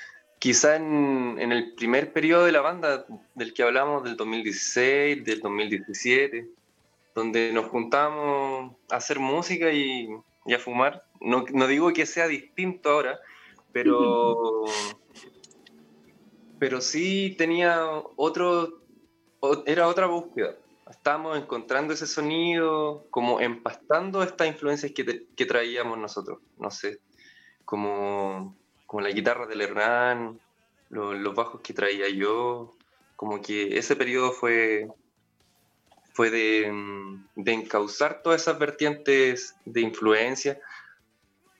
quizá 0.42 0.74
en, 0.74 1.38
el 1.38 1.72
primer 1.74 2.12
periodo 2.12 2.46
de 2.46 2.50
la 2.50 2.60
banda 2.60 3.06
del 3.36 3.54
que 3.54 3.62
hablamos, 3.62 4.02
del 4.02 4.16
2016, 4.16 5.24
del 5.24 5.38
2017, 5.38 6.48
donde 7.14 7.52
nos 7.52 7.66
juntamos 7.66 8.76
a 8.90 8.96
hacer 8.96 9.18
música 9.18 9.72
y, 9.72 10.08
a 10.52 10.58
fumar. 10.58 11.04
No, 11.20 11.44
digo 11.66 11.92
que 11.92 12.06
sea 12.06 12.26
distinto 12.26 12.90
ahora, 12.90 13.18
pero, 13.72 14.64
pero 16.58 16.80
sí 16.80 17.34
tenía 17.38 17.86
otro, 18.16 18.80
era 19.66 19.88
otra 19.88 20.06
búsqueda. 20.06 20.56
Estábamos 20.90 21.38
encontrando 21.38 21.94
ese 21.94 22.06
sonido, 22.06 23.06
como 23.10 23.40
empastando 23.40 24.22
estas 24.22 24.48
influencias 24.48 24.92
que, 24.92 25.26
que 25.34 25.46
traíamos 25.46 25.96
nosotros, 25.98 26.40
no 26.58 26.70
sé, 26.70 27.00
como 27.64 28.54
como 28.92 29.00
la 29.00 29.10
guitarra 29.10 29.46
del 29.46 29.62
Hernán, 29.62 30.38
los 30.90 31.34
bajos 31.34 31.62
que 31.62 31.72
traía 31.72 32.10
yo, 32.10 32.76
como 33.16 33.40
que 33.40 33.78
ese 33.78 33.96
periodo 33.96 34.32
fue, 34.32 34.86
fue 36.12 36.30
de, 36.30 36.70
mm, 36.70 37.26
de 37.36 37.52
encauzar 37.52 38.22
todas 38.22 38.42
esas 38.42 38.58
vertientes 38.58 39.54
de 39.64 39.80
influencia, 39.80 40.60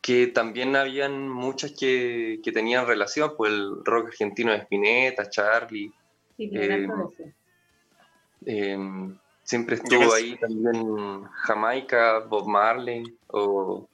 que 0.00 0.26
también 0.26 0.74
habían 0.76 1.28
muchas 1.28 1.72
que, 1.72 2.40
que 2.42 2.53
tenían 2.53 2.86
relación, 2.86 3.34
pues 3.36 3.53
el 3.53 3.84
rock 3.84 4.09
argentino 4.09 4.50
de 4.53 4.59
Spinetta, 4.59 5.30
Charlie. 5.30 5.92
Eh, 6.38 6.88
em, 8.46 9.16
siempre 9.44 9.76
estuvo 9.76 10.12
ahí 10.12 10.36
también 10.38 11.24
Jamaica, 11.24 12.18
Bob 12.20 12.48
Marley 12.48 13.05
o, 13.28 13.86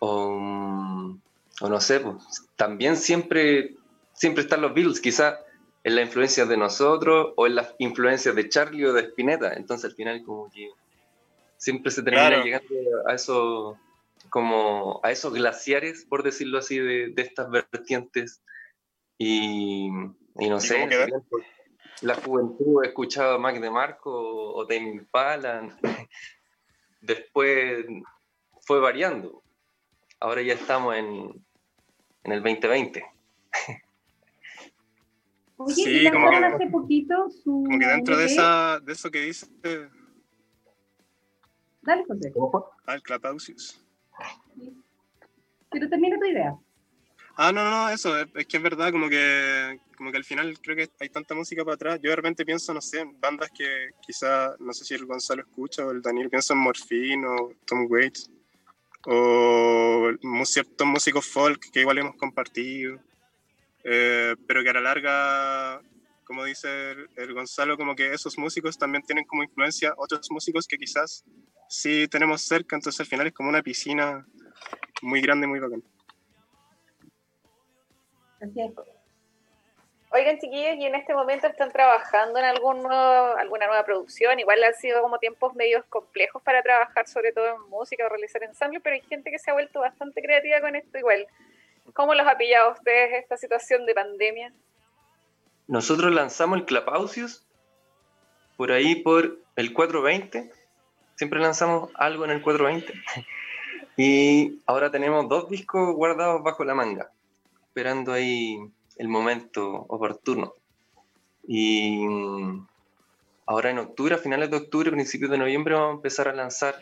o 0.00 0.30
mm, 0.30 1.20
o 1.62 1.68
no 1.68 1.80
sé, 1.80 2.00
pues, 2.00 2.16
también 2.56 2.96
siempre, 2.96 3.74
siempre 4.12 4.42
están 4.42 4.62
los 4.62 4.74
Beatles, 4.74 5.00
quizá 5.00 5.38
en 5.84 5.96
la 5.96 6.02
influencia 6.02 6.46
de 6.46 6.56
nosotros 6.56 7.32
o 7.36 7.46
en 7.46 7.56
las 7.56 7.74
influencias 7.78 8.34
de 8.34 8.48
Charlie 8.48 8.86
o 8.86 8.92
de 8.92 9.02
Spinetta. 9.02 9.52
Entonces 9.54 9.90
al 9.90 9.96
final 9.96 10.22
como 10.24 10.50
que 10.50 10.70
siempre 11.56 11.90
se 11.90 12.02
termina 12.02 12.42
llegando 12.42 12.74
a 13.08 13.14
eso 13.14 13.78
como 14.30 15.00
a 15.02 15.10
esos 15.10 15.32
glaciares, 15.32 16.06
por 16.08 16.22
decirlo 16.22 16.58
así, 16.58 16.78
de, 16.78 17.12
estas 17.16 17.50
vertientes. 17.50 18.42
Y, 19.18 19.90
no 19.90 20.60
sé, 20.60 20.88
la 22.00 22.14
juventud 22.16 22.84
escuchaba 22.84 23.38
Mac 23.38 23.60
de 23.60 23.70
Marco 23.70 24.10
o 24.54 24.66
Tame 24.66 24.90
Impala. 24.90 25.78
Después 27.00 27.84
fue 28.60 28.80
variando. 28.80 29.42
Ahora 30.20 30.42
ya 30.42 30.54
estamos 30.54 30.96
en, 30.96 31.44
en 32.24 32.32
el 32.32 32.42
2020. 32.42 33.04
Oye, 35.64 35.74
sí, 35.74 36.10
como 36.10 36.30
que, 36.30 36.36
hace 36.36 36.66
poquito 36.68 37.30
su 37.30 37.64
como 37.64 37.78
que 37.78 37.86
dentro 37.86 38.16
de, 38.16 38.26
esa, 38.26 38.80
de 38.80 38.92
eso 38.92 39.10
que 39.10 39.20
dice... 39.22 39.46
Dale, 41.82 42.04
José. 42.04 42.32
¿Cómo 42.32 42.50
fue? 42.50 42.60
Ah, 42.86 42.94
el 42.94 43.02
Clapausius. 43.02 43.84
Pero 45.70 45.88
termina 45.88 46.18
tu 46.18 46.26
idea. 46.26 46.56
Ah, 47.36 47.50
no, 47.50 47.68
no, 47.68 47.88
eso, 47.88 48.18
es, 48.18 48.46
que 48.46 48.56
es 48.58 48.62
verdad, 48.62 48.92
como 48.92 49.08
que, 49.08 49.80
como 49.96 50.10
que 50.10 50.18
al 50.18 50.24
final 50.24 50.58
creo 50.60 50.76
que 50.76 50.90
hay 51.00 51.08
tanta 51.08 51.34
música 51.34 51.64
para 51.64 51.74
atrás. 51.74 52.00
Yo 52.02 52.10
de 52.10 52.16
repente 52.16 52.44
pienso, 52.44 52.74
no 52.74 52.80
sé, 52.80 53.00
en 53.00 53.18
bandas 53.18 53.50
que 53.50 53.90
quizá, 54.00 54.54
no 54.60 54.72
sé 54.72 54.84
si 54.84 54.94
el 54.94 55.06
Gonzalo 55.06 55.42
escucha 55.42 55.86
o 55.86 55.90
el 55.90 56.02
Daniel 56.02 56.28
piensa 56.28 56.52
en 56.52 56.60
Morphine 56.60 57.26
o 57.26 57.52
Tom 57.66 57.86
Waits 57.90 58.30
o 59.06 60.10
ciertos 60.44 60.86
músicos 60.86 61.26
folk 61.26 61.70
que 61.72 61.80
igual 61.80 61.98
hemos 61.98 62.16
compartido, 62.16 63.00
eh, 63.84 64.34
pero 64.46 64.62
que 64.62 64.70
a 64.70 64.74
la 64.74 64.80
larga, 64.80 65.82
como 66.24 66.44
dice 66.44 66.92
el, 67.16 67.34
Gonzalo, 67.34 67.76
como 67.76 67.94
que 67.94 68.12
esos 68.12 68.38
músicos 68.38 68.78
también 68.78 69.02
tienen 69.02 69.24
como 69.24 69.42
influencia 69.42 69.94
otros 69.96 70.30
músicos 70.30 70.66
que 70.66 70.78
quizás 70.78 71.24
sí 71.68 72.06
tenemos 72.08 72.42
cerca, 72.42 72.76
entonces 72.76 73.00
al 73.00 73.06
final 73.06 73.26
es 73.26 73.32
como 73.32 73.48
una 73.48 73.62
piscina 73.62 74.26
muy 75.02 75.20
grande, 75.20 75.46
muy 75.46 75.60
bacana. 75.60 75.82
Oigan, 80.14 80.38
chiquillos, 80.38 80.76
y 80.76 80.84
en 80.84 80.94
este 80.94 81.14
momento 81.14 81.46
están 81.46 81.72
trabajando 81.72 82.38
en 82.38 82.44
algún 82.44 82.84
alguna 82.92 83.66
nueva 83.66 83.82
producción. 83.84 84.38
Igual 84.38 84.62
han 84.62 84.74
sido 84.74 85.00
como 85.00 85.18
tiempos 85.18 85.54
medios 85.54 85.86
complejos 85.86 86.42
para 86.42 86.62
trabajar, 86.62 87.08
sobre 87.08 87.32
todo 87.32 87.46
en 87.46 87.70
música 87.70 88.04
o 88.04 88.10
realizar 88.10 88.42
ensambles, 88.42 88.82
pero 88.82 88.94
hay 88.94 89.00
gente 89.02 89.30
que 89.30 89.38
se 89.38 89.50
ha 89.50 89.54
vuelto 89.54 89.80
bastante 89.80 90.20
creativa 90.20 90.60
con 90.60 90.76
esto 90.76 90.98
igual. 90.98 91.26
¿Cómo 91.94 92.14
los 92.14 92.26
ha 92.26 92.36
pillado 92.36 92.72
ustedes 92.72 93.22
esta 93.22 93.36
situación 93.36 93.86
de 93.86 93.94
pandemia? 93.94 94.52
Nosotros 95.66 96.12
lanzamos 96.12 96.58
el 96.58 96.64
Clapausius 96.64 97.46
por 98.56 98.72
ahí 98.72 98.96
por 98.96 99.38
el 99.56 99.72
420. 99.72 100.52
Siempre 101.16 101.40
lanzamos 101.40 101.90
algo 101.94 102.24
en 102.24 102.30
el 102.30 102.42
420. 102.42 102.92
Y 103.94 104.62
ahora 104.64 104.90
tenemos 104.90 105.28
dos 105.28 105.50
discos 105.50 105.94
guardados 105.94 106.42
bajo 106.42 106.64
la 106.64 106.74
manga, 106.74 107.12
esperando 107.66 108.14
ahí 108.14 108.58
el 108.96 109.08
momento 109.08 109.84
oportuno. 109.86 110.54
Y 111.46 112.06
mm, 112.08 112.66
ahora 113.44 113.70
en 113.70 113.78
octubre, 113.78 114.14
a 114.14 114.18
finales 114.18 114.50
de 114.50 114.56
octubre, 114.56 114.90
principios 114.90 115.30
de 115.30 115.36
noviembre, 115.36 115.74
vamos 115.74 115.90
a 115.90 115.96
empezar 115.96 116.28
a 116.28 116.32
lanzar 116.32 116.74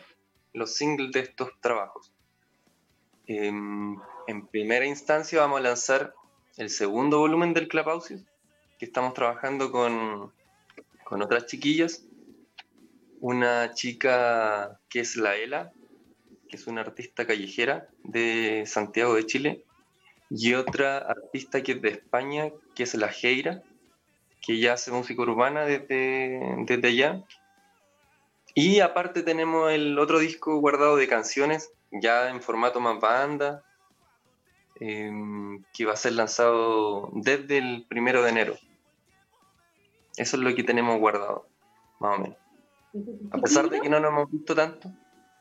los 0.53 0.73
singles 0.75 1.11
de 1.11 1.19
estos 1.19 1.49
trabajos. 1.59 2.13
Em, 3.27 3.97
en 4.31 4.47
primera 4.47 4.85
instancia 4.85 5.41
vamos 5.41 5.59
a 5.59 5.63
lanzar 5.63 6.13
el 6.57 6.69
segundo 6.69 7.19
volumen 7.19 7.53
del 7.53 7.67
Clubhouse, 7.67 8.15
que 8.79 8.85
estamos 8.85 9.13
trabajando 9.13 9.71
con, 9.71 10.31
con 11.03 11.21
otras 11.21 11.45
chiquillas. 11.47 12.05
Una 13.19 13.73
chica 13.73 14.79
que 14.89 15.01
es 15.01 15.17
la 15.17 15.35
Ela, 15.35 15.73
que 16.49 16.55
es 16.55 16.65
una 16.65 16.81
artista 16.81 17.27
callejera 17.27 17.89
de 18.03 18.63
Santiago 18.65 19.15
de 19.15 19.25
Chile, 19.25 19.65
y 20.29 20.53
otra 20.53 20.97
artista 20.97 21.61
que 21.61 21.73
es 21.73 21.81
de 21.81 21.89
España, 21.89 22.51
que 22.73 22.83
es 22.83 22.95
La 22.95 23.09
Geira, 23.09 23.63
que 24.41 24.59
ya 24.59 24.73
hace 24.73 24.91
música 24.91 25.21
urbana 25.21 25.65
desde, 25.65 26.39
desde 26.65 26.87
allá. 26.87 27.23
Y 28.55 28.79
aparte 28.79 29.23
tenemos 29.23 29.71
el 29.71 29.99
otro 29.99 30.19
disco 30.19 30.57
guardado 30.57 30.95
de 30.95 31.09
canciones, 31.09 31.71
ya 31.91 32.29
en 32.29 32.41
formato 32.41 32.79
más 32.79 32.99
banda, 33.01 33.65
em, 34.81 35.63
que 35.73 35.85
va 35.85 35.93
a 35.93 35.95
ser 35.95 36.13
lanzado 36.13 37.11
desde 37.13 37.59
el 37.59 37.85
primero 37.87 38.23
de 38.23 38.31
enero. 38.31 38.55
Eso 40.17 40.37
es 40.37 40.43
lo 40.43 40.55
que 40.55 40.63
tenemos 40.63 40.99
guardado, 40.99 41.45
más 41.99 42.17
o 42.17 42.21
menos. 42.23 42.37
A 43.31 43.37
pesar 43.37 43.69
de 43.69 43.79
que 43.79 43.89
no 43.89 43.99
nos 43.99 44.09
hemos 44.11 44.31
visto 44.31 44.55
tanto. 44.55 44.91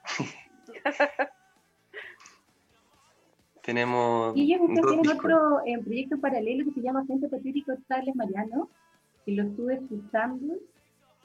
Tenemos. 3.63 4.37
Y 4.37 4.53
ellos 4.53 4.61
tienen 4.67 5.09
otro 5.09 5.65
eh, 5.65 5.79
proyecto 5.79 6.19
paralelo 6.19 6.67
que 6.67 6.73
se 6.73 6.83
llama 6.83 7.07
Centro 7.07 7.31
Patriótico 7.31 7.73
Charles 7.89 8.15
Mariano, 8.15 8.69
y 9.25 9.37
lo 9.37 9.45
estuve 9.45 9.75
escuchando. 9.77 10.55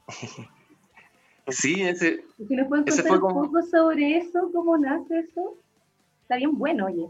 sí, 1.50 1.82
ese. 1.82 2.24
Si 2.48 2.56
nos 2.56 2.70
pueden 2.70 2.86
contar 2.86 3.12
un 3.12 3.46
poco 3.46 3.62
sobre 3.62 4.20
eso, 4.20 4.50
cómo 4.54 4.78
nace 4.78 5.20
eso. 5.20 5.58
Está 6.22 6.38
bien 6.38 6.58
bueno, 6.58 6.86
oye. 6.86 7.10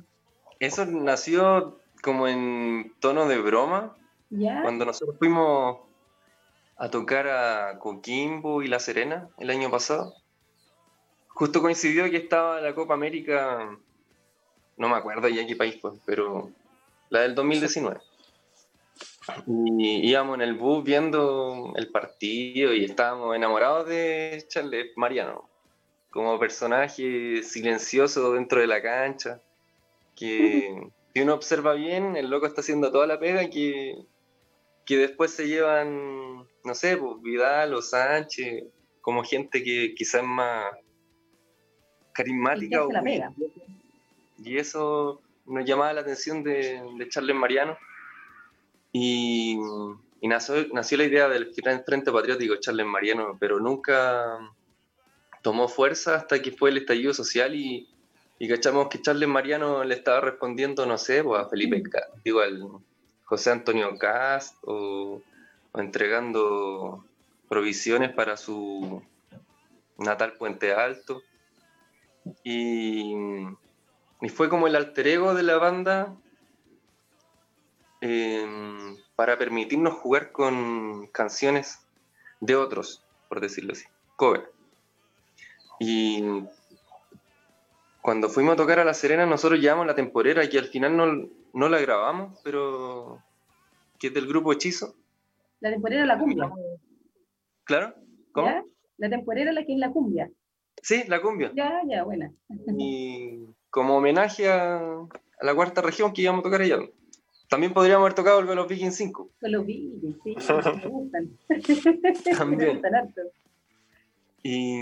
Eso 0.59 0.85
nació 0.85 1.79
como 2.01 2.27
en 2.27 2.93
tono 2.99 3.27
de 3.27 3.39
broma. 3.39 3.95
Cuando 4.29 4.85
nosotros 4.85 5.17
fuimos 5.17 5.79
a 6.77 6.89
tocar 6.89 7.27
a 7.27 7.79
Coquimbo 7.79 8.61
y 8.61 8.67
La 8.67 8.79
Serena 8.79 9.29
el 9.37 9.49
año 9.49 9.71
pasado. 9.71 10.13
Justo 11.27 11.61
coincidió 11.61 12.09
que 12.09 12.17
estaba 12.17 12.61
la 12.61 12.73
Copa 12.73 12.93
América 12.93 13.77
no 14.77 14.89
me 14.89 14.95
acuerdo 14.95 15.27
ya 15.27 15.45
qué 15.45 15.55
país 15.55 15.77
fue, 15.79 15.91
pero 16.05 16.51
la 17.09 17.21
del 17.21 17.35
2019. 17.35 17.99
Y 19.47 20.09
íbamos 20.09 20.35
en 20.35 20.41
el 20.41 20.53
bus 20.53 20.83
viendo 20.83 21.73
el 21.75 21.89
partido 21.89 22.73
y 22.73 22.85
estábamos 22.85 23.35
enamorados 23.35 23.87
de 23.87 24.45
Charles 24.47 24.91
Mariano, 24.95 25.49
como 26.11 26.39
personaje 26.39 27.41
silencioso 27.43 28.33
dentro 28.33 28.59
de 28.59 28.67
la 28.67 28.81
cancha, 28.81 29.41
que 30.15 30.89
si 31.13 31.21
uno 31.21 31.33
observa 31.33 31.73
bien, 31.73 32.15
el 32.15 32.29
loco 32.29 32.45
está 32.45 32.61
haciendo 32.61 32.91
toda 32.91 33.07
la 33.07 33.19
pega 33.19 33.49
que, 33.49 33.95
que 34.85 34.97
después 34.97 35.31
se 35.31 35.47
llevan, 35.47 36.47
no 36.63 36.73
sé, 36.73 36.97
pues 36.97 37.21
Vidal 37.21 37.73
o 37.73 37.81
Sánchez, 37.81 38.65
como 39.01 39.23
gente 39.23 39.63
que 39.63 39.93
quizás 39.95 40.21
es 40.21 40.27
más 40.27 40.73
carismática 42.11 42.85
o 42.85 42.89
y 44.43 44.57
eso 44.57 45.21
nos 45.45 45.65
llamaba 45.65 45.93
la 45.93 46.01
atención 46.01 46.43
de, 46.43 46.81
de 46.97 47.09
Charles 47.09 47.35
Mariano. 47.35 47.77
Y, 48.91 49.57
nació, 50.21 50.67
nació, 50.73 50.97
la 50.97 51.05
idea 51.05 51.29
del 51.29 51.53
Frente 51.53 52.11
Patriótico 52.11 52.55
Charles 52.57 52.85
Mariano, 52.85 53.37
pero 53.39 53.59
nunca 53.59 54.39
tomó 55.41 55.67
fuerza 55.67 56.15
hasta 56.15 56.41
que 56.41 56.51
fue 56.51 56.69
el 56.69 56.77
estallido 56.77 57.13
social 57.13 57.55
y, 57.55 57.87
y 58.37 58.47
cachamos 58.49 58.89
que 58.89 59.01
Charles 59.01 59.29
Mariano 59.29 59.83
le 59.83 59.95
estaba 59.95 60.21
respondiendo, 60.21 60.85
no 60.85 60.97
sé, 60.97 61.23
pues 61.23 61.41
a 61.41 61.49
Felipe, 61.49 61.81
digo, 62.23 62.41
al 62.41 62.69
José 63.23 63.51
Antonio 63.51 63.97
Cast 63.97 64.57
o, 64.63 65.21
o 65.71 65.79
entregando 65.79 67.05
provisiones 67.47 68.13
para 68.13 68.35
su 68.35 69.01
natal 69.97 70.33
Puente 70.33 70.73
Alto. 70.73 71.21
Y, 72.43 73.13
y 74.21 74.29
fue 74.29 74.49
como 74.49 74.67
el 74.67 74.75
alter 74.75 75.07
ego 75.07 75.33
de 75.33 75.43
la 75.43 75.57
banda 75.57 76.15
em, 78.01 78.97
para 79.15 79.37
permitirnos 79.37 79.93
jugar 79.93 80.31
con 80.31 81.07
canciones 81.07 81.79
de 82.39 82.55
otros, 82.55 83.03
por 83.29 83.41
decirlo 83.41 83.73
así, 83.73 83.85
cover. 84.15 84.51
Y 85.79 86.23
cuando 88.05 88.29
fuimos 88.29 88.53
a 88.53 88.57
tocar 88.57 88.77
a 88.77 88.85
La 88.85 88.93
Serena, 88.93 89.25
nosotros 89.25 89.59
llevamos 89.59 89.87
la 89.87 89.95
temporera 89.95 90.47
que 90.47 90.59
al 90.59 90.65
final 90.65 90.95
no, 90.95 91.27
no 91.53 91.69
la 91.69 91.79
grabamos, 91.79 92.39
pero 92.43 93.19
que 93.97 94.07
es 94.07 94.13
del 94.13 94.27
grupo 94.27 94.53
Hechizo. 94.53 94.93
La 95.59 95.71
temporera 95.71 96.05
la 96.05 96.19
cumbia. 96.19 96.51
¿Claro? 97.63 97.95
¿Cómo? 98.31 98.63
La 98.97 99.09
temporera 99.09 99.51
la 99.51 99.65
que 99.65 99.73
es 99.73 99.79
la 99.79 99.89
cumbia. 99.89 100.29
Sí, 100.83 101.03
la 101.07 101.19
cumbia. 101.19 101.51
Ya, 101.55 101.81
ya, 101.87 102.03
buena. 102.03 102.31
Y 102.77 103.39
como 103.71 103.97
homenaje 103.97 104.51
a, 104.51 105.07
la 105.41 105.55
cuarta 105.55 105.81
región 105.81 106.13
que 106.13 106.21
íbamos 106.21 106.41
a 106.41 106.43
tocar 106.43 106.61
allá. 106.61 106.77
También 107.49 107.73
podríamos 107.73 108.03
haber 108.03 108.13
tocado 108.13 108.39
el 108.39 108.45
los 108.45 108.67
Vikings 108.67 108.95
5. 108.97 109.29
Los 109.41 109.65
Vikings, 109.65 110.17
sí, 110.23 110.35
me 110.75 110.87
gustan. 110.89 111.39
También. 112.37 112.81
Y, 114.43 114.79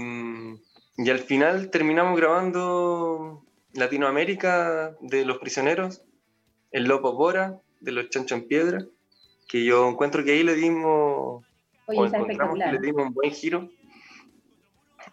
y 0.98 1.10
al 1.10 1.20
final 1.20 1.70
terminamos 1.70 2.20
grabando 2.20 3.44
Latinoamérica 3.74 4.96
de 5.02 5.26
los 5.26 5.40
prisioneros, 5.40 6.04
el 6.72 6.84
Lopo 6.84 7.14
Bora 7.14 7.60
de 7.80 7.92
los 7.92 8.10
Chancho 8.10 8.36
en 8.36 8.48
Piedra, 8.48 8.86
que 9.48 9.66
yo 9.66 9.90
encuentro 9.90 10.24
que 10.24 10.34
ahí 10.34 10.44
le 10.44 10.56
dimos, 10.56 11.44
Oye, 11.88 12.00
o 12.00 12.56
le 12.56 12.80
dimos 12.80 13.08
un 13.08 13.14
buen 13.14 13.32
giro. 13.32 13.70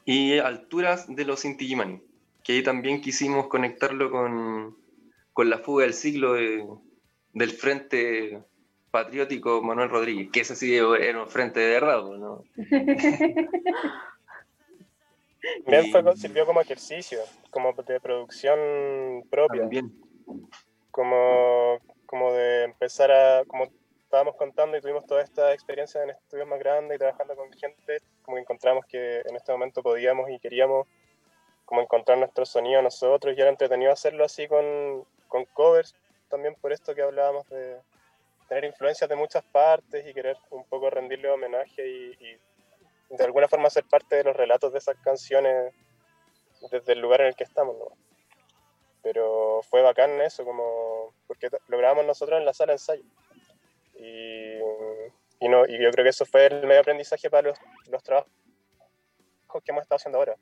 y 0.04 0.38
Alturas 0.38 1.06
de 1.08 1.24
los 1.24 1.44
Inti 1.44 1.64
Illimani, 1.64 2.02
que 2.44 2.52
ahí 2.52 2.62
también 2.62 3.00
quisimos 3.00 3.46
conectarlo 3.48 4.10
con, 4.10 4.76
con 5.32 5.48
la 5.48 5.58
fuga 5.58 5.84
del 5.84 5.94
siglo 5.94 6.34
del 7.32 7.50
Frente 7.50 8.42
Patriótico 8.90 9.62
Manuel 9.62 9.88
Rodríguez, 9.88 10.30
que 10.30 10.40
ese 10.40 10.56
sí 10.56 10.74
era 10.74 11.22
un 11.22 11.28
frente 11.28 11.60
de 11.60 11.72
verdad, 11.72 12.02
¿no? 12.02 12.44
También 15.64 16.16
sirvió 16.16 16.46
como 16.46 16.60
ejercicio, 16.60 17.20
como 17.50 17.72
de 17.72 18.00
producción 18.00 19.24
propia. 19.30 19.62
También. 19.62 19.92
Como, 20.90 21.78
como 22.06 22.32
de 22.32 22.64
empezar 22.64 23.10
a, 23.10 23.44
como 23.44 23.68
estábamos 24.10 24.34
contando 24.34 24.76
y 24.76 24.80
tuvimos 24.80 25.06
toda 25.06 25.22
esta 25.22 25.52
experiencia 25.52 26.02
en 26.02 26.10
estudios 26.10 26.48
más 26.48 26.58
grandes 26.58 26.96
y 26.96 26.98
trabajando 26.98 27.36
con 27.36 27.52
gente, 27.52 27.98
como 28.22 28.38
encontramos 28.38 28.84
que 28.86 29.20
en 29.20 29.36
este 29.36 29.52
momento 29.52 29.82
podíamos 29.82 30.28
y 30.30 30.40
queríamos 30.40 30.88
como 31.64 31.80
encontrar 31.80 32.18
nuestro 32.18 32.44
sonido 32.44 32.82
nosotros 32.82 33.36
y 33.36 33.40
era 33.40 33.48
entretenido 33.48 33.92
hacerlo 33.92 34.24
así 34.24 34.48
con, 34.48 35.04
con 35.28 35.44
covers, 35.44 35.94
también 36.28 36.56
por 36.56 36.72
esto 36.72 36.92
que 36.92 37.02
hablábamos 37.02 37.48
de 37.48 37.76
tener 38.48 38.64
influencias 38.64 39.08
de 39.08 39.14
muchas 39.14 39.44
partes 39.44 40.04
y 40.04 40.12
querer 40.12 40.36
un 40.50 40.64
poco 40.64 40.90
rendirle 40.90 41.30
homenaje 41.30 41.86
y, 41.86 42.36
de 43.10 43.24
alguna 43.24 43.48
forma 43.48 43.70
ser 43.70 43.84
parte 43.84 44.16
de 44.16 44.24
los 44.24 44.36
relatos 44.36 44.72
de 44.72 44.78
esas 44.78 44.96
canciones 44.98 45.74
desde 46.70 46.92
el 46.92 47.00
lugar 47.00 47.22
en 47.22 47.28
el 47.28 47.34
que 47.34 47.44
estamos, 47.44 47.76
¿no? 47.76 47.86
Pero 49.02 49.60
fue 49.68 49.82
bacán 49.82 50.20
eso, 50.20 50.44
como 50.44 51.14
porque 51.26 51.48
lo 51.68 51.78
grabamos 51.78 52.04
nosotros 52.04 52.38
en 52.38 52.44
la 52.44 52.52
sala 52.52 52.72
de 52.72 52.74
ensayo. 52.74 53.04
Y, 53.94 55.44
y, 55.44 55.48
no, 55.48 55.66
y 55.66 55.82
yo 55.82 55.90
creo 55.90 56.04
que 56.04 56.10
eso 56.10 56.26
fue 56.26 56.46
el 56.46 56.66
medio 56.66 56.80
aprendizaje 56.80 57.30
para 57.30 57.48
los, 57.48 57.58
los 57.88 58.02
trabajos 58.02 58.30
que 59.64 59.72
hemos 59.72 59.82
estado 59.82 59.96
haciendo 59.96 60.18
ahora, 60.18 60.36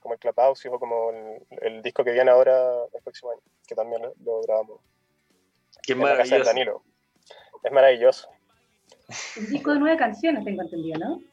como 0.00 0.14
el 0.14 0.20
Clubhouse 0.20 0.66
o 0.66 0.78
como 0.78 1.10
el, 1.10 1.46
el, 1.62 1.82
disco 1.82 2.04
que 2.04 2.12
viene 2.12 2.30
ahora 2.30 2.84
el 2.92 3.02
próximo 3.02 3.32
año, 3.32 3.40
que 3.66 3.74
también 3.74 4.02
lo, 4.02 4.42
grabamos. 4.42 4.80
Qué 5.82 5.94
maravilloso. 5.94 6.44
Danilo. 6.44 6.82
Es 7.62 7.72
maravilloso. 7.72 8.28
Un 9.38 9.46
disco 9.46 9.72
de 9.72 9.78
nueve 9.80 9.96
canciones, 9.96 10.44
tengo 10.44 10.62
entendido, 10.62 10.98
¿no? 10.98 11.31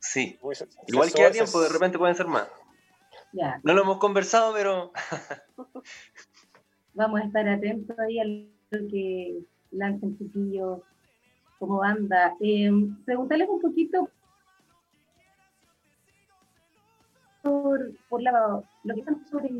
Sí. 0.00 0.38
Igual 0.86 1.12
queda 1.12 1.30
tiempo, 1.30 1.60
de 1.60 1.68
repente 1.68 1.98
pueden 1.98 2.16
ser 2.16 2.26
más. 2.26 2.48
Ya. 3.32 3.60
No 3.62 3.74
lo 3.74 3.82
hemos 3.82 3.98
conversado, 3.98 4.52
pero. 4.54 4.92
Vamos 6.94 7.20
a 7.20 7.24
estar 7.24 7.48
atentos 7.48 7.96
ahí 7.98 8.18
a 8.18 8.24
lo 8.24 8.88
que 8.88 9.38
lancen 9.70 10.18
chiquillos 10.18 10.80
como 11.58 11.78
banda. 11.78 12.34
Eh, 12.40 12.70
preguntarles 13.04 13.48
un 13.48 13.60
poquito 13.60 14.10
por, 17.42 17.92
por 18.08 18.22
la, 18.22 18.62
lo 18.84 18.94
que 18.94 19.00
están 19.00 19.24
sobre. 19.28 19.50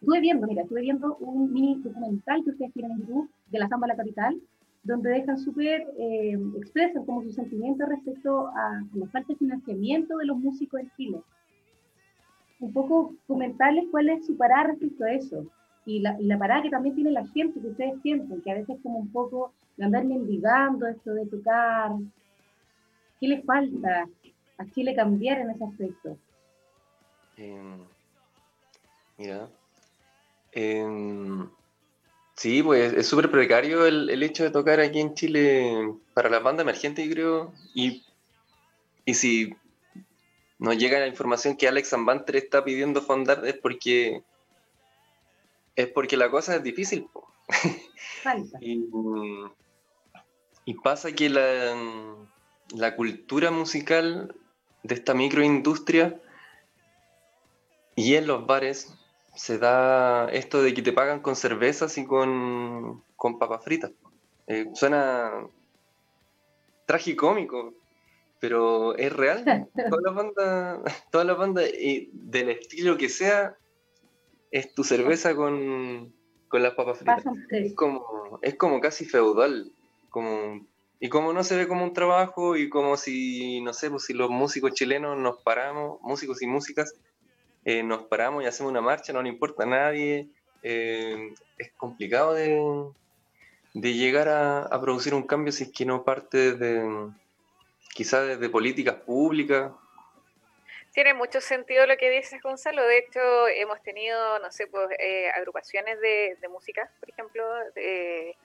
Estuve 0.00 0.20
viendo, 0.20 0.46
mira, 0.46 0.62
estuve 0.62 0.82
viendo 0.82 1.16
un 1.16 1.52
mini 1.52 1.80
documental 1.82 2.44
que 2.44 2.50
ustedes 2.50 2.72
tienen 2.74 2.92
en 2.92 3.00
YouTube 3.00 3.30
de 3.50 3.58
la 3.58 3.68
Zamba 3.68 3.88
la 3.88 3.96
Capital, 3.96 4.40
donde 4.86 5.10
dejan 5.10 5.38
súper 5.38 5.86
eh, 5.98 6.38
expresan 6.56 7.04
como 7.04 7.22
sus 7.22 7.34
sentimientos 7.34 7.88
respecto 7.88 8.48
a, 8.48 8.82
la 8.94 9.06
falta 9.08 9.32
de 9.32 9.38
financiamiento 9.38 10.16
de 10.16 10.26
los 10.26 10.38
músicos 10.38 10.80
en 10.80 10.90
Chile. 10.96 11.20
Un 12.60 12.72
poco 12.72 13.14
comentarles 13.26 13.86
cuál 13.90 14.08
es 14.08 14.26
su 14.26 14.36
parada 14.36 14.68
respecto 14.68 15.04
a 15.04 15.12
eso. 15.12 15.46
Y 15.84 16.00
la, 16.00 16.16
y 16.20 16.28
parada 16.36 16.62
que 16.62 16.70
también 16.70 16.94
tiene 16.94 17.10
la 17.10 17.26
gente, 17.28 17.60
que 17.60 17.68
ustedes 17.68 18.00
sienten, 18.02 18.40
que 18.40 18.50
a 18.50 18.54
veces 18.54 18.78
como 18.82 18.98
un 18.98 19.12
poco 19.12 19.52
de 19.76 19.84
andar 19.84 20.04
mendigando 20.04 20.86
esto 20.86 21.14
de 21.14 21.26
tocar. 21.26 21.92
¿Qué 23.20 23.28
les 23.28 23.44
falta 23.44 24.08
a 24.58 24.66
Chile 24.70 24.94
cambiar 24.94 25.40
en 25.40 25.50
ese 25.50 25.64
aspecto? 25.64 26.16
Em, 27.36 27.78
mira, 29.18 29.48
em, 30.52 31.48
sí, 32.36 32.62
pues 32.62 32.92
es 32.92 33.06
súper 33.06 33.30
precario 33.30 33.86
el, 33.86 34.08
el, 34.10 34.22
hecho 34.22 34.44
de 34.44 34.50
tocar 34.50 34.80
aquí 34.80 35.00
en 35.00 35.14
Chile 35.14 35.92
para 36.14 36.30
la 36.30 36.38
banda 36.38 36.62
emergente, 36.62 37.06
yo 37.06 37.12
creo. 37.12 37.52
Y, 37.74 38.04
y 39.04 39.14
si 39.14 39.54
nos 40.58 40.76
llega 40.78 41.00
la 41.00 41.06
información 41.06 41.56
que 41.56 41.68
Alex 41.68 41.90
Zambanter 41.90 42.36
está 42.36 42.64
pidiendo 42.64 43.02
fondar 43.02 43.46
es 43.46 43.54
porque 43.54 44.22
es 45.74 45.88
porque 45.88 46.16
la 46.16 46.30
cosa 46.30 46.56
es 46.56 46.62
difícil. 46.62 47.08
y, 48.60 48.84
y, 50.64 50.74
pasa 50.74 51.12
que 51.12 51.28
la, 51.28 51.76
la 52.74 52.96
cultura 52.96 53.50
musical 53.50 54.34
de 54.82 54.94
esta 54.94 55.14
microindustria 55.14 56.20
y 57.94 58.14
en 58.14 58.26
los 58.26 58.46
bares 58.46 58.94
se 59.36 59.58
da 59.58 60.28
esto 60.30 60.62
de 60.62 60.74
que 60.74 60.82
te 60.82 60.92
pagan 60.92 61.20
con 61.20 61.36
cervezas 61.36 61.96
y 61.98 62.06
con, 62.06 63.02
con 63.16 63.38
papas 63.38 63.62
fritas. 63.64 63.92
Eh, 64.46 64.66
suena 64.74 65.46
tragicómico, 66.86 67.74
pero 68.40 68.96
es 68.96 69.12
real. 69.12 69.68
Toda 69.90 70.02
la 70.02 70.10
banda, 70.10 70.82
toda 71.10 71.24
la 71.24 71.34
banda 71.34 71.62
del 71.62 72.48
estilo 72.48 72.96
que 72.96 73.08
sea, 73.08 73.56
es 74.50 74.72
tu 74.74 74.84
cerveza 74.84 75.36
con, 75.36 76.14
con 76.48 76.62
las 76.62 76.74
papas 76.74 76.98
fritas. 76.98 77.24
Es 77.50 77.74
como, 77.74 78.38
es 78.42 78.54
como 78.54 78.80
casi 78.80 79.04
feudal. 79.04 79.70
Como, 80.08 80.66
y 80.98 81.10
como 81.10 81.34
no 81.34 81.44
se 81.44 81.56
ve 81.56 81.68
como 81.68 81.84
un 81.84 81.92
trabajo, 81.92 82.56
y 82.56 82.70
como 82.70 82.96
si, 82.96 83.60
no 83.60 83.74
sé, 83.74 83.90
pues 83.90 84.04
si 84.04 84.14
los 84.14 84.30
músicos 84.30 84.72
chilenos 84.72 85.18
nos 85.18 85.42
paramos, 85.42 86.00
músicos 86.00 86.40
y 86.40 86.46
músicas, 86.46 86.94
eh, 87.66 87.82
nos 87.82 88.04
paramos 88.04 88.44
y 88.44 88.46
hacemos 88.46 88.70
una 88.70 88.80
marcha, 88.80 89.12
no 89.12 89.20
le 89.20 89.28
importa 89.28 89.64
a 89.64 89.66
nadie. 89.66 90.28
Eh, 90.62 91.34
es 91.58 91.72
complicado 91.72 92.32
de, 92.32 92.62
de 93.74 93.92
llegar 93.92 94.28
a, 94.28 94.80
producir 94.80 95.14
un 95.14 95.26
cambio 95.26 95.50
si 95.50 95.64
es 95.64 95.72
que 95.72 95.84
no 95.84 96.04
parte 96.04 96.52
de 96.52 97.10
quizás 97.92 98.28
desde 98.28 98.48
políticas 98.48 98.94
públicas. 98.94 99.72
Tiene 100.92 101.12
mucho 101.12 101.40
sentido 101.40 101.86
lo 101.88 101.96
que 101.96 102.08
dices, 102.08 102.40
Gonzalo. 102.40 102.84
De 102.84 102.98
hecho, 102.98 103.48
hemos 103.48 103.82
tenido, 103.82 104.38
no 104.38 104.52
sé, 104.52 104.68
pues, 104.68 104.88
eh, 105.00 105.28
agrupaciones 105.34 106.00
de, 106.00 106.38
de, 106.40 106.48
música, 106.48 106.88
por 107.00 107.10
ejemplo, 107.10 107.44
de, 107.74 108.36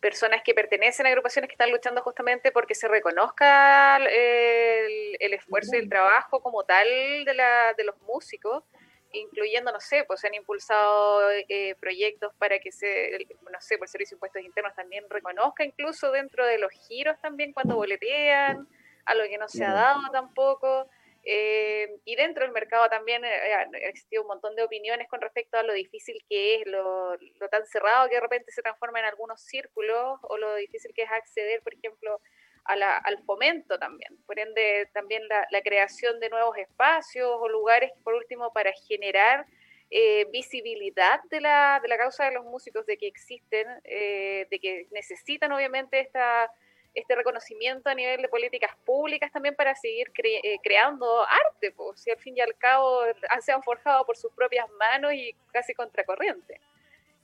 personas 0.00 0.42
que 0.44 0.54
pertenecen 0.54 1.06
a 1.06 1.08
agrupaciones 1.08 1.48
que 1.48 1.54
están 1.54 1.70
luchando 1.70 2.02
justamente 2.02 2.52
porque 2.52 2.74
se 2.74 2.88
reconozca 2.88 3.96
el, 3.96 5.16
el 5.18 5.34
esfuerzo 5.34 5.74
y 5.74 5.78
el 5.78 5.88
trabajo 5.88 6.40
como 6.40 6.64
tal 6.64 6.86
de, 7.24 7.34
la, 7.34 7.74
de 7.76 7.84
los 7.84 8.00
músicos, 8.02 8.64
incluyendo, 9.12 9.72
no 9.72 9.80
sé, 9.80 10.04
pues 10.04 10.20
se 10.20 10.28
han 10.28 10.34
impulsado 10.34 11.30
eh, 11.30 11.74
proyectos 11.80 12.32
para 12.38 12.58
que 12.58 12.70
se, 12.70 13.26
no 13.50 13.60
sé, 13.60 13.78
por 13.78 13.86
el 13.86 13.90
Servicio 13.90 14.14
de 14.14 14.16
Impuestos 14.18 14.42
Internos 14.42 14.74
también 14.74 15.04
reconozca 15.08 15.64
incluso 15.64 16.12
dentro 16.12 16.46
de 16.46 16.58
los 16.58 16.70
giros 16.70 17.20
también 17.20 17.52
cuando 17.52 17.76
boletean, 17.76 18.68
algo 19.04 19.24
que 19.28 19.38
no 19.38 19.48
se 19.48 19.64
ha 19.64 19.72
dado 19.72 20.02
tampoco. 20.12 20.88
Eh, 21.24 21.98
y 22.04 22.16
dentro 22.16 22.44
del 22.44 22.52
mercado 22.52 22.88
también 22.88 23.24
eh, 23.24 23.54
ha 23.54 23.88
existido 23.88 24.22
un 24.22 24.28
montón 24.28 24.56
de 24.56 24.62
opiniones 24.62 25.08
con 25.08 25.20
respecto 25.20 25.58
a 25.58 25.62
lo 25.62 25.72
difícil 25.72 26.24
que 26.28 26.56
es, 26.56 26.66
lo, 26.66 27.18
tan 27.50 27.66
cerrado 27.66 28.08
que 28.08 28.14
de 28.14 28.20
repente 28.20 28.52
se 28.52 28.62
transforma 28.62 29.00
en 29.00 29.06
algunos 29.06 29.42
círculos, 29.42 30.18
o 30.22 30.38
lo 30.38 30.54
difícil 30.54 30.92
que 30.94 31.02
es 31.02 31.10
acceder, 31.10 31.62
por 31.62 31.74
ejemplo, 31.74 32.20
a 32.64 32.76
la, 32.76 32.96
al 32.96 33.22
fomento 33.24 33.78
también. 33.78 34.16
Por 34.26 34.38
ende, 34.38 34.88
también 34.92 35.26
la, 35.28 35.46
la, 35.50 35.62
creación 35.62 36.20
de 36.20 36.30
nuevos 36.30 36.56
espacios 36.56 37.30
o 37.30 37.48
lugares, 37.48 37.90
por 38.04 38.14
último, 38.14 38.52
para 38.52 38.72
generar 38.86 39.46
eh, 39.90 40.26
visibilidad 40.30 41.20
de 41.30 41.40
la, 41.40 41.80
de 41.80 41.88
la 41.88 41.96
causa 41.96 42.26
de 42.26 42.32
los 42.32 42.44
músicos, 42.44 42.84
de 42.84 42.98
que 42.98 43.06
existen, 43.06 43.66
eh, 43.84 44.46
de 44.50 44.60
que 44.60 44.86
necesitan 44.90 45.50
obviamente 45.50 45.98
esta 45.98 46.52
este 46.94 47.14
reconocimiento 47.14 47.88
a 47.88 47.94
nivel 47.94 48.22
de 48.22 48.28
políticas 48.28 48.74
públicas 48.84 49.30
también 49.30 49.54
para 49.54 49.74
seguir 49.74 50.10
eh, 50.22 50.58
creando 50.62 51.22
arte, 51.22 51.70
pues, 51.72 52.00
si 52.00 52.10
al 52.10 52.18
fin 52.18 52.36
y 52.36 52.40
al 52.40 52.56
cabo 52.56 53.02
se 53.40 53.52
han 53.52 53.62
forjado 53.62 54.04
por 54.04 54.16
sus 54.16 54.32
propias 54.32 54.68
manos 54.78 55.12
y 55.12 55.34
casi 55.52 55.74
contracorriente. 55.74 56.60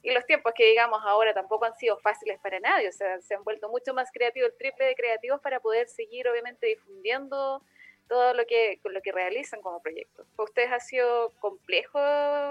Y 0.02 0.12
los 0.12 0.26
tiempos 0.26 0.52
que 0.54 0.66
digamos 0.66 1.00
ahora 1.04 1.32
tampoco 1.32 1.64
han 1.64 1.74
sido 1.76 1.98
fáciles 1.98 2.38
para 2.40 2.60
nadie, 2.60 2.88
o 2.88 2.92
sea, 2.92 3.20
se 3.20 3.34
han 3.34 3.42
vuelto 3.42 3.68
mucho 3.70 3.94
más 3.94 4.10
creativos, 4.12 4.50
el 4.50 4.58
triple 4.58 4.84
de 4.84 4.94
creativos 4.94 5.40
para 5.40 5.60
poder 5.60 5.88
seguir 5.88 6.28
obviamente 6.28 6.66
difundiendo 6.66 7.62
todo 8.06 8.34
lo 8.34 8.44
que, 8.44 8.80
lo 8.84 9.00
que 9.00 9.12
realizan 9.12 9.62
como 9.62 9.80
proyectos. 9.80 10.26
¿Para 10.36 10.44
ustedes 10.44 10.72
ha 10.72 10.80
sido 10.80 11.30
complejo, 11.40 11.98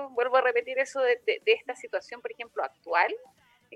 vuelvo 0.10 0.38
a 0.38 0.42
repetir 0.42 0.80
eso, 0.80 1.00
de, 1.02 1.22
de 1.26 1.42
esta 1.46 1.76
situación, 1.76 2.22
por 2.22 2.32
ejemplo, 2.32 2.64
actual? 2.64 3.16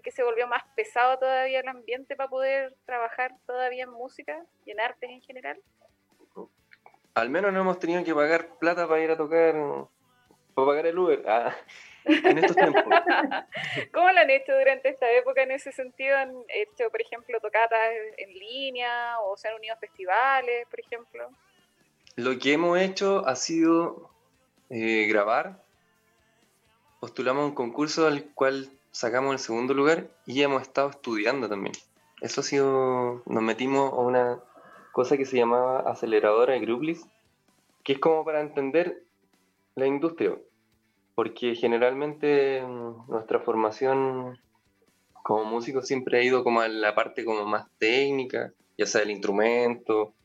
Que 0.02 0.12
se 0.12 0.24
volvió 0.24 0.48
más 0.48 0.64
pesado 0.76 1.18
todavía 1.20 1.60
el 1.60 1.68
ambiente 1.68 2.16
para 2.16 2.30
poder 2.30 2.76
trabajar 2.86 3.34
todavía 3.46 3.84
en 3.84 3.92
música 3.92 4.44
y 4.66 4.72
en 4.72 4.80
artes 4.80 5.10
en 5.10 5.22
general? 5.22 5.58
Al 7.14 7.30
menos 7.30 7.52
no 7.52 7.62
hemos 7.62 7.80
tenido 7.80 8.04
que 8.04 8.14
pagar 8.14 8.58
plata 8.60 8.88
para 8.88 9.02
ir 9.02 9.12
a 9.12 9.18
tocar, 9.18 9.56
para 10.54 10.68
pagar 10.68 10.86
el 10.86 11.00
Uber. 11.00 11.24
Ah, 11.28 11.56
en 12.08 12.38
estos 12.38 12.56
tiempos. 12.56 12.84
¿Cómo 13.94 14.12
lo 14.12 14.20
han 14.20 14.30
hecho 14.30 14.58
durante 14.58 14.90
esta 14.90 15.12
época 15.12 15.44
en 15.44 15.52
ese 15.52 15.72
sentido? 15.72 16.18
¿Han 16.18 16.34
hecho, 16.50 16.90
por 16.90 17.02
ejemplo, 17.02 17.40
tocatas 17.40 17.80
en 18.18 18.34
línea 18.34 19.20
o 19.22 19.36
se 19.38 19.48
han 19.48 19.56
unido 19.56 19.74
a 19.74 19.78
festivales, 19.78 20.68
por 20.70 20.80
ejemplo? 20.80 21.30
Lo 22.16 22.38
que 22.40 22.54
hemos 22.54 22.80
hecho 22.80 23.28
ha 23.28 23.36
sido 23.36 24.10
eh, 24.70 25.06
grabar. 25.08 25.64
Postulamos 27.00 27.46
un 27.46 27.56
concurso 27.56 28.08
al 28.08 28.34
cual 28.34 28.70
sacamos 28.98 29.34
el 29.34 29.38
segundo 29.38 29.76
lugar 29.76 30.10
y 30.26 30.42
hemos 30.42 30.64
estado 30.64 30.90
estudiando 30.90 31.48
también. 31.48 31.76
Eso 32.20 32.42
ha 32.42 32.44
sido, 32.44 33.22
nos 33.28 33.44
metimos 33.44 33.94
a 33.94 33.98
una 33.98 34.40
cosa 34.92 35.18
que 35.18 35.26
se 35.26 35.38
llamaba 35.38 35.82
aceleradora 35.82 36.54
de 36.54 36.62
Grublis, 36.62 37.06
que 37.84 37.94
es 37.94 38.00
como 38.00 38.26
para 38.26 38.42
entender 38.42 39.04
la 39.76 39.86
industria, 39.86 40.36
porque 41.14 41.54
generalmente 41.54 42.64
mm, 42.64 43.12
nuestra 43.12 43.40
formación 43.40 44.40
como 45.22 45.46
músico 45.46 45.84
siempre 45.84 46.18
ha 46.18 46.24
ido 46.24 46.44
como 46.44 46.62
a 46.62 46.68
la 46.68 46.96
parte 46.96 47.24
como 47.24 47.46
más 47.46 47.68
técnica, 47.78 48.52
ya 48.80 48.88
sea 48.88 49.02
del 49.02 49.12
instrumento, 49.12 50.16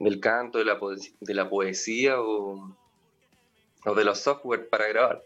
del 0.00 0.18
canto, 0.18 0.58
de 0.58 0.64
la, 0.64 0.76
de 1.20 1.34
la 1.34 1.48
poesía 1.48 2.20
o, 2.20 2.76
o 3.84 3.94
de 3.94 4.04
los 4.04 4.18
software 4.18 4.68
para 4.68 4.88
grabar. 4.88 5.22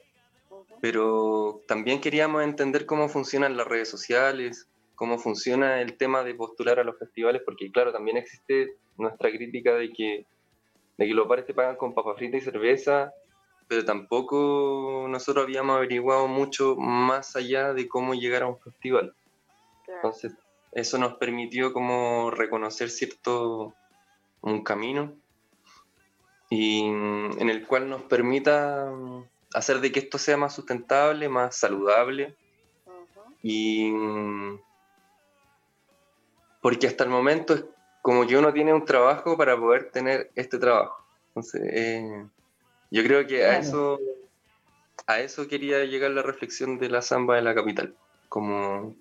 Pero 0.83 1.63
también 1.69 2.01
queríamos 2.01 2.43
entender 2.43 2.87
cómo 2.87 3.09
funcionan 3.09 3.57
las 3.57 3.69
redes 3.69 3.89
sociales, 3.89 4.69
cómo 4.97 5.17
funciona 5.17 5.81
el 5.81 5.97
tema 5.97 6.25
de 6.25 6.35
postular 6.35 6.81
a 6.81 6.85
los 6.85 6.99
festivales, 6.99 7.41
porque 7.45 7.71
claro, 7.71 7.93
también 7.93 8.17
existe 8.17 8.75
nuestra 8.99 9.31
crítica 9.31 9.75
de 9.75 9.93
que, 9.93 10.27
de 10.99 11.07
que 11.07 11.15
los 11.15 11.29
bares 11.29 11.47
te 11.47 11.55
pagan 11.55 11.77
con 11.77 11.95
papa 11.95 12.17
frita 12.17 12.37
y 12.37 12.41
cerveza, 12.41 13.13
pero 13.69 13.85
tampoco 13.85 15.07
nosotros 15.09 15.45
habíamos 15.45 15.77
averiguado 15.77 16.27
mucho 16.27 16.75
más 16.75 17.37
allá 17.37 17.73
de 17.75 17.87
cómo 17.87 18.15
llegar 18.15 18.43
a 18.43 18.49
un 18.49 18.59
festival. 18.59 19.15
Entonces, 19.87 20.33
eso 20.73 20.99
nos 20.99 21.15
permitió 21.15 21.73
como 21.73 22.33
reconocer 22.33 22.91
cierto 22.91 23.73
un 24.41 24.65
camino 24.65 25.15
y 26.51 26.81
en 26.87 27.49
el 27.49 27.69
cual 27.69 27.89
nos 27.89 28.03
permita 28.03 28.93
hacer 29.55 29.81
de 29.81 29.93
que 29.93 30.01
esto 30.01 30.19
sea 30.19 30.37
más 30.37 30.55
sustentable, 30.55 31.29
más 31.29 31.57
saludable. 31.57 32.37
Y 33.43 33.93
porque 36.61 36.87
hasta 36.87 37.05
el 37.05 37.11
momento 37.11 37.55
es 37.55 37.65
como 38.03 38.27
que 38.27 38.37
uno 38.37 38.53
tiene 38.53 38.73
un 38.73 38.85
trabajo 38.85 39.37
para 39.37 39.57
poder 39.57 39.91
tener 39.91 40.31
este 40.35 40.59
trabajo. 40.59 41.05
Entonces, 41.29 41.63
eh, 41.65 42.25
yo 42.91 43.03
creo 43.03 43.27
que 43.27 43.45
a 43.45 43.59
eso 43.59 43.99
a 45.07 45.21
eso 45.21 45.49
quería 45.49 45.85
llegar 45.85 46.11
la 46.13 46.23
reflexión 46.23 46.79
de 46.79 46.89
la 46.89 47.03
samba 47.03 47.37
de 47.37 47.43
la 47.43 47.55
capital, 47.55 47.95
como 48.29 48.95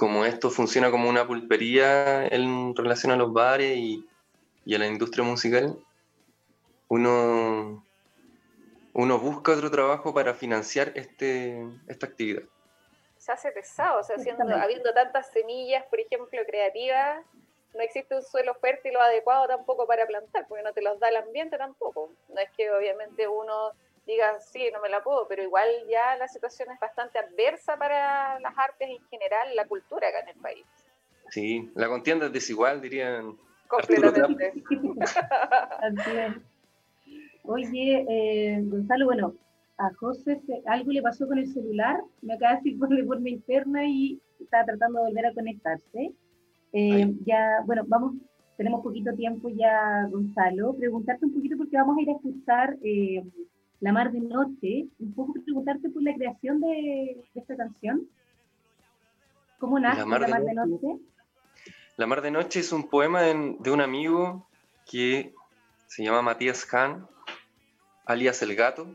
como 0.00 0.24
esto 0.24 0.50
funciona 0.50 0.90
como 0.90 1.10
una 1.10 1.26
pulpería 1.26 2.26
en 2.26 2.74
relación 2.74 3.12
a 3.12 3.16
los 3.16 3.34
bares 3.34 3.76
y, 3.76 4.06
a 4.74 4.78
la 4.78 4.86
industria 4.86 5.22
musical, 5.22 5.76
uno, 6.88 7.84
uno 8.92 9.18
busca 9.18 9.52
otro 9.52 9.70
trabajo 9.70 10.12
para 10.12 10.34
financiar 10.34 10.92
este, 10.94 11.64
esta 11.88 12.06
actividad. 12.06 12.42
Se 13.18 13.32
hace 13.32 13.52
pesado, 13.52 14.00
o 14.00 14.02
sea, 14.02 14.16
habiendo 14.62 14.92
tantas 14.94 15.30
semillas, 15.30 15.84
por 15.86 16.00
ejemplo, 16.00 16.40
creativas, 16.46 17.24
no 17.74 17.80
existe 17.82 18.14
un 18.16 18.22
suelo 18.22 18.54
fértil 18.54 18.96
o 18.96 19.00
adecuado 19.00 19.46
tampoco 19.46 19.86
para 19.86 20.06
plantar, 20.06 20.46
porque 20.48 20.62
no 20.62 20.72
te 20.72 20.82
los 20.82 20.98
da 20.98 21.08
el 21.08 21.16
ambiente 21.16 21.56
tampoco. 21.56 22.10
No 22.28 22.40
es 22.40 22.50
que 22.56 22.70
obviamente 22.70 23.28
uno 23.28 23.72
diga, 24.06 24.40
sí, 24.40 24.70
no 24.72 24.80
me 24.80 24.88
la 24.88 25.02
puedo, 25.02 25.28
pero 25.28 25.42
igual 25.42 25.68
ya 25.88 26.16
la 26.16 26.26
situación 26.28 26.70
es 26.72 26.80
bastante 26.80 27.18
adversa 27.18 27.76
para 27.76 28.40
las 28.40 28.56
artes 28.56 28.88
en 28.88 29.06
general, 29.08 29.54
la 29.54 29.66
cultura 29.66 30.08
acá 30.08 30.20
en 30.20 30.28
el 30.28 30.36
país. 30.36 30.66
Sí, 31.28 31.70
la 31.74 31.88
contienda 31.88 32.26
es 32.26 32.32
desigual, 32.32 32.80
dirían. 32.80 33.38
Completamente. 33.68 34.52
Oye, 37.50 38.06
eh, 38.08 38.62
Gonzalo, 38.62 39.06
bueno, 39.06 39.34
a 39.76 39.92
José 39.94 40.40
algo 40.66 40.92
le 40.92 41.02
pasó 41.02 41.26
con 41.26 41.36
el 41.36 41.52
celular, 41.52 42.00
me 42.22 42.34
acaba 42.34 42.52
de 42.52 42.56
decir 42.58 42.78
por 42.78 42.92
la 42.92 43.04
forma 43.04 43.28
interna 43.28 43.84
y 43.84 44.20
está 44.38 44.64
tratando 44.64 45.00
de 45.00 45.06
volver 45.06 45.26
a 45.26 45.34
conectarse. 45.34 46.12
Eh, 46.72 47.12
ya, 47.26 47.62
bueno, 47.66 47.82
vamos, 47.88 48.14
tenemos 48.56 48.82
poquito 48.82 49.12
tiempo 49.14 49.48
ya, 49.48 50.06
Gonzalo, 50.12 50.74
preguntarte 50.74 51.26
un 51.26 51.34
poquito 51.34 51.56
porque 51.56 51.76
vamos 51.76 51.98
a 51.98 52.02
ir 52.02 52.10
a 52.10 52.12
escuchar 52.12 52.76
eh, 52.84 53.24
la 53.80 53.92
Mar 53.92 54.12
de 54.12 54.20
Noche, 54.20 54.86
un 55.00 55.12
poco 55.12 55.32
preguntarte 55.32 55.88
por 55.88 56.04
la 56.04 56.14
creación 56.14 56.60
de, 56.60 57.20
esta 57.34 57.56
canción. 57.56 58.06
¿Cómo 59.58 59.80
nace 59.80 59.98
La 59.98 60.06
Mar, 60.06 60.44
de, 60.44 60.54
Noche? 60.54 61.02
La 61.96 62.06
Mar 62.06 62.22
de 62.22 62.30
Noche 62.30 62.60
es 62.60 62.70
un 62.70 62.88
poema 62.88 63.22
de, 63.22 63.72
un 63.72 63.80
amigo 63.80 64.46
que 64.88 65.34
se 65.88 66.04
llama 66.04 66.22
Matías 66.22 66.64
Hahn, 66.72 67.08
alias 68.06 68.42
El 68.42 68.54
Gato, 68.56 68.86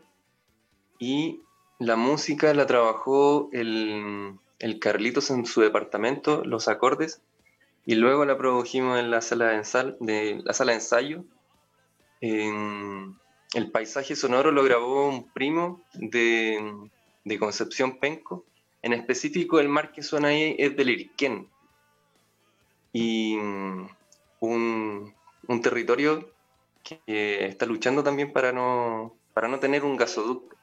y 0.99 1.41
la 1.79 1.95
música 1.95 2.53
la 2.53 2.65
trabajó 2.65 3.49
el, 3.51 4.35
el 4.59 4.79
Carlitos 4.79 5.29
en 5.29 5.45
su 5.45 5.61
departamento, 5.61 6.43
los 6.45 6.67
acordes, 6.67 7.21
y 7.85 7.95
luego 7.95 8.25
la 8.25 8.37
produjimos 8.37 8.99
en 8.99 9.11
la 9.11 9.21
sala 9.21 9.49
de, 9.49 9.95
de, 9.99 10.41
la 10.43 10.53
sala 10.53 10.71
de 10.71 10.77
ensayo. 10.77 11.23
En, 12.21 13.15
el 13.55 13.71
paisaje 13.71 14.17
sonoro 14.17 14.51
lo 14.51 14.65
grabó 14.65 15.07
un 15.07 15.31
primo 15.31 15.81
de, 15.93 16.89
Concepción 17.39 17.99
Penco. 17.99 18.43
En 18.81 18.91
específico, 18.91 19.61
el 19.61 19.69
mar 19.69 19.93
que 19.93 20.03
suena 20.03 20.27
ahí 20.27 20.55
es 20.59 20.75
del 20.75 20.89
Irquén. 20.89 21.47
Y 22.91 23.37
mm, 23.37 23.87
un, 24.41 25.13
territorio 25.63 26.29
que 26.85 27.45
está 27.45 27.65
luchando 27.65 28.03
también 28.03 28.31
para 28.31 28.51
no, 28.51 29.17
para 29.33 29.47
no 29.47 29.59
tener 29.59 29.83
un 29.83 29.97
gasoducto. 29.97 30.55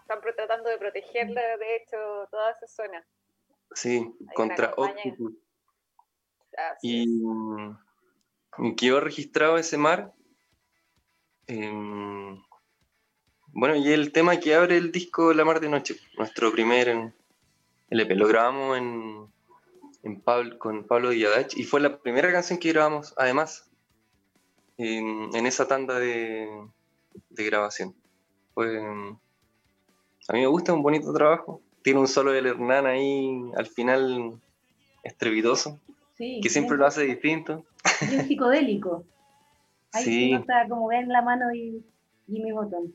Están 0.00 0.20
tratando 0.20 0.70
de 0.70 0.78
protegerla, 0.78 1.56
de 1.58 1.76
hecho, 1.76 1.96
toda 2.30 2.50
esa 2.50 2.66
zona. 2.66 3.06
Sí, 3.74 4.12
contra 4.34 4.72
Octopus. 4.76 5.34
Y, 6.82 7.06
mm, 7.06 7.78
y 8.58 8.76
quedó 8.76 9.00
registrado 9.00 9.58
ese 9.58 9.76
mar 9.76 10.14
Em, 11.46 12.42
bueno, 13.48 13.76
y 13.76 13.92
el 13.92 14.10
tema 14.12 14.38
que 14.40 14.54
abre 14.54 14.76
el 14.76 14.90
disco 14.90 15.32
La 15.32 15.44
Mar 15.44 15.60
de 15.60 15.68
Noche, 15.68 15.96
nuestro 16.18 16.50
primer 16.50 17.12
LP, 17.88 18.14
lo 18.16 18.26
grabamos 18.26 18.78
en, 18.78 19.28
en 20.02 20.20
Pablo, 20.20 20.58
con 20.58 20.84
Pablo 20.84 21.10
Díaz 21.10 21.56
y 21.56 21.62
fue 21.62 21.80
la 21.80 21.98
primera 21.98 22.32
canción 22.32 22.58
que 22.58 22.72
grabamos, 22.72 23.14
además, 23.16 23.70
en, 24.78 25.46
esa 25.46 25.66
tanda 25.66 25.98
de, 25.98 26.48
grabación. 27.30 27.94
a 28.56 30.32
mí 30.32 30.40
me 30.40 30.46
gusta, 30.46 30.72
un 30.72 30.82
bonito 30.82 31.12
trabajo. 31.12 31.60
Tiene 31.82 32.00
un 32.00 32.08
solo 32.08 32.32
del 32.32 32.46
Hernán 32.46 32.86
ahí 32.86 33.50
al 33.56 33.66
final 33.66 34.40
estrepitoso, 35.02 35.78
que 36.16 36.48
siempre 36.48 36.76
lo 36.76 36.86
hace 36.86 37.04
distinto. 37.04 37.64
Bien 38.08 38.26
psicodélico. 38.26 39.04
Ahí 39.92 40.04
sí. 40.04 40.32
está 40.34 40.68
como 40.68 40.88
ven 40.88 41.08
la 41.08 41.22
mano 41.22 41.54
y, 41.54 41.84
mi 42.26 42.52
botón. 42.52 42.94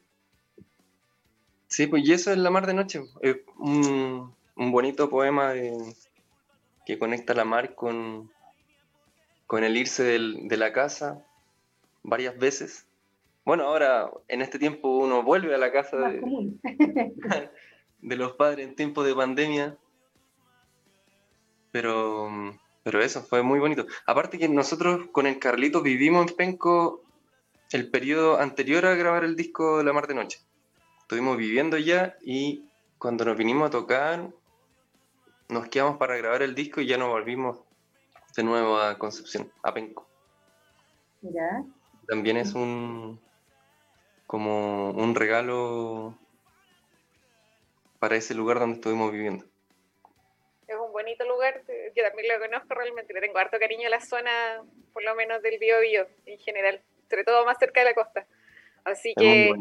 Sí, 1.68 1.88
pues 1.88 2.06
y 2.06 2.12
eso 2.12 2.32
es 2.32 2.38
La 2.38 2.50
Mar 2.50 2.68
de 2.68 2.74
Noche. 2.74 3.02
Es 3.22 3.38
un, 3.58 4.36
bonito 4.56 5.10
poema 5.10 5.54
que 6.86 7.00
conecta 7.00 7.34
la 7.34 7.46
mar 7.46 7.74
con, 7.76 8.30
con 9.48 9.64
el 9.64 9.78
irse 9.78 10.04
de 10.04 10.58
la 10.58 10.74
casa 10.74 11.26
varias 12.04 12.38
veces. 12.38 12.88
Bueno, 13.46 13.64
ahora 13.64 14.12
en 14.28 14.42
este 14.42 14.60
tiempo 14.60 14.98
uno 14.98 15.24
vuelve 15.24 15.56
a 15.56 15.58
la 15.58 15.72
casa 15.72 15.98
de, 15.98 16.22
de, 18.00 18.16
los 18.16 18.34
padres 18.34 18.68
en 18.68 18.76
tiempo 18.76 19.04
de 19.04 19.16
pandemia. 19.16 19.78
Pero 21.72 22.30
pero 22.84 23.02
eso, 23.02 23.22
fue 23.22 23.44
muy 23.44 23.60
bonito. 23.60 23.86
Aparte 24.06 24.40
que 24.40 24.50
nosotros 24.50 25.08
con 25.12 25.28
el 25.28 25.40
Carlito 25.40 25.82
vivimos 25.82 26.30
en 26.30 26.36
Penco 26.36 27.04
el 27.72 27.90
periodo 27.90 28.40
anterior 28.40 28.86
a 28.86 28.96
grabar 28.96 29.24
el 29.24 29.36
disco 29.36 29.78
de 29.78 29.84
La 29.84 29.94
Mar 29.94 30.08
de 30.08 30.16
Noche. 30.16 30.40
Estuvimos 31.02 31.38
viviendo 31.38 31.78
ya 31.78 32.18
y 32.22 32.66
cuando 32.98 33.26
nos 33.26 33.38
vinimos 33.38 33.68
a 33.68 33.72
tocar, 33.72 34.30
nos 35.50 35.68
quedamos 35.68 35.98
para 35.98 36.18
grabar 36.18 36.42
el 36.42 36.56
disco 36.56 36.82
y 36.82 36.88
ya 36.88 36.98
nos 36.98 37.10
volvimos 37.10 37.60
de 38.36 38.44
nuevo 38.44 38.78
a 38.78 38.98
Concepción, 38.98 39.52
a 39.64 39.74
Penco. 39.74 40.08
También 42.08 42.38
es 42.38 42.54
un 42.54 43.20
como 44.28 44.92
un 44.92 45.14
regalo 45.16 46.18
para 48.00 48.16
ese 48.16 48.34
lugar 48.34 48.60
donde 48.60 48.76
estuvimos 48.76 49.12
viviendo 49.12 49.46
bonito 50.92 51.26
lugar, 51.26 51.62
yo 51.96 52.04
también 52.04 52.28
lo 52.28 52.40
conozco 52.40 52.74
realmente, 52.76 53.14
le 53.14 53.22
tengo 53.22 53.38
harto 53.38 53.60
cariño 53.60 53.88
a 53.88 53.92
la 53.92 54.02
zona, 54.02 54.64
por 54.94 55.04
lo 55.04 55.16
menos 55.16 55.42
del 55.42 55.58
Bío 55.58 55.80
Bío 55.80 56.08
en 56.26 56.38
general, 56.40 56.82
sobre 57.10 57.24
todo 57.24 57.46
más 57.46 57.58
cerca 57.58 57.82
de 57.82 57.88
la 57.88 57.94
costa. 57.94 58.28
Así 58.84 59.14
que 59.16 59.52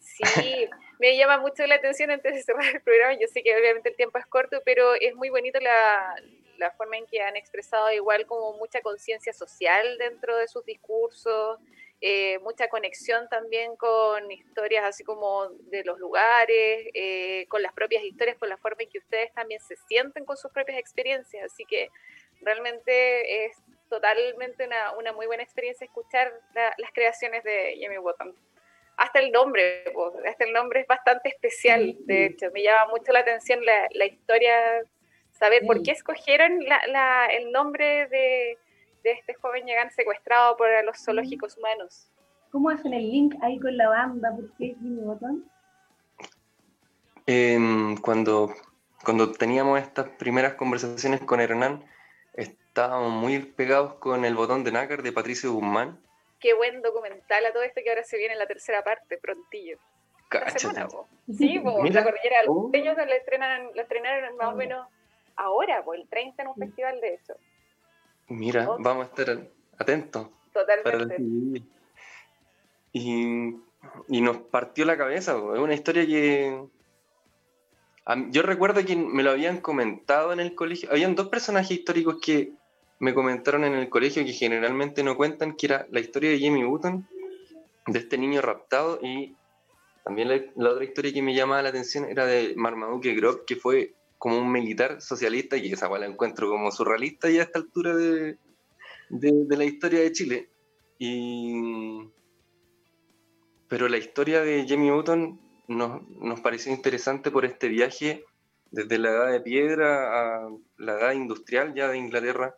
sí, 0.00 0.68
me 0.98 1.16
llama 1.16 1.38
mucho 1.38 1.66
la 1.66 1.76
atención 1.76 2.10
antes 2.10 2.34
de 2.34 2.42
cerrar 2.42 2.74
el 2.74 2.80
programa, 2.82 3.14
yo 3.14 3.26
sé 3.28 3.42
que 3.42 3.56
obviamente 3.56 3.90
el 3.90 3.96
tiempo 3.96 4.18
es 4.18 4.26
corto, 4.26 4.62
pero 4.64 4.94
es 4.94 5.14
muy 5.14 5.30
bonito 5.30 5.58
la, 5.60 6.14
la 6.58 6.70
forma 6.72 6.98
en 6.98 7.06
que 7.06 7.20
han 7.22 7.36
expresado 7.36 7.90
igual 7.92 8.26
como 8.26 8.52
mucha 8.54 8.80
conciencia 8.80 9.32
social 9.32 9.96
dentro 9.98 10.36
de 10.36 10.48
sus 10.48 10.64
discursos, 10.64 11.58
eh, 12.00 12.38
mucha 12.40 12.68
conexión 12.68 13.28
también 13.28 13.74
con 13.76 14.30
historias 14.30 14.84
así 14.84 15.02
como 15.02 15.48
de 15.70 15.82
los 15.84 15.98
lugares, 15.98 16.88
eh, 16.94 17.46
con 17.48 17.60
las 17.60 17.72
propias 17.72 18.04
historias, 18.04 18.36
con 18.38 18.48
la 18.48 18.56
forma 18.56 18.82
en 18.82 18.90
que 18.90 18.98
ustedes 18.98 19.32
también 19.32 19.60
se 19.60 19.74
sienten 19.88 20.24
con 20.24 20.36
sus 20.36 20.52
propias 20.52 20.78
experiencias. 20.78 21.52
Así 21.52 21.64
que 21.64 21.88
realmente 22.40 23.46
es 23.46 23.56
totalmente 23.88 24.66
una, 24.66 24.92
una 24.96 25.12
muy 25.12 25.26
buena 25.26 25.42
experiencia 25.42 25.84
escuchar 25.86 26.32
las 26.54 26.92
creaciones 26.92 27.42
de 27.42 27.78
Jamie 27.80 27.98
Bottom. 27.98 28.32
Hasta 28.96 29.20
el 29.20 29.30
nombre, 29.32 29.84
hasta 30.26 30.44
el 30.44 30.52
nombre 30.52 30.80
es 30.80 30.86
bastante 30.86 31.28
especial, 31.28 31.94
de 32.00 32.26
hecho, 32.26 32.50
me 32.52 32.64
llama 32.64 32.90
mucho 32.90 33.12
la 33.12 33.20
atención 33.20 33.64
la, 33.64 33.88
la 33.92 34.06
historia, 34.06 34.82
saber 35.38 35.62
por 35.66 35.82
qué 35.82 35.92
escogieron 35.92 36.64
la, 36.64 36.80
la, 36.88 37.26
el 37.26 37.52
nombre 37.52 38.08
de, 38.08 38.58
de 39.04 39.12
este 39.12 39.34
joven 39.34 39.64
llegan 39.66 39.90
secuestrado 39.90 40.56
por 40.56 40.68
los 40.84 40.98
zoológicos 41.04 41.56
humanos. 41.56 42.10
¿Cómo 42.50 42.70
hacen 42.70 42.94
el 42.94 43.10
link 43.10 43.34
ahí 43.42 43.58
con 43.58 43.76
la 43.76 43.88
banda? 43.88 44.30
¿Por 44.34 44.50
qué 44.56 44.74
Jimmy 44.80 45.02
Botón? 45.02 45.44
cuando, 48.00 48.54
cuando 49.04 49.32
teníamos 49.32 49.78
estas 49.78 50.08
primeras 50.08 50.54
conversaciones 50.54 51.20
con 51.20 51.42
Hernán, 51.42 51.84
estábamos 52.32 53.12
muy 53.12 53.40
pegados 53.40 53.94
con 53.96 54.24
el 54.24 54.34
botón 54.34 54.64
de 54.64 54.72
nácar 54.72 55.02
de 55.02 55.12
Patricio 55.12 55.52
Guzmán. 55.52 56.00
Qué 56.40 56.54
buen 56.54 56.80
documental 56.80 57.44
a 57.44 57.52
todo 57.52 57.64
esto 57.64 57.82
que 57.84 57.90
ahora 57.90 58.02
se 58.02 58.16
viene 58.16 58.32
en 58.32 58.38
la 58.38 58.46
tercera 58.46 58.82
parte, 58.82 59.18
prontillo. 59.18 59.78
sí, 61.36 61.58
pues 61.58 61.94
la 61.94 62.04
cordillera 62.04 62.36
oh. 62.46 62.70
ellos 62.72 62.96
lo 62.96 63.14
estrenan, 63.14 63.70
lo 63.74 63.82
estrenaron 63.82 64.36
más 64.36 64.54
o 64.54 64.56
menos 64.56 64.86
ahora, 65.38 65.82
pues 65.84 66.00
el 66.00 66.08
30 66.08 66.42
en 66.42 66.48
un 66.48 66.54
festival 66.56 67.00
de 67.00 67.14
eso. 67.14 67.34
Mira, 68.28 68.66
vamos 68.78 69.06
a 69.06 69.08
estar 69.08 69.48
atentos. 69.78 70.28
Totalmente. 70.52 71.16
y, 72.92 73.56
y, 74.08 74.20
nos 74.20 74.38
partió 74.38 74.84
la 74.84 74.98
cabeza, 74.98 75.36
es 75.36 75.60
una 75.60 75.74
historia 75.74 76.04
que... 76.04 76.62
Yo 78.30 78.42
recuerdo 78.42 78.84
que 78.84 78.96
me 78.96 79.22
lo 79.22 79.30
habían 79.30 79.60
comentado 79.60 80.32
en 80.32 80.40
el 80.40 80.54
colegio. 80.54 80.90
Habían 80.90 81.14
dos 81.14 81.28
personajes 81.28 81.72
históricos 81.72 82.16
que 82.22 82.52
me 83.00 83.12
comentaron 83.12 83.64
en 83.64 83.74
el 83.74 83.90
colegio 83.90 84.24
que 84.24 84.32
generalmente 84.32 85.02
no 85.02 85.16
cuentan, 85.16 85.54
que 85.54 85.66
era 85.66 85.86
la 85.90 86.00
historia 86.00 86.30
de 86.30 86.38
Jimmy 86.38 86.64
Button, 86.64 87.06
de 87.86 87.98
este 87.98 88.16
niño 88.16 88.40
raptado, 88.40 88.98
y 89.02 89.36
también 90.04 90.28
la, 90.56 90.70
otra 90.70 90.84
historia 90.84 91.12
que 91.12 91.20
me 91.20 91.34
llamaba 91.34 91.60
la 91.60 91.68
atención 91.68 92.06
era 92.06 92.24
de 92.24 92.54
Marmaduke 92.56 93.14
Grob, 93.14 93.44
que 93.44 93.56
fue 93.56 93.92
como 94.18 94.38
un 94.38 94.50
militar 94.50 95.00
socialista, 95.00 95.56
y 95.56 95.72
esa 95.72 95.88
cual 95.88 96.02
la 96.02 96.08
encuentro 96.08 96.48
como 96.48 96.70
surrealista 96.70 97.30
ya 97.30 97.40
a 97.40 97.44
esta 97.44 97.58
altura 97.58 97.94
de, 97.96 98.36
de, 99.08 99.56
la 99.56 99.64
historia 99.64 100.00
de 100.00 100.12
Chile. 100.12 100.48
Y... 100.98 102.08
Pero 103.68 103.88
la 103.88 103.98
historia 103.98 104.42
de 104.42 104.66
Jamie 104.68 104.90
Button 104.90 105.38
nos, 105.68 106.08
nos 106.08 106.40
pareció 106.40 106.72
interesante 106.72 107.30
por 107.30 107.44
este 107.44 107.68
viaje 107.68 108.24
desde 108.70 108.98
la 108.98 109.10
edad 109.10 109.32
de 109.32 109.40
piedra 109.40 110.44
a 110.44 110.50
la 110.78 110.92
edad 110.98 111.12
industrial 111.12 111.74
ya 111.74 111.88
de 111.88 111.98
Inglaterra 111.98 112.54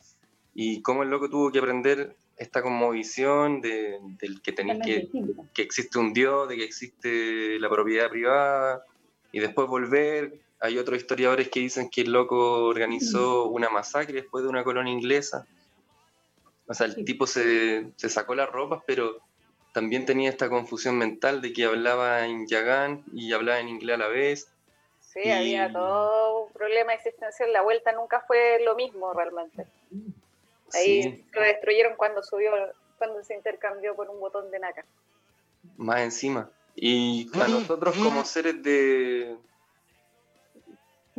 y 0.54 0.82
cómo 0.82 1.02
el 1.02 1.10
loco 1.10 1.28
tuvo 1.28 1.52
que 1.52 1.58
aprender 1.58 2.16
esta 2.36 2.62
visión 2.90 3.60
de, 3.60 3.98
del 4.18 4.40
que 4.40 4.52
tenía 4.52 4.80
que, 4.80 5.08
que 5.52 5.62
existe 5.62 5.98
un 5.98 6.12
dios, 6.12 6.48
de 6.48 6.56
que 6.56 6.64
existe 6.64 7.58
la 7.60 7.68
propiedad 7.68 8.08
privada 8.08 8.84
y 9.30 9.40
después 9.40 9.68
volver 9.68 10.40
hay 10.60 10.78
otros 10.78 10.98
historiadores 10.98 11.48
que 11.48 11.60
dicen 11.60 11.88
que 11.88 12.02
el 12.02 12.12
loco 12.12 12.64
organizó 12.66 13.46
una 13.46 13.70
masacre 13.70 14.20
después 14.20 14.44
de 14.44 14.50
una 14.50 14.62
colonia 14.62 14.92
inglesa. 14.92 15.46
O 16.66 16.74
sea, 16.74 16.86
el 16.86 17.04
tipo 17.04 17.26
se, 17.26 17.92
sacó 17.96 18.34
las 18.34 18.48
ropas, 18.48 18.82
pero 18.86 19.20
también 19.72 20.04
tenía 20.04 20.28
esta 20.28 20.50
confusión 20.50 20.98
mental 20.98 21.40
de 21.40 21.52
que 21.54 21.64
hablaba 21.64 22.26
en 22.26 22.46
yagán 22.46 23.02
y 23.12 23.32
hablaba 23.32 23.58
en 23.58 23.68
inglés 23.68 23.94
a 23.94 23.98
la 23.98 24.08
vez. 24.08 24.48
Sí, 25.00 25.30
había 25.30 25.72
todo 25.72 26.44
un 26.44 26.52
problema 26.52 26.92
existencial. 26.92 27.52
La 27.52 27.62
vuelta 27.62 27.92
nunca 27.92 28.22
fue 28.26 28.60
lo 28.62 28.76
mismo 28.76 29.12
realmente. 29.14 29.66
Ahí 30.74 31.24
lo 31.32 31.40
destruyeron 31.40 31.96
cuando 31.96 32.22
subió, 32.22 32.52
cuando 32.98 33.24
se 33.24 33.34
intercambió 33.34 33.96
por 33.96 34.10
un 34.10 34.20
botón 34.20 34.50
de 34.50 34.58
naca. 34.58 34.84
Más 35.76 36.02
encima. 36.02 36.50
Y 36.76 37.28
a 37.34 37.48
nosotros 37.48 37.96
como 37.96 38.24
seres 38.24 38.62
de, 38.62 39.36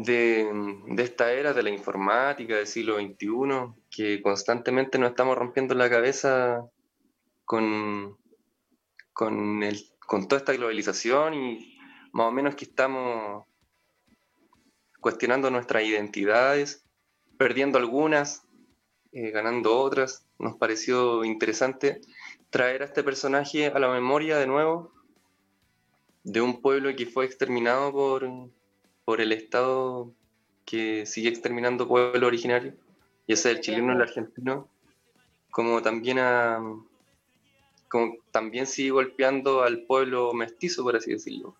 de, 0.04 0.50
esta 0.98 1.32
era 1.32 1.54
de 1.54 1.64
la 1.64 1.70
informática 1.70 2.56
del 2.56 2.68
siglo 2.68 2.98
XXI, 2.98 3.74
que 3.90 4.22
constantemente 4.22 4.98
nos 4.98 5.10
estamos 5.10 5.38
rompiendo 5.38 5.76
la 5.76 5.90
cabeza 5.90 6.66
con, 7.46 8.18
con, 9.14 9.64
el, 9.64 9.82
con 10.00 10.28
toda 10.28 10.40
esta 10.40 10.54
globalización 10.54 11.34
y 11.34 11.78
más 12.14 12.28
o 12.28 12.32
menos 12.32 12.56
que 12.56 12.66
estamos 12.66 13.46
cuestionando 15.00 15.50
nuestras 15.50 15.84
identidades, 15.84 16.86
perdiendo 17.38 17.78
algunas, 17.78 18.44
eh, 19.12 19.32
ganando 19.32 19.78
otras. 19.78 20.28
Nos 20.38 20.56
pareció 20.56 21.24
interesante 21.24 22.02
traer 22.50 22.82
a 22.82 22.86
este 22.86 23.04
personaje 23.04 23.68
a 23.68 23.80
la 23.80 23.90
memoria 23.90 24.38
de 24.38 24.48
nuevo 24.48 24.92
de 26.24 26.42
un 26.42 26.62
pueblo 26.62 26.96
que 26.96 27.08
fue 27.08 27.26
exterminado 27.26 27.92
por, 27.92 28.30
por 29.06 29.22
el 29.22 29.32
Estado 29.32 30.12
que 30.66 31.06
sigue 31.06 31.30
exterminando 31.30 31.88
pueblo 31.88 32.28
originario, 32.28 32.74
ya 33.28 33.36
sea 33.36 33.52
el 33.52 33.62
chileno 33.62 33.94
o 33.94 33.96
el 33.96 34.02
argentino, 34.02 34.68
como 35.50 35.82
también 35.82 36.20
a, 36.20 36.60
como 37.90 38.16
también 38.32 38.68
sigue 38.68 38.92
golpeando 38.92 39.64
al 39.64 39.84
pueblo 39.84 40.34
mestizo, 40.34 40.84
por 40.84 40.96
así 40.96 41.12
decirlo. 41.12 41.56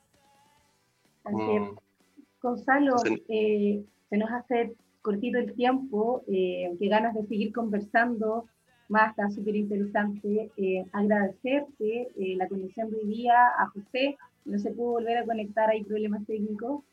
Gonzalo, 2.42 2.96
eh, 3.28 3.84
se 4.10 4.18
nos 4.18 4.32
hace 4.32 4.76
cortito 5.02 5.40
el 5.40 5.54
tiempo, 5.54 6.24
eh, 6.28 6.76
qué 6.80 6.88
ganas 6.88 7.14
de 7.16 7.26
seguir 7.28 7.54
conversando 7.54 8.46
más, 8.92 9.12
está 9.12 9.30
súper 9.30 9.56
interesante. 9.56 10.52
Eh, 10.58 10.86
agradecerte 10.92 12.10
eh, 12.18 12.36
la 12.36 12.48
conexión 12.48 12.92
de 12.92 12.98
hoy 12.98 13.08
día 13.08 13.48
a 13.58 13.68
José, 13.68 14.18
no 14.46 14.60
se 14.60 14.72
pudo 14.72 14.92
volver 14.94 15.18
a 15.18 15.26
conectar, 15.26 15.70
hay 15.70 15.84
problemas 15.84 16.26
técnicos, 16.28 16.84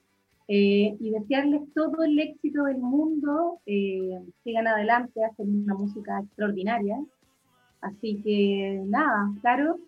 eh, 0.48 0.96
y 0.98 1.10
desearles 1.10 1.60
todo 1.74 2.02
el 2.02 2.18
éxito 2.18 2.64
del 2.64 2.78
mundo, 2.78 3.60
eh, 3.66 4.18
sigan 4.42 4.66
adelante, 4.66 5.22
hacen 5.22 5.64
una 5.64 5.74
música 5.74 6.20
extraordinaria. 6.20 6.96
Así 7.82 8.20
que 8.24 8.80
nada, 8.86 9.28
claro. 9.42 9.78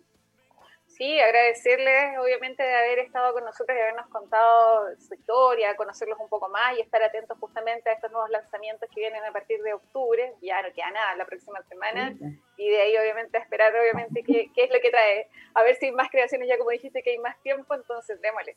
Sí, 0.85 1.19
agradecerles 1.19 2.19
obviamente 2.19 2.61
de 2.61 2.75
haber 2.75 2.99
estado 2.99 3.33
con 3.33 3.43
nosotros 3.43 3.75
y 3.75 3.81
habernos 3.81 4.07
contado 4.09 4.87
su 4.99 5.15
historia, 5.15 5.75
conocerlos 5.75 6.19
un 6.19 6.29
poco 6.29 6.47
más 6.49 6.77
y 6.77 6.81
estar 6.81 7.01
atentos 7.01 7.39
justamente 7.39 7.89
a 7.89 7.93
estos 7.93 8.11
nuevos 8.11 8.29
lanzamientos 8.29 8.87
que 8.93 8.99
vienen 8.99 9.23
a 9.23 9.31
partir 9.31 9.63
de 9.63 9.73
octubre, 9.73 10.35
ya 10.43 10.61
no 10.61 10.71
queda 10.73 10.91
nada 10.91 11.15
la 11.15 11.25
próxima 11.25 11.63
semana, 11.63 12.13
y 12.57 12.69
de 12.69 12.81
ahí 12.81 12.97
obviamente 12.97 13.37
a 13.37 13.41
esperar 13.41 13.73
obviamente 13.73 14.21
qué, 14.21 14.51
qué 14.53 14.65
es 14.65 14.69
lo 14.69 14.79
que 14.79 14.91
trae, 14.91 15.27
a 15.55 15.63
ver 15.63 15.75
si 15.77 15.87
hay 15.87 15.91
más 15.93 16.09
creaciones, 16.11 16.47
ya 16.47 16.57
como 16.57 16.69
dijiste 16.69 17.01
que 17.01 17.11
hay 17.11 17.19
más 17.19 17.41
tiempo, 17.41 17.73
entonces 17.73 18.21
démosle 18.21 18.55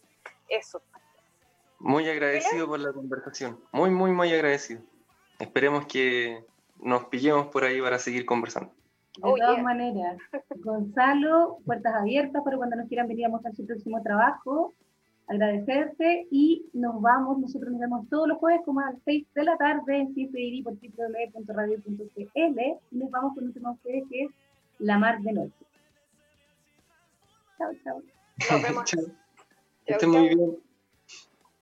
eso. 0.49 0.83
Muy 1.79 2.09
agradecido 2.09 2.67
por 2.67 2.81
la 2.81 2.93
conversación. 2.93 3.59
Muy, 3.73 3.91
muy, 3.91 4.13
muy 4.13 4.33
agradecido. 4.33 4.81
Esperemos 5.39 5.87
que 5.87 6.45
nos 6.81 7.07
pillemos 7.07 7.49
por 7.49 7.65
ahí 7.65 7.81
para 7.81 7.99
seguir 7.99 8.25
conversando. 8.25 8.71
De 9.17 9.23
oh, 9.23 9.37
todas 9.37 9.63
maneras, 9.63 10.17
Gonzalo, 10.57 11.59
puertas 11.65 11.95
abiertas 11.95 12.43
para 12.43 12.57
cuando 12.57 12.77
nos 12.77 12.89
quieran 12.89 13.07
venir 13.07 13.27
a 13.27 13.29
mostrar 13.29 13.55
su 13.55 13.65
próximo 13.65 14.03
trabajo. 14.03 14.75
Agradecerte 15.27 16.27
y 16.31 16.67
nos 16.75 17.01
vamos, 17.01 17.39
nosotros 17.39 17.71
nos 17.71 17.81
vemos 17.81 18.09
todos 18.11 18.29
los 18.29 18.39
jueves 18.39 18.61
como 18.65 18.81
a 18.81 18.91
las 18.91 19.01
6 19.05 19.27
de 19.35 19.45
la 19.45 19.57
tarde 19.57 19.97
en 19.97 20.09
CFDI 20.09 20.63
por 20.63 20.75
www.radio.cl 20.75 22.61
y 22.91 22.97
nos 22.97 23.11
vamos 23.11 23.35
con 23.35 23.45
un 23.45 23.53
tema 23.53 23.71
ustedes 23.71 24.05
que 24.11 24.25
es 24.25 24.31
La 24.81 24.99
Mar 24.99 25.21
de 25.21 25.33
Noche. 25.33 25.67
Chao, 27.57 27.71
chao. 27.85 28.03
Nos 28.51 28.63
vemos. 28.63 28.93
Esté 29.87 30.07
muy 30.07 30.29
bien. 30.29 30.64